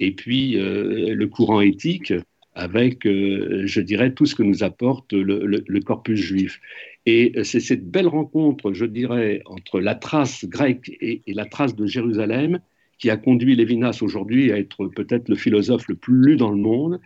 et 0.00 0.12
puis 0.12 0.58
euh, 0.58 1.14
le 1.14 1.26
courant 1.28 1.62
éthique 1.62 2.12
avec, 2.54 3.04
je 3.04 3.80
dirais, 3.80 4.12
tout 4.12 4.26
ce 4.26 4.34
que 4.34 4.42
nous 4.42 4.62
apporte 4.62 5.14
le, 5.14 5.80
corpus 5.80 6.20
juif. 6.20 6.60
Et 7.06 7.32
c'est 7.44 7.60
cette 7.60 7.90
belle 7.90 8.08
rencontre, 8.08 8.74
je 8.74 8.84
dirais, 8.84 9.40
entre 9.46 9.80
la 9.80 9.94
trace 9.94 10.44
grecque 10.44 10.90
et, 11.00 11.22
et 11.26 11.32
la 11.32 11.46
trace 11.46 11.74
de 11.74 11.86
Jérusalem 11.86 12.60
qui 12.98 13.08
a 13.08 13.16
conduit 13.16 13.56
Lévinas 13.56 14.00
aujourd'hui 14.02 14.52
à 14.52 14.58
être 14.58 14.88
peut-être 14.88 15.30
le 15.30 15.36
philosophe 15.36 15.88
le 15.88 15.94
plus 15.94 16.20
lu 16.22 16.36
dans 16.36 16.50
le 16.50 16.58
monde 16.58 17.00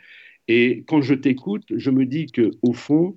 et 0.48 0.84
quand 0.86 1.00
je 1.00 1.14
t'écoute, 1.14 1.64
je 1.76 1.90
me 1.90 2.06
dis 2.06 2.26
qu'au 2.26 2.72
fond, 2.72 3.14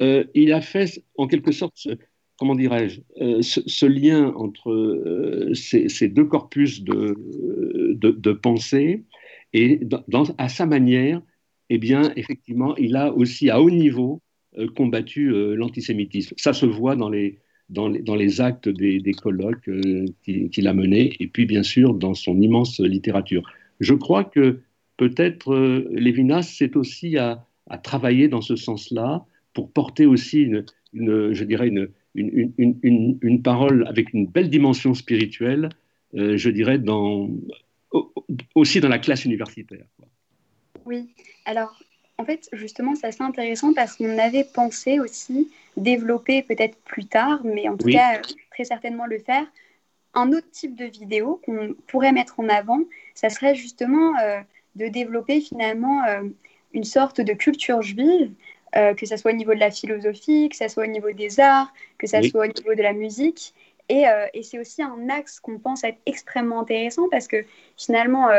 euh, 0.00 0.24
il 0.34 0.52
a 0.52 0.60
fait 0.60 1.02
en 1.16 1.26
quelque 1.26 1.52
sorte, 1.52 1.74
ce, 1.76 1.90
comment 2.38 2.54
dirais-je, 2.54 3.00
euh, 3.20 3.40
ce, 3.42 3.86
lien 3.86 4.32
entre 4.34 4.70
euh, 4.70 5.54
ces, 5.54 6.08
deux 6.08 6.24
corpus 6.24 6.82
de, 6.82 8.32
pensée 8.32 9.04
et 9.52 9.80
à 10.38 10.48
sa 10.48 10.66
manière, 10.66 11.22
eh 11.70 11.78
bien, 11.78 12.12
effectivement, 12.16 12.74
il 12.76 12.96
a 12.96 13.12
aussi 13.12 13.50
à 13.50 13.60
haut 13.60 13.70
niveau 13.70 14.20
combattu 14.74 15.30
l'antisémitisme. 15.56 16.34
Ça 16.36 16.52
se 16.52 16.66
voit 16.66 16.96
dans 16.96 17.08
les, 17.08 17.38
dans 17.70 17.88
les, 17.88 18.00
dans 18.00 18.16
les 18.16 18.40
actes 18.40 18.68
des, 18.68 18.98
des 18.98 19.12
colloques 19.12 19.70
qu'il 20.22 20.68
a 20.68 20.74
menés 20.74 21.14
et 21.20 21.26
puis 21.26 21.46
bien 21.46 21.62
sûr 21.62 21.94
dans 21.94 22.12
son 22.12 22.40
immense 22.40 22.80
littérature. 22.80 23.42
Je 23.80 23.94
crois 23.94 24.24
que 24.24 24.60
peut-être 25.08 25.52
euh, 25.52 25.88
Lévinas, 25.90 26.42
c'est 26.42 26.76
aussi 26.76 27.18
à, 27.18 27.44
travailler 27.82 28.28
dans 28.28 28.42
ce 28.42 28.54
sens-là 28.54 29.24
pour 29.54 29.70
porter 29.70 30.04
aussi, 30.04 30.42
une, 30.42 30.64
je 30.92 31.44
dirais, 31.44 31.68
une, 31.68 31.88
une, 32.14 33.42
parole 33.42 33.86
avec 33.86 34.12
une 34.12 34.26
belle 34.26 34.50
dimension 34.50 34.92
spirituelle, 34.92 35.70
euh, 36.14 36.36
je 36.36 36.50
dirais, 36.50 36.78
dans, 36.78 37.30
aussi 38.54 38.80
dans 38.80 38.88
la 38.88 38.98
classe 38.98 39.24
universitaire. 39.24 39.86
Oui, 40.84 41.14
alors 41.46 41.78
en 42.18 42.24
fait, 42.24 42.48
justement, 42.52 42.94
c'est 42.94 43.06
assez 43.06 43.22
intéressant 43.22 43.72
parce 43.72 43.96
qu'on 43.96 44.18
avait 44.18 44.44
pensé 44.44 45.00
aussi 45.00 45.50
développer 45.76 46.42
peut-être 46.42 46.76
plus 46.84 47.06
tard, 47.06 47.40
mais 47.44 47.68
en 47.68 47.76
tout 47.76 47.88
cas, 47.88 48.18
euh, 48.18 48.22
très 48.50 48.64
certainement 48.64 49.06
le 49.06 49.18
faire, 49.18 49.46
un 50.14 50.30
autre 50.32 50.50
type 50.50 50.76
de 50.76 50.84
vidéo 50.84 51.40
qu'on 51.44 51.74
pourrait 51.86 52.12
mettre 52.12 52.38
en 52.38 52.48
avant, 52.50 52.80
ça 53.14 53.30
serait 53.30 53.54
justement 53.54 54.12
de 54.76 54.88
développer 54.88 55.40
finalement 55.40 56.04
euh, 56.04 56.22
une 56.72 56.84
sorte 56.84 57.20
de 57.20 57.32
culture 57.32 57.82
juive 57.82 58.32
que 58.96 59.04
ce 59.04 59.18
soit 59.18 59.32
au 59.32 59.34
niveau 59.34 59.52
de 59.52 59.60
la 59.60 59.70
philosophie, 59.70 60.48
que 60.48 60.56
ce 60.56 60.66
soit 60.66 60.84
au 60.84 60.86
niveau 60.86 61.12
des 61.12 61.40
arts, 61.40 61.70
que 61.98 62.06
ce 62.06 62.22
soit 62.22 62.46
au 62.46 62.46
niveau 62.46 62.74
de 62.74 62.80
la 62.80 62.94
musique. 62.94 63.52
Et, 63.90 64.04
et 64.32 64.42
c'est 64.42 64.58
aussi 64.58 64.82
un 64.82 65.10
axe 65.10 65.40
qu'on 65.40 65.58
pense 65.58 65.84
être 65.84 65.98
extrêmement 66.06 66.60
intéressant 66.60 67.06
parce 67.10 67.28
que 67.28 67.44
finalement, 67.76 68.30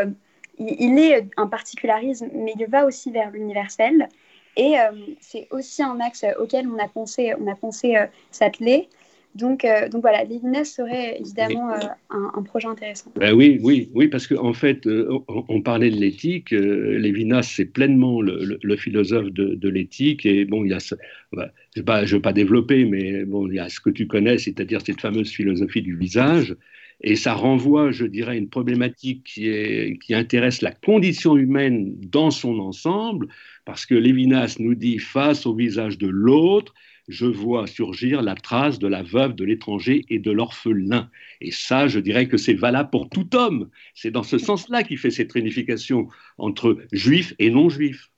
il, 0.58 0.76
il, 0.80 0.98
est 0.98 1.28
un 1.38 1.46
particularisme, 1.46 2.32
mais 2.34 2.56
il 2.60 2.66
va 2.66 2.88
aussi 2.88 3.12
vers 3.12 3.30
l'universel. 3.30 4.10
Et 4.58 4.74
c'est 5.20 5.48
aussi 5.52 5.84
un 5.84 6.00
axe 6.00 6.26
auquel 6.40 6.68
on 6.68 6.80
a 6.80 6.88
pensé, 6.88 7.36
on 7.40 7.46
a 7.46 7.54
pensé 7.54 7.96
s'atteler. 8.32 8.90
Donc, 9.36 9.66
euh, 9.66 9.90
donc 9.90 10.02
voilà, 10.02 10.24
Lévinas 10.24 10.66
serait 10.66 11.20
évidemment 11.20 11.72
euh, 11.72 11.78
un, 12.12 12.44
projet 12.44 12.68
intéressant. 12.68 13.12
Ben 13.16 13.34
oui, 13.34 13.60
oui, 13.64 13.90
oui, 13.94 14.08
parce 14.08 14.28
qu'en 14.28 14.50
en 14.50 14.54
fait, 14.54 14.86
euh, 14.86 15.10
on, 15.28 15.62
parlait 15.62 15.90
de 15.90 15.96
l'éthique. 15.96 16.52
Lévinas, 16.52 17.44
c'est 17.44 17.66
pleinement 17.66 18.22
le, 18.22 18.76
philosophe 18.76 19.32
de, 19.32 19.70
l'éthique. 19.70 20.26
Et 20.26 20.46
bon, 20.46 20.64
il 20.66 20.72
y 20.72 20.74
a, 20.74 20.96
bah, 21.32 21.52
je 21.74 21.82
ne 21.82 22.20
vais, 22.20 22.22
pas 22.22 22.34
développer, 22.34 22.86
mais 22.86 23.26
bon, 23.26 23.48
il 23.48 23.56
y 23.56 23.60
a 23.60 23.70
ce 23.70 23.80
que 23.80 23.90
tu 23.90 24.06
connais, 24.06 24.38
c'est-à-dire 24.38 24.82
cette 24.86 25.02
fameuse 25.02 25.32
philosophie 25.32 25.82
du 25.82 25.98
visage. 25.98 26.56
Et 27.02 27.16
ça 27.16 27.34
renvoie, 27.34 27.92
je 27.92 28.06
dirais, 28.06 28.34
à 28.34 28.36
une 28.36 28.50
problématique 28.50 29.24
qui, 29.24 29.50
est, 29.50 29.98
qui 30.00 30.14
intéresse 30.14 30.62
la 30.62 30.72
condition 30.72 31.36
humaine 31.36 31.96
dans 32.00 32.30
son 32.30 32.60
ensemble, 32.60 33.28
parce 33.66 33.88
que 33.88 33.96
Lévinas 33.96 34.58
nous 34.60 34.76
dit 34.76 35.00
face 35.00 35.48
au 35.48 35.56
visage 35.56 35.98
de 35.98 36.08
l'autre, 36.08 36.74
je 37.08 37.26
vois 37.26 37.68
surgir 37.68 38.22
la 38.22 38.36
trace 38.36 38.80
de 38.80 38.88
la 38.88 39.04
veuve, 39.04 39.34
de 39.34 39.44
l'étranger 39.44 40.06
et 40.10 40.20
de 40.20 40.32
l'orphelin. 40.32 41.10
Et 41.42 41.52
ça, 41.52 41.88
je 41.88 42.00
dirais 42.00 42.28
que 42.28 42.38
c'est 42.38 42.54
valable 42.54 42.90
pour 42.90 43.10
tout 43.10 43.36
homme. 43.36 43.70
C'est 43.94 44.12
dans 44.12 44.24
ce 44.24 44.38
sens-là 44.38 44.84
qu'il 44.84 44.98
fait 44.98 45.12
cette 45.12 45.32
réunification 45.32 46.08
entre 46.38 46.78
juifs 46.92 47.34
et 47.40 47.50
non-juifs. 47.50 48.10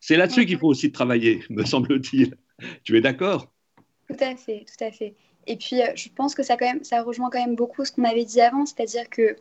C'est 0.00 0.16
là-dessus 0.16 0.46
qu'il 0.46 0.58
faut 0.58 0.68
aussi 0.68 0.92
travailler, 0.92 1.42
me 1.50 1.64
semble-t-il. 1.64 2.36
Tu 2.84 2.96
es 2.96 3.00
d'accord? 3.00 3.52
Tout 4.08 4.16
à 4.20 4.36
fait, 4.36 4.66
tout 4.66 4.84
à 4.84 4.90
fait. 4.90 5.14
Et 5.46 5.56
puis, 5.56 5.80
euh, 5.80 5.86
je 5.96 6.08
pense 6.14 6.34
que 6.34 6.42
ça, 6.42 6.56
quand 6.56 6.66
même, 6.66 6.84
ça 6.84 7.02
rejoint 7.02 7.30
quand 7.30 7.44
même 7.44 7.56
beaucoup 7.56 7.84
ce 7.84 7.92
qu'on 7.92 8.04
avait 8.04 8.24
dit 8.24 8.40
avant, 8.40 8.66
c'est-à-dire 8.66 9.08
que 9.08 9.36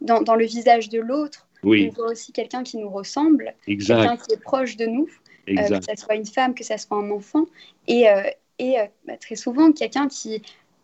dans, 0.00 0.34
le 0.34 0.44
visage 0.44 0.88
de 0.88 1.00
l'autre, 1.00 1.48
on 1.62 1.88
voit 1.90 2.10
aussi 2.12 2.32
quelqu'un 2.32 2.62
qui 2.62 2.76
nous 2.78 2.90
ressemble, 2.90 3.54
quelqu'un 3.66 4.16
qui 4.16 4.34
est 4.34 4.42
proche 4.42 4.76
de 4.76 4.86
nous. 4.86 5.08
Euh, 5.48 5.78
que 5.78 5.84
ce 5.96 6.02
soit 6.02 6.14
une 6.14 6.26
femme, 6.26 6.54
que 6.54 6.64
ce 6.64 6.76
soit 6.76 6.96
un 6.96 7.10
enfant, 7.10 7.46
et, 7.86 8.08
euh, 8.08 8.22
et 8.58 8.80
euh, 8.80 8.86
bah, 9.06 9.16
très 9.16 9.36
souvent 9.36 9.72
quelqu'un 9.72 10.08
qui 10.08 10.42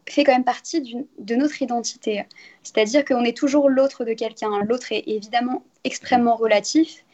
fait 0.08 0.24
quand 0.24 0.32
même 0.32 0.44
partie 0.44 0.80
de 1.18 1.34
notre 1.34 1.62
identité. 1.62 2.24
C'est-à-dire 2.62 3.04
qu'on 3.04 3.24
est 3.24 3.36
toujours 3.36 3.68
l'autre 3.68 4.04
de 4.04 4.12
quelqu'un. 4.14 4.62
L'autre 4.64 4.92
est 4.92 5.04
évidemment 5.06 5.64
extrêmement 5.84 6.34
relatif, 6.34 7.04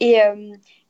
et, 0.00 0.18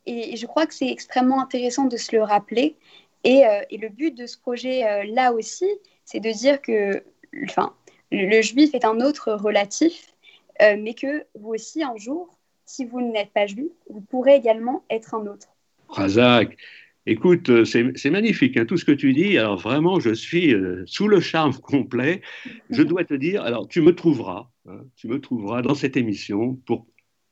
et 0.06 0.36
je 0.36 0.46
crois 0.46 0.66
que 0.66 0.74
c'est 0.74 0.88
extrêmement 0.88 1.40
intéressant 1.40 1.84
de 1.84 1.96
se 1.96 2.14
le 2.14 2.22
rappeler. 2.22 2.74
Et, 3.22 3.44
et 3.70 3.78
le 3.78 3.88
but 3.88 4.12
de 4.16 4.26
ce 4.26 4.36
projet-là 4.36 5.32
aussi, 5.32 5.68
c'est 6.04 6.18
de 6.18 6.30
dire 6.30 6.60
que 6.60 7.04
enfin, 7.44 7.72
le, 8.10 8.42
juif 8.42 8.74
est 8.74 8.84
un 8.84 9.00
autre 9.00 9.32
relatif, 9.32 10.12
mais 10.60 10.94
que 10.94 11.24
vous 11.36 11.54
aussi, 11.54 11.84
un 11.84 11.96
jour, 11.96 12.36
si 12.64 12.84
vous 12.84 13.00
n'êtes 13.00 13.30
pas 13.30 13.46
juif, 13.46 13.70
vous 13.88 14.00
pourrez 14.00 14.34
également 14.34 14.82
être 14.90 15.14
un 15.14 15.26
autre. 15.26 15.53
Razak, 15.88 16.56
écoute, 17.06 17.50
euh, 17.50 17.64
c'est 17.64 18.10
magnifique, 18.10 18.56
hein, 18.56 18.64
tout 18.64 18.76
ce 18.76 18.84
que 18.84 18.92
tu 18.92 19.12
dis. 19.12 19.38
Alors 19.38 19.58
vraiment, 19.58 20.00
je 20.00 20.12
suis 20.12 20.54
euh, 20.54 20.82
sous 20.86 21.08
le 21.08 21.20
charme 21.20 21.54
complet. 21.62 22.22
Je 22.70 22.82
dois 22.82 23.04
te 23.04 23.14
dire, 23.14 23.42
alors 23.42 23.68
tu 23.68 23.80
me 23.80 23.94
trouveras, 23.94 24.50
hein, 24.66 24.80
tu 24.96 25.08
me 25.08 25.20
trouveras 25.20 25.62
dans 25.62 25.74
cette 25.74 25.96
émission 25.96 26.56
pour 26.66 26.86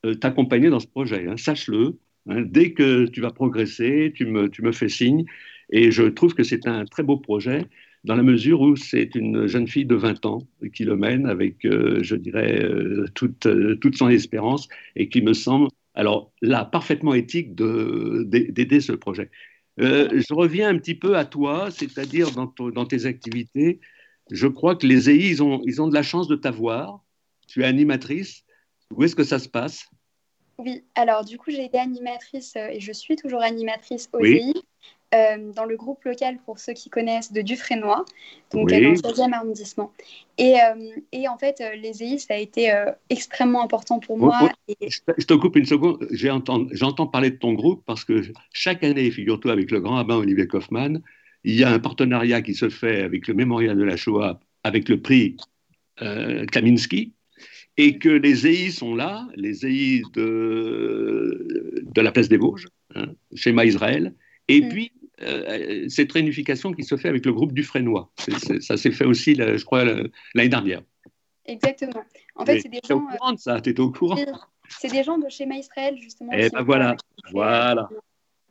euh, 0.05 0.15
t'accompagner 0.15 0.69
dans 0.69 0.79
ce 0.79 0.87
projet. 0.87 1.27
Hein, 1.27 1.37
sache-le. 1.37 1.97
dès 2.27 2.73
que 2.73 3.05
tu 3.07 3.21
vas 3.21 3.31
progresser, 3.31 4.13
tu 4.15 4.25
me, 4.25 4.49
tu 4.49 4.61
me 4.61 4.71
fais 4.71 4.89
signe. 4.89 5.25
Et 5.69 5.91
je 5.91 6.03
trouve 6.03 6.33
que 6.35 6.43
c'est 6.43 6.67
un 6.67 6.85
très 6.85 7.03
beau 7.03 7.17
projet 7.17 7.65
dans 8.03 8.15
la 8.15 8.23
mesure 8.23 8.61
où 8.61 8.75
c'est 8.75 9.15
une 9.15 9.47
jeune 9.47 9.67
fille 9.67 9.85
de 9.85 9.95
20 9.95 10.25
ans 10.25 10.39
qui 10.73 10.83
le 10.83 10.97
mène 10.97 11.25
avec, 11.25 11.59
je 11.63 12.15
dirais, 12.15 12.69
toute, 13.15 13.47
toute 13.79 13.95
son 13.95 14.09
espérance 14.09 14.67
et 14.97 15.07
qui 15.07 15.21
me 15.21 15.31
semble 15.33 15.69
alors 15.93 16.31
là, 16.41 16.65
parfaitement 16.65 17.13
éthique 17.13 17.55
d'aider 17.55 18.81
ce 18.81 18.93
projet. 18.93 19.29
Euh, 19.79 20.09
je 20.13 20.33
reviens 20.33 20.69
un 20.69 20.77
petit 20.77 20.95
peu 20.95 21.17
à 21.17 21.25
toi, 21.25 21.69
c'est-à-dire 21.71 22.29
dans, 22.31 22.85
tes 22.85 23.05
activités. 23.05 23.79
Je 24.31 24.47
crois 24.47 24.75
que 24.75 24.85
les 24.85 25.09
EI, 25.09 25.29
ils 25.29 25.43
ont, 25.43 25.61
ils 25.65 25.81
ont 25.81 25.87
de 25.87 25.93
la 25.93 26.03
chance 26.03 26.27
de 26.27 26.35
t'avoir. 26.35 27.03
Tu 27.47 27.61
es 27.61 27.65
animatrice. 27.65 28.43
Où 28.91 29.03
est-ce 29.03 29.15
que 29.15 29.23
ça 29.23 29.39
se 29.39 29.49
passe? 29.49 29.89
Oui, 30.59 30.83
alors 30.95 31.25
du 31.25 31.37
coup, 31.37 31.49
j'ai 31.49 31.65
été 31.65 31.79
animatrice 31.79 32.55
euh, 32.55 32.67
et 32.67 32.79
je 32.79 32.91
suis 32.91 33.15
toujours 33.15 33.41
animatrice 33.41 34.07
aux 34.13 34.23
EI. 34.23 34.53
Euh, 35.13 35.51
dans 35.53 35.65
le 35.65 35.75
groupe 35.75 36.03
local, 36.05 36.37
pour 36.43 36.57
ceux 36.57 36.73
qui 36.73 36.89
connaissent, 36.89 37.31
de 37.31 37.41
Dufresnoy, 37.41 38.03
donc 38.51 38.69
dans 38.69 38.79
le 38.79 38.93
16e 38.95 39.31
arrondissement. 39.33 39.91
Et, 40.39 40.55
euh, 40.55 40.89
et, 41.11 41.27
en 41.27 41.37
fait, 41.37 41.61
euh, 41.61 41.75
les 41.75 42.01
EI, 42.01 42.17
ça 42.17 42.33
a 42.33 42.37
été 42.37 42.73
extrêmement 43.09 43.63
important 43.63 43.99
pour 43.99 44.17
moi. 44.17 44.49
Je 44.79 45.25
te 45.25 45.33
coupe 45.35 45.55
une 45.55 45.65
seconde. 45.65 46.07
J'entends 46.11 47.05
parler 47.05 47.29
de 47.29 47.35
ton 47.35 47.53
groupe 47.53 47.83
parce 47.85 48.03
que 48.05 48.23
chaque 48.53 48.83
année, 48.83 49.11
figure-toi, 49.11 49.51
avec 49.51 49.69
le 49.69 49.81
grand 49.81 49.95
rabbin 49.95 50.15
Olivier 50.15 50.47
Kaufmann, 50.47 51.01
il 51.43 51.55
y 51.55 51.63
a 51.63 51.69
un 51.69 51.79
partenariat 51.79 52.41
qui 52.41 52.55
se 52.55 52.69
fait 52.69 53.03
avec 53.03 53.27
le 53.27 53.35
Mémorial 53.35 53.77
de 53.77 53.83
la 53.83 53.97
Shoah, 53.97 54.39
avec 54.63 54.89
le 54.89 54.99
prix 54.99 55.37
Kaminski, 56.51 57.13
et 57.77 57.99
que 57.99 58.09
les 58.09 58.47
EI 58.47 58.71
sont 58.71 58.95
là, 58.95 59.27
les 59.35 59.65
EI 59.65 60.01
de, 60.13 61.83
de 61.83 62.01
la 62.01 62.11
place 62.11 62.29
des 62.29 62.37
Vosges, 62.37 62.67
hein, 62.95 63.07
chez 63.35 63.53
Israël, 63.63 64.15
et 64.47 64.61
mm. 64.61 64.69
puis 64.69 64.91
euh, 65.21 65.87
cette 65.89 66.11
réunification 66.11 66.73
qui 66.73 66.83
se 66.83 66.97
fait 66.97 67.09
avec 67.09 67.25
le 67.25 67.33
groupe 67.33 67.53
du 67.53 67.63
Frénois. 67.63 68.11
ça 68.61 68.77
s'est 68.77 68.91
fait 68.91 69.05
aussi, 69.05 69.35
je 69.35 69.63
crois, 69.63 69.83
l'année 69.85 70.49
dernière. 70.49 70.81
Exactement. 71.45 72.03
En 72.35 72.45
fait, 72.45 72.61
c'est 72.61 72.69
des 72.69 72.79
gens. 72.87 72.97
au 72.97 73.07
courant 73.07 73.33
de 73.33 73.39
ça, 73.39 73.61
tu 73.61 73.69
étais 73.69 73.79
au 73.79 73.91
courant 73.91 74.17
C'est 74.69 74.91
des 74.91 75.03
gens 75.03 75.17
de 75.17 75.29
schéma 75.29 75.55
Israël, 75.55 75.97
justement. 75.97 76.31
Et 76.33 76.45
eh 76.45 76.49
ben 76.49 76.63
voilà, 76.63 76.95
voilà. 77.31 77.89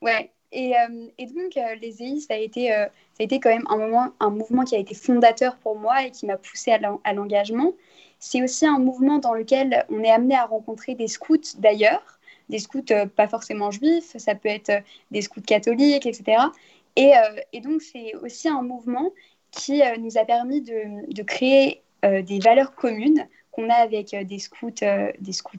Ouais. 0.01 0.31
Et, 0.53 0.75
euh, 0.77 1.07
et 1.17 1.27
donc, 1.27 1.57
euh, 1.57 1.75
les 1.81 2.03
EI, 2.03 2.21
ça 2.21 2.35
a, 2.35 2.37
été, 2.37 2.69
ça 2.69 2.91
a 3.21 3.23
été 3.23 3.41
quand 3.41 3.49
même 3.49 3.65
un, 3.71 3.79
moment, 3.79 4.13
un 4.21 4.29
mouvement 4.29 4.65
qui 4.65 4.77
a 4.77 4.79
été 4.79 4.95
fondateur 4.95 5.57
pour 5.57 5.79
moi 5.79 6.05
et 6.05 6.11
qui 6.11 6.27
m'a 6.27 6.37
poussé 6.37 6.71
à 6.71 7.13
l'engagement. 7.15 7.73
C'est 8.19 8.43
aussi 8.43 8.67
un 8.67 8.79
mouvement 8.79 9.19
dans 9.19 9.33
lequel 9.33 9.85
on 9.89 10.05
est 10.05 10.11
amené 10.11 10.37
à 10.37 10.45
rencontrer 10.45 10.95
des 10.95 11.09
scouts 11.09 11.57
d'ailleurs, 11.59 12.21
des 12.49 12.59
scouts 12.59 12.83
euh, 12.91 13.07
pas 13.07 13.29
forcément 13.29 13.71
juifs, 13.71 14.17
ça 14.19 14.35
peut 14.35 14.49
être 14.49 14.71
euh, 14.71 14.81
des 15.11 15.23
scouts 15.23 15.41
catholiques, 15.41 16.07
etc. 16.07 16.39
Et, 16.97 17.17
euh, 17.17 17.41
et 17.53 17.61
donc, 17.61 17.83
c'est 17.83 18.15
aussi 18.17 18.49
un 18.49 18.63
mouvement 18.63 19.11
qui 19.51 19.83
nous 19.99 20.17
a 20.17 20.25
permis 20.25 20.63
de, 20.63 21.23
créer 21.25 21.83
des 22.03 22.39
valeurs 22.39 22.75
communes 22.75 23.27
qu'on 23.51 23.69
a 23.69 23.75
avec 23.75 24.17
des 24.27 24.39
scouts, 24.39 24.71
des 25.21 25.33
scouts 25.33 25.59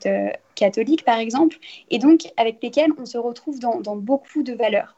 catholiques, 0.56 1.06
par 1.06 1.20
exemple, 1.20 1.58
et 1.92 2.00
donc 2.00 2.22
avec 2.36 2.58
lesquels 2.64 2.92
on 2.98 3.06
se 3.06 3.20
retrouve 3.20 3.60
dans, 3.60 3.96
beaucoup 3.96 4.42
de 4.42 4.54
valeurs. 4.54 4.98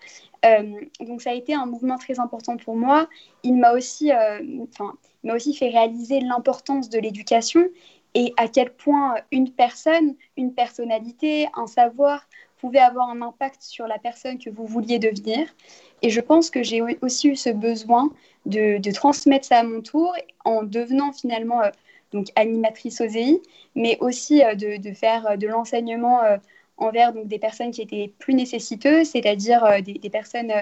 donc 1.01 1.21
ça 1.21 1.31
a 1.31 1.33
été 1.33 1.53
un 1.53 1.65
mouvement 1.65 1.97
très 1.97 2.21
important 2.21 2.55
pour 2.55 2.77
moi. 2.77 3.09
Il 3.43 3.57
m'a 3.57 3.73
aussi, 3.73 4.11
m'a 5.25 5.35
aussi 5.35 5.53
fait 5.53 5.67
réaliser 5.67 6.21
l'importance 6.21 6.89
de 6.89 6.99
l'éducation 6.99 7.67
et 8.15 8.33
à 8.37 8.47
quel 8.47 8.71
point 8.71 9.15
une 9.31 9.51
personne, 9.51 10.15
une 10.37 10.53
personnalité, 10.53 11.47
un 11.55 11.67
savoir 11.67 12.27
pouvait 12.57 12.79
avoir 12.79 13.09
un 13.09 13.21
impact 13.21 13.61
sur 13.61 13.85
la 13.87 13.99
personne 13.99 14.39
que 14.39 14.49
vous 14.49 14.65
vouliez 14.65 14.97
devenir. 14.97 15.47
Et 16.01 16.09
je 16.09 16.21
pense 16.21 16.49
que 16.49 16.63
j'ai 16.63 16.81
aussi 17.01 17.27
eu 17.27 17.35
ce 17.35 17.49
besoin 17.49 18.09
de, 18.45 18.91
transmettre 18.91 19.45
ça 19.45 19.59
à 19.59 19.63
mon 19.63 19.81
tour 19.81 20.15
en 20.45 20.63
devenant 20.63 21.11
finalement 21.11 21.61
euh, 21.61 21.69
donc 22.13 22.27
animatrice 22.35 23.01
OSEI, 23.01 23.41
mais 23.75 23.97
aussi 23.99 24.43
euh, 24.43 24.55
de, 24.55 24.93
faire 24.93 25.27
euh, 25.27 25.35
de 25.35 25.47
l'enseignement 25.47 26.21
envers 26.77 27.11
donc, 27.11 27.27
des 27.27 27.39
personnes 27.39 27.71
qui 27.71 27.81
étaient 27.81 28.13
plus 28.17 28.33
nécessiteuses, 28.33 29.09
c'est-à-dire 29.09 29.81
des, 29.83 30.09
personnes 30.09 30.53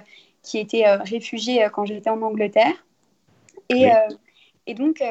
qui 0.42 0.58
étaient 0.58 0.90
réfugiées 0.96 1.68
quand 1.72 1.86
j'étais 1.86 2.10
en 2.10 2.22
Angleterre. 2.22 2.86
Et, 3.70 3.88
et 4.68 4.74
donc, 4.74 5.02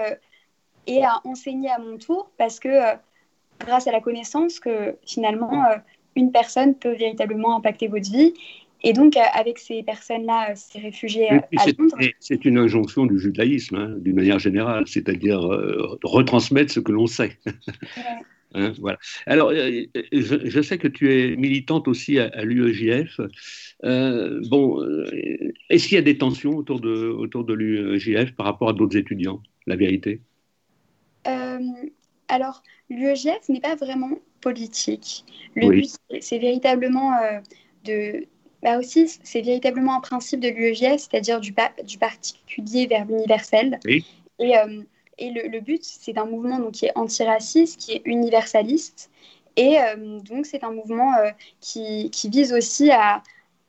et 0.86 1.04
à 1.04 1.20
enseigner 1.24 1.70
à 1.70 1.78
mon 1.78 1.98
tour 1.98 2.30
parce 2.38 2.60
que 2.60 2.68
euh, 2.68 2.94
grâce 3.60 3.86
à 3.86 3.92
la 3.92 4.00
connaissance 4.00 4.60
que 4.60 4.96
finalement 5.06 5.64
euh, 5.66 5.76
une 6.16 6.32
personne 6.32 6.74
peut 6.74 6.94
véritablement 6.94 7.56
impacter 7.56 7.88
votre 7.88 8.10
vie. 8.10 8.34
Et 8.84 8.92
donc, 8.92 9.16
euh, 9.16 9.20
avec 9.32 9.60
ces 9.60 9.84
personnes-là, 9.84 10.56
ces 10.56 10.80
réfugiés 10.80 11.30
à 11.30 11.66
Londres. 11.78 11.96
C'est 12.18 12.44
une 12.44 12.58
injonction 12.58 13.06
du 13.06 13.16
judaïsme, 13.16 13.76
hein, 13.76 13.94
d'une 13.98 14.16
manière 14.16 14.40
générale, 14.40 14.88
c'est-à-dire 14.88 15.40
retransmettre 16.02 16.72
ce 16.72 16.80
que 16.80 16.92
l'on 16.92 17.06
sait. 17.06 17.38
Hein, 18.54 18.74
voilà. 18.80 18.98
Alors, 19.24 19.50
je, 19.50 20.60
sais 20.60 20.76
que 20.76 20.86
tu 20.86 21.10
es 21.10 21.36
militante 21.36 21.88
aussi 21.88 22.18
à, 22.18 22.26
à 22.34 22.44
l'UEJF. 22.44 23.18
bon, 24.50 24.84
est-ce 25.70 25.88
qu'il 25.88 25.94
y 25.94 25.98
a 25.98 26.02
des 26.02 26.18
tensions 26.18 26.54
autour 26.54 26.78
de, 26.78 27.08
autour 27.08 27.44
de 27.44 27.54
l'UEJF 27.54 28.32
par 28.32 28.44
rapport 28.44 28.68
à 28.68 28.72
d'autres 28.74 28.98
étudiants, 28.98 29.42
la 29.66 29.74
vérité? 29.74 30.20
Alors, 32.28 32.62
l'UEGF 32.88 33.48
n'est 33.48 33.60
pas 33.60 33.74
vraiment 33.74 34.12
politique. 34.40 35.24
Le 35.54 35.68
but, 35.68 35.96
c'est 36.20 36.38
véritablement 36.38 37.14
euh, 37.14 37.40
de, 37.84 38.26
bah 38.62 38.78
aussi, 38.78 39.08
c'est 39.24 39.40
véritablement 39.40 39.96
un 39.96 40.00
principe 40.00 40.38
de 40.38 40.48
l'UEJF, 40.48 40.98
c'est-à-dire 40.98 41.40
du, 41.40 41.52
du, 41.84 41.98
particulier 41.98 42.86
vers 42.86 43.04
l'universel. 43.04 43.80
Et, 44.38 44.56
euh, 44.56 44.82
et 45.18 45.30
le, 45.30 45.48
le, 45.48 45.60
but, 45.60 45.82
c'est 45.82 46.16
un 46.16 46.26
mouvement 46.26 46.60
donc, 46.60 46.72
qui 46.72 46.86
est 46.86 46.92
antiraciste, 46.96 47.80
qui 47.80 47.92
est 47.92 48.02
universaliste. 48.04 49.10
Et 49.56 49.80
euh, 49.80 50.20
donc, 50.20 50.46
c'est 50.46 50.62
un 50.62 50.70
mouvement 50.70 51.12
euh, 51.16 51.30
qui, 51.60 52.08
qui, 52.10 52.28
vise 52.28 52.52
aussi 52.52 52.90
à, 52.92 53.22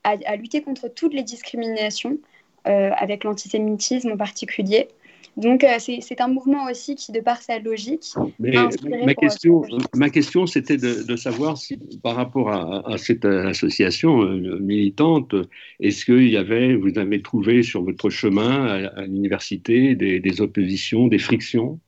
à, 0.03 0.15
à, 0.25 0.35
lutter 0.35 0.61
contre 0.61 0.87
toutes 0.89 1.13
les 1.13 1.23
discriminations, 1.23 2.17
avec 2.65 3.25
l'antisémitisme 3.25 4.13
en 4.13 4.17
particulier. 4.17 4.87
Donc, 5.35 5.63
euh, 5.63 5.77
c'est 5.79 6.21
un 6.21 6.27
mouvement 6.27 6.65
aussi 6.65 6.95
qui, 6.95 7.11
de 7.11 7.19
par 7.19 7.41
sa 7.41 7.57
logique, 7.57 8.13
Mais 8.39 8.51
ma, 8.51 9.15
question, 9.15 9.63
ma 9.95 10.09
question, 10.09 10.45
c'était 10.45 10.77
de, 10.77 11.15
savoir 11.15 11.57
si, 11.57 11.77
par 12.03 12.15
rapport 12.15 12.51
à, 12.51 12.97
cette 12.97 13.25
association 13.25 14.21
euh, 14.21 14.59
militante, 14.59 15.33
est-ce 15.79 16.05
qu'il 16.05 16.29
y 16.29 16.37
avait, 16.37 16.75
vous 16.75 16.97
avez 16.99 17.21
trouvé 17.21 17.63
sur 17.63 17.83
votre 17.83 18.09
chemin 18.11 18.89
à, 18.95 19.01
l'université 19.01 19.95
des, 19.95 20.41
oppositions, 20.41 21.07
des 21.07 21.19
frictions? 21.19 21.79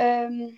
Euh, 0.00 0.48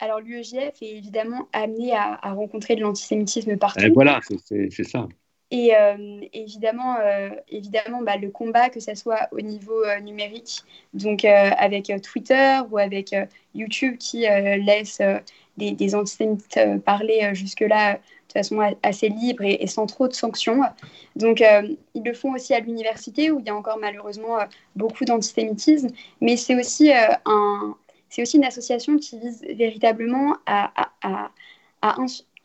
alors 0.00 0.20
l'UEJF 0.20 0.82
est 0.82 0.96
évidemment 0.96 1.48
amené 1.52 1.92
à, 1.94 2.32
rencontrer 2.32 2.74
de 2.74 2.80
l'antisémitisme 2.80 3.56
partout. 3.58 3.84
Et 3.84 3.90
voilà, 3.90 4.20
c'est 4.48 4.84
ça. 4.84 5.06
Et 5.50 5.74
euh, 5.74 6.20
évidemment, 6.34 6.96
euh, 7.00 7.30
évidemment 7.48 8.02
bah, 8.02 8.18
le 8.18 8.30
combat, 8.30 8.68
que 8.68 8.80
ce 8.80 8.94
soit 8.94 9.28
au 9.32 9.40
niveau 9.40 9.82
euh, 9.82 9.98
numérique, 10.00 10.62
donc 10.92 11.24
avec 11.24 11.90
Twitter 12.02 12.58
ou 12.70 12.78
avec 12.78 13.14
YouTube 13.54 13.96
qui 13.98 14.20
laisse 14.20 15.00
des, 15.56 15.94
antisémites 15.94 16.60
parler 16.84 17.30
jusque-là 17.34 17.94
de 17.94 18.32
façon 18.32 18.60
assez 18.82 19.08
libre 19.08 19.42
et, 19.44 19.66
sans 19.66 19.86
trop 19.86 20.06
de 20.06 20.12
sanctions. 20.12 20.60
Donc, 21.16 21.42
ils 21.94 22.02
le 22.04 22.12
font 22.14 22.34
aussi 22.34 22.54
à 22.54 22.60
l'université 22.60 23.30
où 23.30 23.40
il 23.40 23.46
y 23.46 23.50
a 23.50 23.56
encore 23.56 23.78
malheureusement 23.78 24.38
beaucoup 24.76 25.04
d'antisémitisme, 25.04 25.88
mais 26.20 26.36
c'est 26.36 26.58
aussi, 26.58 26.92
un, 26.92 27.74
aussi 28.18 28.36
une 28.36 28.44
association 28.44 28.98
qui 28.98 29.18
vise 29.18 29.42
véritablement 29.48 30.36
à, 30.46 30.70
à, 31.02 31.30
à, 31.82 32.00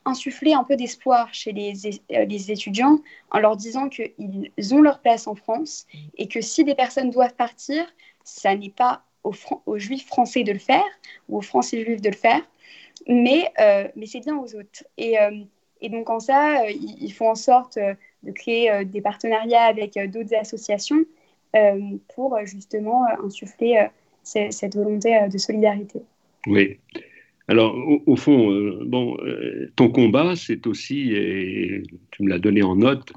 insuffler 0.05 0.53
un 0.53 0.63
peu 0.63 0.75
d'espoir 0.75 1.33
chez 1.33 1.51
euh, 1.51 2.25
les, 2.25 2.51
étudiants 2.51 2.99
en 3.31 3.39
leur 3.39 3.55
disant 3.55 3.89
qu'ils 3.89 4.51
ont 4.71 4.81
leur 4.81 4.99
place 4.99 5.27
en 5.27 5.35
France 5.35 5.85
et 6.17 6.27
que 6.27 6.41
si 6.41 6.63
des 6.63 6.75
personnes 6.75 7.09
doivent 7.09 7.35
partir, 7.35 7.85
ça 8.23 8.55
n'est 8.55 8.69
pas 8.69 9.03
aux, 9.23 9.33
aux, 9.65 9.77
juifs 9.77 10.05
français 10.05 10.43
de 10.43 10.51
le 10.51 10.59
faire 10.59 10.83
ou 11.29 11.37
aux 11.37 11.41
français 11.41 11.83
juifs 11.83 12.01
de 12.01 12.09
le 12.09 12.15
faire, 12.15 12.41
mais, 13.07 13.51
euh, 13.59 13.87
mais 13.95 14.05
c'est 14.05 14.19
bien 14.19 14.37
aux 14.37 14.55
autres. 14.55 14.83
Et, 14.97 15.19
euh, 15.19 15.43
et 15.81 15.89
donc 15.89 16.09
en 16.09 16.19
ça, 16.19 16.69
ils, 16.69 17.11
font 17.11 17.29
en 17.29 17.35
sorte 17.35 17.77
de 17.77 18.31
créer 18.31 18.85
des 18.85 19.01
partenariats 19.01 19.63
avec 19.63 19.99
d'autres 20.11 20.33
associations 20.33 21.03
pour 22.15 22.39
justement 22.45 23.05
insuffler 23.21 23.87
cette 24.23 24.75
volonté 24.75 25.27
de 25.29 25.37
solidarité. 25.37 26.01
Oui. 26.47 26.79
Alors, 27.49 27.75
au, 28.07 28.15
fond, 28.15 28.51
euh, 28.51 28.87
euh, 28.93 29.71
ton 29.75 29.89
combat, 29.89 30.35
c'est 30.35 30.65
aussi, 30.65 31.11
et 31.13 31.83
tu 32.11 32.23
me 32.23 32.29
l'as 32.29 32.39
donné 32.39 32.63
en 32.63 32.75
note, 32.77 33.11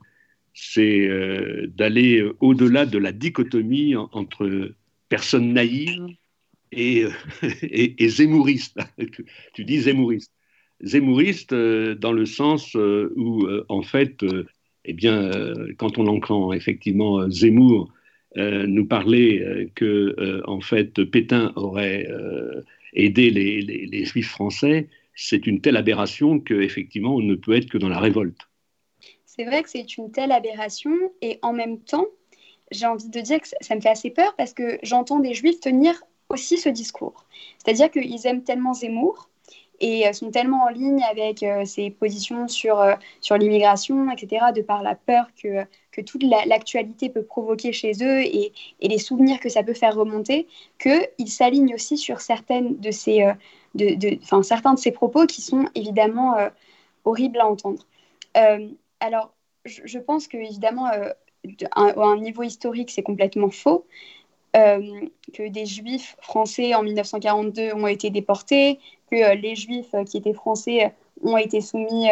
c'est 0.53 1.07
euh, 1.07 1.67
d'aller 1.77 2.25
au-delà 2.41 2.87
de 2.87 2.99
la 2.99 3.13
dichotomie 3.13 3.95
entre 3.95 4.73
personnes 5.09 5.53
naïves 5.53 6.07
et, 6.73 7.05
et, 7.63 7.95
tu, 9.55 9.65
dis 9.65 9.79
zémouriste. 9.81 10.33
Zémouriste 10.83 11.55
dans 11.55 12.13
le 12.13 12.27
sens 12.27 12.75
où, 12.75 13.47
en 13.69 13.83
fait, 13.83 14.25
eh 14.85 14.93
bien, 14.93 15.31
quand 15.79 15.99
on 15.99 16.07
entend 16.07 16.53
effectivement 16.53 17.31
Zemmour 17.31 17.93
nous 18.37 18.87
parler 18.87 19.71
que, 19.75 20.43
en 20.47 20.61
fait, 20.61 21.03
Pétain 21.05 21.53
aurait 21.57 22.07
aider 22.97 23.31
les, 23.31 24.05
juifs 24.05 24.31
français, 24.31 24.89
c'est 25.15 25.47
une 25.47 25.61
telle 25.61 25.77
aberration 25.77 26.41
qu'effectivement, 26.41 27.15
on 27.15 27.21
ne 27.21 27.35
peut 27.35 27.57
être 27.57 27.69
que 27.69 27.79
dans 27.79 27.89
la 27.89 28.01
révolte. 28.01 28.49
C'est 29.25 29.45
vrai 29.45 29.63
que 29.63 29.71
c'est 29.71 29.97
une 29.97 30.11
telle 30.11 30.33
aberration, 30.33 30.95
et 31.21 31.39
en 31.43 31.53
même 31.53 31.79
temps, 31.81 32.07
j'ai 32.71 32.87
envie 32.87 33.09
de 33.09 33.21
dire 33.21 33.41
que 33.41 33.49
ça 33.61 33.75
me 33.75 33.81
fait 33.81 33.91
assez 33.91 34.11
peur 34.11 34.35
parce 34.37 34.53
que 34.53 34.79
j'entends 34.83 35.21
des 35.21 35.35
juifs 35.35 35.61
tenir 35.61 36.03
aussi 36.29 36.59
ce 36.59 36.69
discours. 36.69 37.27
C'est-à-dire 37.59 37.91
qu'ils 37.91 38.27
aiment 38.27 38.43
tellement 38.43 38.75
Zemmour 38.75 39.31
et 39.81 40.07
euh, 40.09 40.13
sont 40.13 40.31
tellement 40.31 40.65
en 40.65 40.69
ligne 40.69 41.03
avec 41.11 41.43
euh, 41.43 41.65
ses 41.65 41.91
positions 41.91 42.49
sur, 42.49 42.81
euh, 42.81 42.95
sur 43.21 43.37
l'immigration, 43.37 44.11
etc., 44.11 44.47
de 44.55 44.63
par 44.63 44.83
la 44.83 44.95
peur 44.95 45.27
que, 45.41 45.65
que 45.97 46.03
toute 46.03 46.23
l'actualité 46.23 47.09
peut 47.09 47.23
provoquer 47.23 47.73
chez 47.73 47.93
eux 48.03 48.21
et, 48.21 48.53
les 48.81 48.99
souvenirs 48.99 49.41
que 49.41 49.49
ça 49.49 49.63
peut 49.63 49.75
faire 49.75 49.95
remonter, 49.95 50.47
qu'ils 50.79 51.31
s'alignent 51.31 51.75
aussi 51.75 51.97
sur 51.97 52.19
de, 52.19 52.91
certains 54.43 54.75
de 54.75 54.79
ces 54.79 54.91
propos 54.91 55.27
qui 55.27 55.41
sont 55.41 55.67
évidemment 55.75 56.37
horribles 57.05 57.41
à 57.41 57.47
entendre. 57.49 57.87
alors, 59.01 59.33
je, 59.65 59.99
pense 59.99 60.29
que, 60.29 60.37
évidemment, 60.37 60.87
à 60.87 61.93
un 61.97 62.19
niveau 62.19 62.43
historique, 62.43 62.91
c'est 62.91 63.03
complètement 63.03 63.51
faux. 63.51 63.87
que 64.53 65.49
des 65.49 65.67
juifs 65.67 66.17
français 66.21 66.75
en 66.75 66.83
1942 66.83 67.73
ont 67.73 67.87
été 67.87 68.11
déportés, 68.11 68.79
que 69.11 69.17
euh, 69.17 69.35
les 69.35 69.55
juifs 69.55 69.95
euh, 69.95 70.05
qui 70.05 70.17
étaient 70.17 70.33
français 70.33 70.87
euh, 70.87 70.89
ont 71.23 71.37
été 71.37 71.61
soumis 71.61 72.09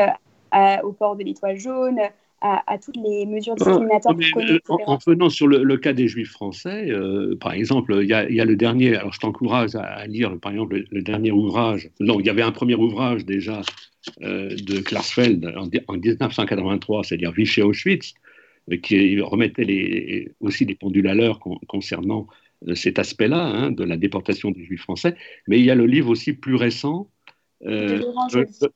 au 0.85 0.93
port 0.93 1.17
de 1.17 1.25
l'étoile 1.25 1.59
jaune, 1.59 2.01
à, 2.45 2.79
toutes 2.79 2.97
les 2.97 3.25
mesures 3.25 3.55
discriminatoires 3.55 4.15
En, 4.87 4.99
venant 5.07 5.31
sur 5.31 5.47
le, 5.47 5.77
cas 5.79 5.95
des 5.95 6.09
juifs 6.09 6.31
français, 6.31 6.91
par 7.41 7.53
exemple, 7.53 7.99
il 8.03 8.09
y, 8.09 8.13
a 8.13 8.45
le 8.45 8.57
dernier, 8.57 8.97
alors 8.97 9.13
je 9.13 9.21
t'encourage 9.21 9.75
à, 9.75 10.07
lire 10.07 10.39
par 10.41 10.53
exemple 10.53 10.85
le, 10.91 11.03
dernier 11.03 11.31
ouvrage, 11.31 11.91
non, 12.01 12.21
il 12.21 12.27
y 12.27 12.31
avait 12.31 12.43
un 12.43 12.53
premier 12.53 12.75
ouvrage 12.75 13.25
déjà 13.25 13.63
de 14.21 14.81
Klarsfeld 14.81 15.55
en, 15.57 15.95
1983, 15.97 17.05
c'est-à-dire 17.05 17.33
Vichy 17.33 17.63
Auschwitz, 17.63 18.13
qui 18.83 19.21
remettait 19.21 19.65
les, 19.65 20.33
aussi 20.41 20.67
des 20.67 20.75
pendules 20.75 21.09
à 21.09 21.15
l'heure 21.15 21.41
concernant 21.67 22.27
cet 22.75 22.99
aspect-là, 22.99 23.43
hein, 23.43 23.71
de 23.71 23.85
la 23.85 23.97
déportation 23.97 24.51
des 24.51 24.65
Juifs 24.65 24.83
français. 24.83 25.17
Mais 25.49 25.59
il 25.59 25.65
y 25.65 25.71
a 25.71 25.75
le 25.75 25.87
livre 25.87 26.11
aussi 26.11 26.33
plus 26.33 26.55
récent 26.55 27.09
euh, 27.67 28.03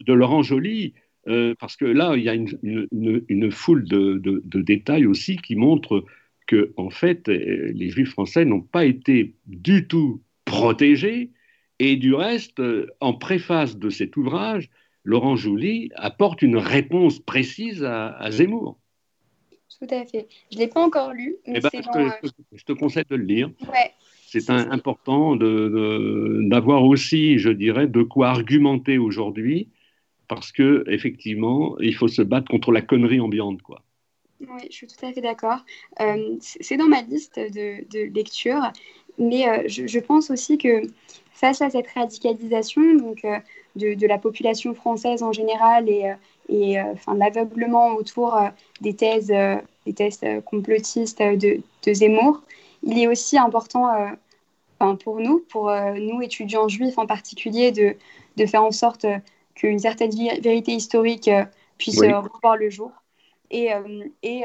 de 0.07 0.13
Laurent 0.13 0.43
Joly, 0.43 0.95
euh, 1.29 1.55
parce 1.59 1.77
que 1.77 1.85
là, 1.85 2.15
il 2.17 2.23
y 2.23 2.29
a 2.29 2.35
une, 2.35 3.53
foule 3.53 3.85
de, 3.85 4.43
détails 4.61 5.07
aussi 5.07 5.37
qui 5.37 5.57
montrent 5.57 6.05
que, 6.47 6.73
en 6.77 6.91
fait, 6.91 7.29
euh, 7.29 7.73
les 7.75 7.91
Juifs 7.91 8.11
français 8.11 8.45
n'ont 8.45 8.63
pas 8.63 8.85
été 8.85 9.35
du 9.47 9.87
tout 9.87 10.23
protégés. 10.45 11.31
Et 11.81 11.95
du 11.95 12.13
reste, 12.13 12.61
en 12.99 13.15
préface 13.15 13.79
de 13.79 13.89
cet 13.89 14.17
ouvrage, 14.17 14.69
Laurent 15.05 15.37
Joly 15.37 15.91
apporte 15.95 16.43
une 16.43 16.57
réponse 16.57 17.21
précise 17.21 17.85
à 17.85 18.29
Zemmour. 18.33 18.79
Tout 19.81 19.95
à 19.95 20.05
fait. 20.05 20.27
Je 20.51 20.57
ne 20.57 20.63
l'ai 20.63 20.69
pas 20.69 20.85
encore 20.85 21.13
lu. 21.13 21.37
Mais 21.47 21.55
eh 21.59 21.61
ben, 21.61 21.71
je, 22.53 22.65
te, 22.65 22.73
conseille 22.73 23.05
de 23.09 23.17
le 23.17 23.25
lire. 23.25 23.51
c'est 24.27 24.51
important 24.51 25.37
d'avoir 25.37 26.85
aussi, 26.85 27.39
je 27.39 27.51
dirais, 27.51 27.87
de 27.87 28.03
quoi 28.03 28.31
argumenter 28.31 28.99
aujourd'hui, 28.99 29.69
parce 30.29 30.53
que 30.53 30.85
effectivement, 30.89 31.77
il 31.81 31.95
faut 31.95 32.09
se 32.09 32.23
battre 32.23 32.49
contre 32.49 32.71
la 32.71 32.83
connerie 32.83 33.21
ambiante, 33.21 33.63
quoi. 33.63 33.83
Oui, 34.41 34.69
je 34.71 34.77
suis 34.77 34.87
tout 34.87 35.05
à 35.05 35.13
fait 35.13 35.21
d'accord. 35.21 35.65
Euh, 36.01 36.37
c'est 36.41 36.77
dans 36.77 36.87
ma 36.87 37.03
liste 37.03 37.39
de, 37.39 38.15
lecture, 38.15 38.71
mais 39.19 39.49
euh, 39.49 39.65
je, 39.67 39.99
pense 39.99 40.31
aussi 40.31 40.59
que 40.59 40.83
face 41.33 41.61
à 41.61 41.71
cette 41.71 41.89
radicalisation 41.89 42.95
donc, 42.95 43.25
euh, 43.25 43.39
de, 43.75 44.07
la 44.07 44.19
population 44.19 44.75
française 44.75 45.25
en 45.25 45.33
général 45.33 45.89
et, 45.89 46.81
enfin, 46.81 47.17
l'aveuglement 47.17 47.95
autour 47.95 48.39
des 48.81 48.95
thèses, 48.95 49.33
des 49.87 49.93
thèses 49.93 50.21
complotistes 50.45 51.21
de, 51.21 51.61
de, 51.85 51.93
Zemmour, 51.93 52.43
il 52.85 52.99
est 52.99 53.09
aussi 53.09 53.37
important 53.39 53.89
enfin, 54.79 54.95
pour 54.95 55.19
nous, 55.19 55.45
pour 55.49 55.71
nous 55.97 56.23
étudiants 56.23 56.69
juifs 56.69 56.99
en 56.99 57.07
particulier, 57.07 57.73
de, 57.73 57.95
de 58.37 58.47
faire 58.47 58.63
en 58.63 58.73
sorte 58.73 59.05
qu'une 59.59 59.79
certaine 59.79 60.11
vérité 60.41 60.73
historique 60.73 61.31
puisse 61.77 62.01
revoir 62.01 62.57
le 62.57 62.71
jour. 62.71 62.93
Et, 63.51 63.71
et, 64.23 64.43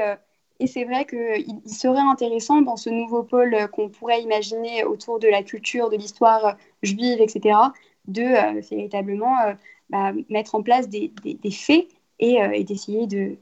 et 0.59 0.67
c'est 0.67 0.85
vrai 0.85 1.05
qu'il 1.05 1.61
serait 1.65 1.99
intéressant 1.99 2.61
dans 2.61 2.77
ce 2.77 2.89
nouveau 2.89 3.23
pôle 3.23 3.55
qu'on 3.71 3.89
pourrait 3.89 4.21
imaginer 4.21 4.83
autour 4.83 5.19
de 5.19 5.27
la 5.27 5.43
culture, 5.43 5.89
de 5.89 5.97
l'histoire 5.97 6.57
juive, 6.81 7.21
etc., 7.21 7.55
de 8.07 8.59
véritablement 8.69 9.35
bah, 9.89 10.11
mettre 10.29 10.55
en 10.55 10.63
place 10.63 10.89
des, 10.89 11.11
des, 11.23 11.51
faits 11.51 11.87
et, 12.19 12.41
euh, 12.41 12.51
et 12.51 12.63
d'essayer 12.63 13.05
de, 13.05 13.35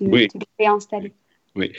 de, 0.00 0.10
les 0.10 0.28
réinstaller. 0.58 1.12
Oui. 1.56 1.72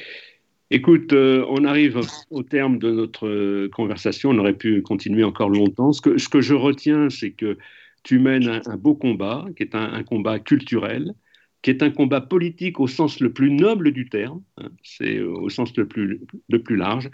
Écoute, 0.72 1.14
euh, 1.14 1.46
on 1.50 1.64
arrive 1.64 2.00
au 2.32 2.42
terme 2.42 2.80
de 2.80 2.90
notre 2.90 3.28
euh, 3.28 3.70
conversation. 3.70 4.32
On 4.32 4.40
aurait 4.40 4.58
pu 4.58 4.82
continuer 4.82 5.24
encore 5.24 5.50
longtemps. 5.50 5.94
Ce 5.94 6.02
que, 6.02 6.18
ce 6.18 6.28
que 6.28 6.42
je 6.42 6.56
retiens, 6.56 7.10
c'est 7.10 7.32
que 7.32 7.58
tu 8.06 8.20
mènes 8.20 8.48
un, 8.48 8.78
beau 8.78 8.96
combat, 8.96 9.46
qui 9.58 9.64
est 9.64 9.76
un, 9.76 10.04
combat 10.04 10.40
culturel, 10.40 11.16
qui 11.64 11.72
est 11.72 11.82
un 11.82 11.90
combat 11.90 12.22
politique 12.22 12.80
au 12.80 12.88
sens 12.88 13.20
le 13.20 13.34
plus 13.34 13.52
noble 13.52 13.92
du 13.92 14.08
terme, 14.10 14.44
hein, 14.58 14.70
c'est 14.84 15.20
au 15.22 15.50
sens 15.50 15.76
le 15.76 15.88
plus, 15.88 16.22
large, 16.70 17.10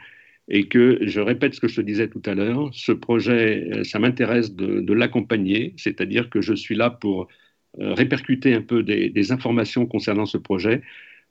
et 0.50 0.68
que, 0.68 1.00
je 1.02 1.22
répète 1.22 1.56
ce 1.56 1.62
que 1.62 1.70
je 1.70 1.78
te 1.78 1.82
disais 1.82 2.10
tout 2.10 2.22
à 2.26 2.36
l'heure, 2.36 2.70
ce 2.74 2.92
projet, 2.92 3.84
ça 3.84 4.00
m'intéresse 4.00 4.54
de, 4.54 4.94
l'accompagner, 4.94 5.74
c'est-à-dire 5.78 6.30
que 6.30 6.42
je 6.42 6.54
suis 6.54 6.76
là 6.76 6.90
pour 6.90 7.30
euh, 7.80 7.94
répercuter 7.94 8.54
un 8.54 8.62
peu 8.62 8.84
des, 8.84 9.10
des, 9.10 9.32
informations 9.32 9.86
concernant 9.86 10.26
ce 10.26 10.38
projet, 10.38 10.82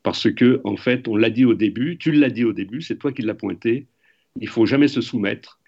parce 0.03 0.33
que, 0.33 0.63
en 0.65 0.77
fait, 0.77 1.07
on 1.07 1.17
l'a 1.17 1.29
dit 1.29 1.45
au 1.45 1.53
début, 1.55 1.99
tu 1.99 2.13
l'as 2.13 2.31
dit 2.31 2.45
au 2.45 2.55
début, 2.55 2.81
c'est 2.81 2.97
toi 2.97 3.13
qui 3.13 3.21
l'as 3.21 3.35
pointé, 3.35 3.89
il 4.41 4.49
faut 4.49 4.65
jamais 4.65 4.89
se 4.89 5.03
soumettre, 5.03 5.60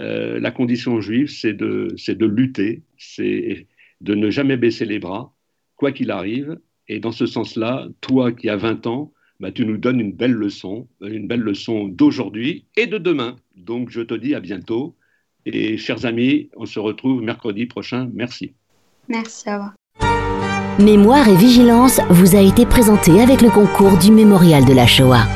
euh, 0.00 0.38
la 0.40 0.50
condition 0.50 1.00
juive, 1.00 1.28
c'est 1.28 1.52
de, 1.52 1.94
de 2.08 2.26
lutter, 2.26 2.82
c'est 2.96 3.66
de 4.00 4.14
ne 4.14 4.30
jamais 4.30 4.56
baisser 4.56 4.84
les 4.84 4.98
bras, 4.98 5.34
quoi 5.76 5.92
qu'il 5.92 6.10
arrive. 6.10 6.58
Et 6.88 7.00
dans 7.00 7.12
ce 7.12 7.26
sens-là, 7.26 7.88
toi 8.00 8.32
qui 8.32 8.48
as 8.48 8.56
20 8.56 8.86
ans, 8.86 9.12
bah, 9.40 9.52
tu 9.52 9.66
nous 9.66 9.76
donnes 9.76 10.00
une 10.00 10.12
belle 10.12 10.32
leçon, 10.32 10.88
une 11.00 11.26
belle 11.26 11.40
leçon 11.40 11.88
d'aujourd'hui 11.88 12.64
et 12.76 12.86
de 12.86 12.98
demain. 12.98 13.36
Donc 13.56 13.90
je 13.90 14.00
te 14.00 14.14
dis 14.14 14.34
à 14.34 14.40
bientôt. 14.40 14.96
Et 15.46 15.76
chers 15.76 16.04
amis, 16.04 16.50
on 16.56 16.66
se 16.66 16.78
retrouve 16.78 17.22
mercredi 17.22 17.66
prochain. 17.66 18.10
Merci. 18.12 18.52
Merci, 19.08 19.48
à 19.48 19.54
revoir. 19.54 19.74
Mémoire 20.78 21.28
et 21.28 21.36
vigilance 21.36 22.00
vous 22.10 22.36
a 22.36 22.40
été 22.40 22.64
présenté 22.64 23.20
avec 23.20 23.40
le 23.40 23.50
concours 23.50 23.98
du 23.98 24.12
Mémorial 24.12 24.64
de 24.64 24.72
la 24.72 24.86
Shoah. 24.86 25.26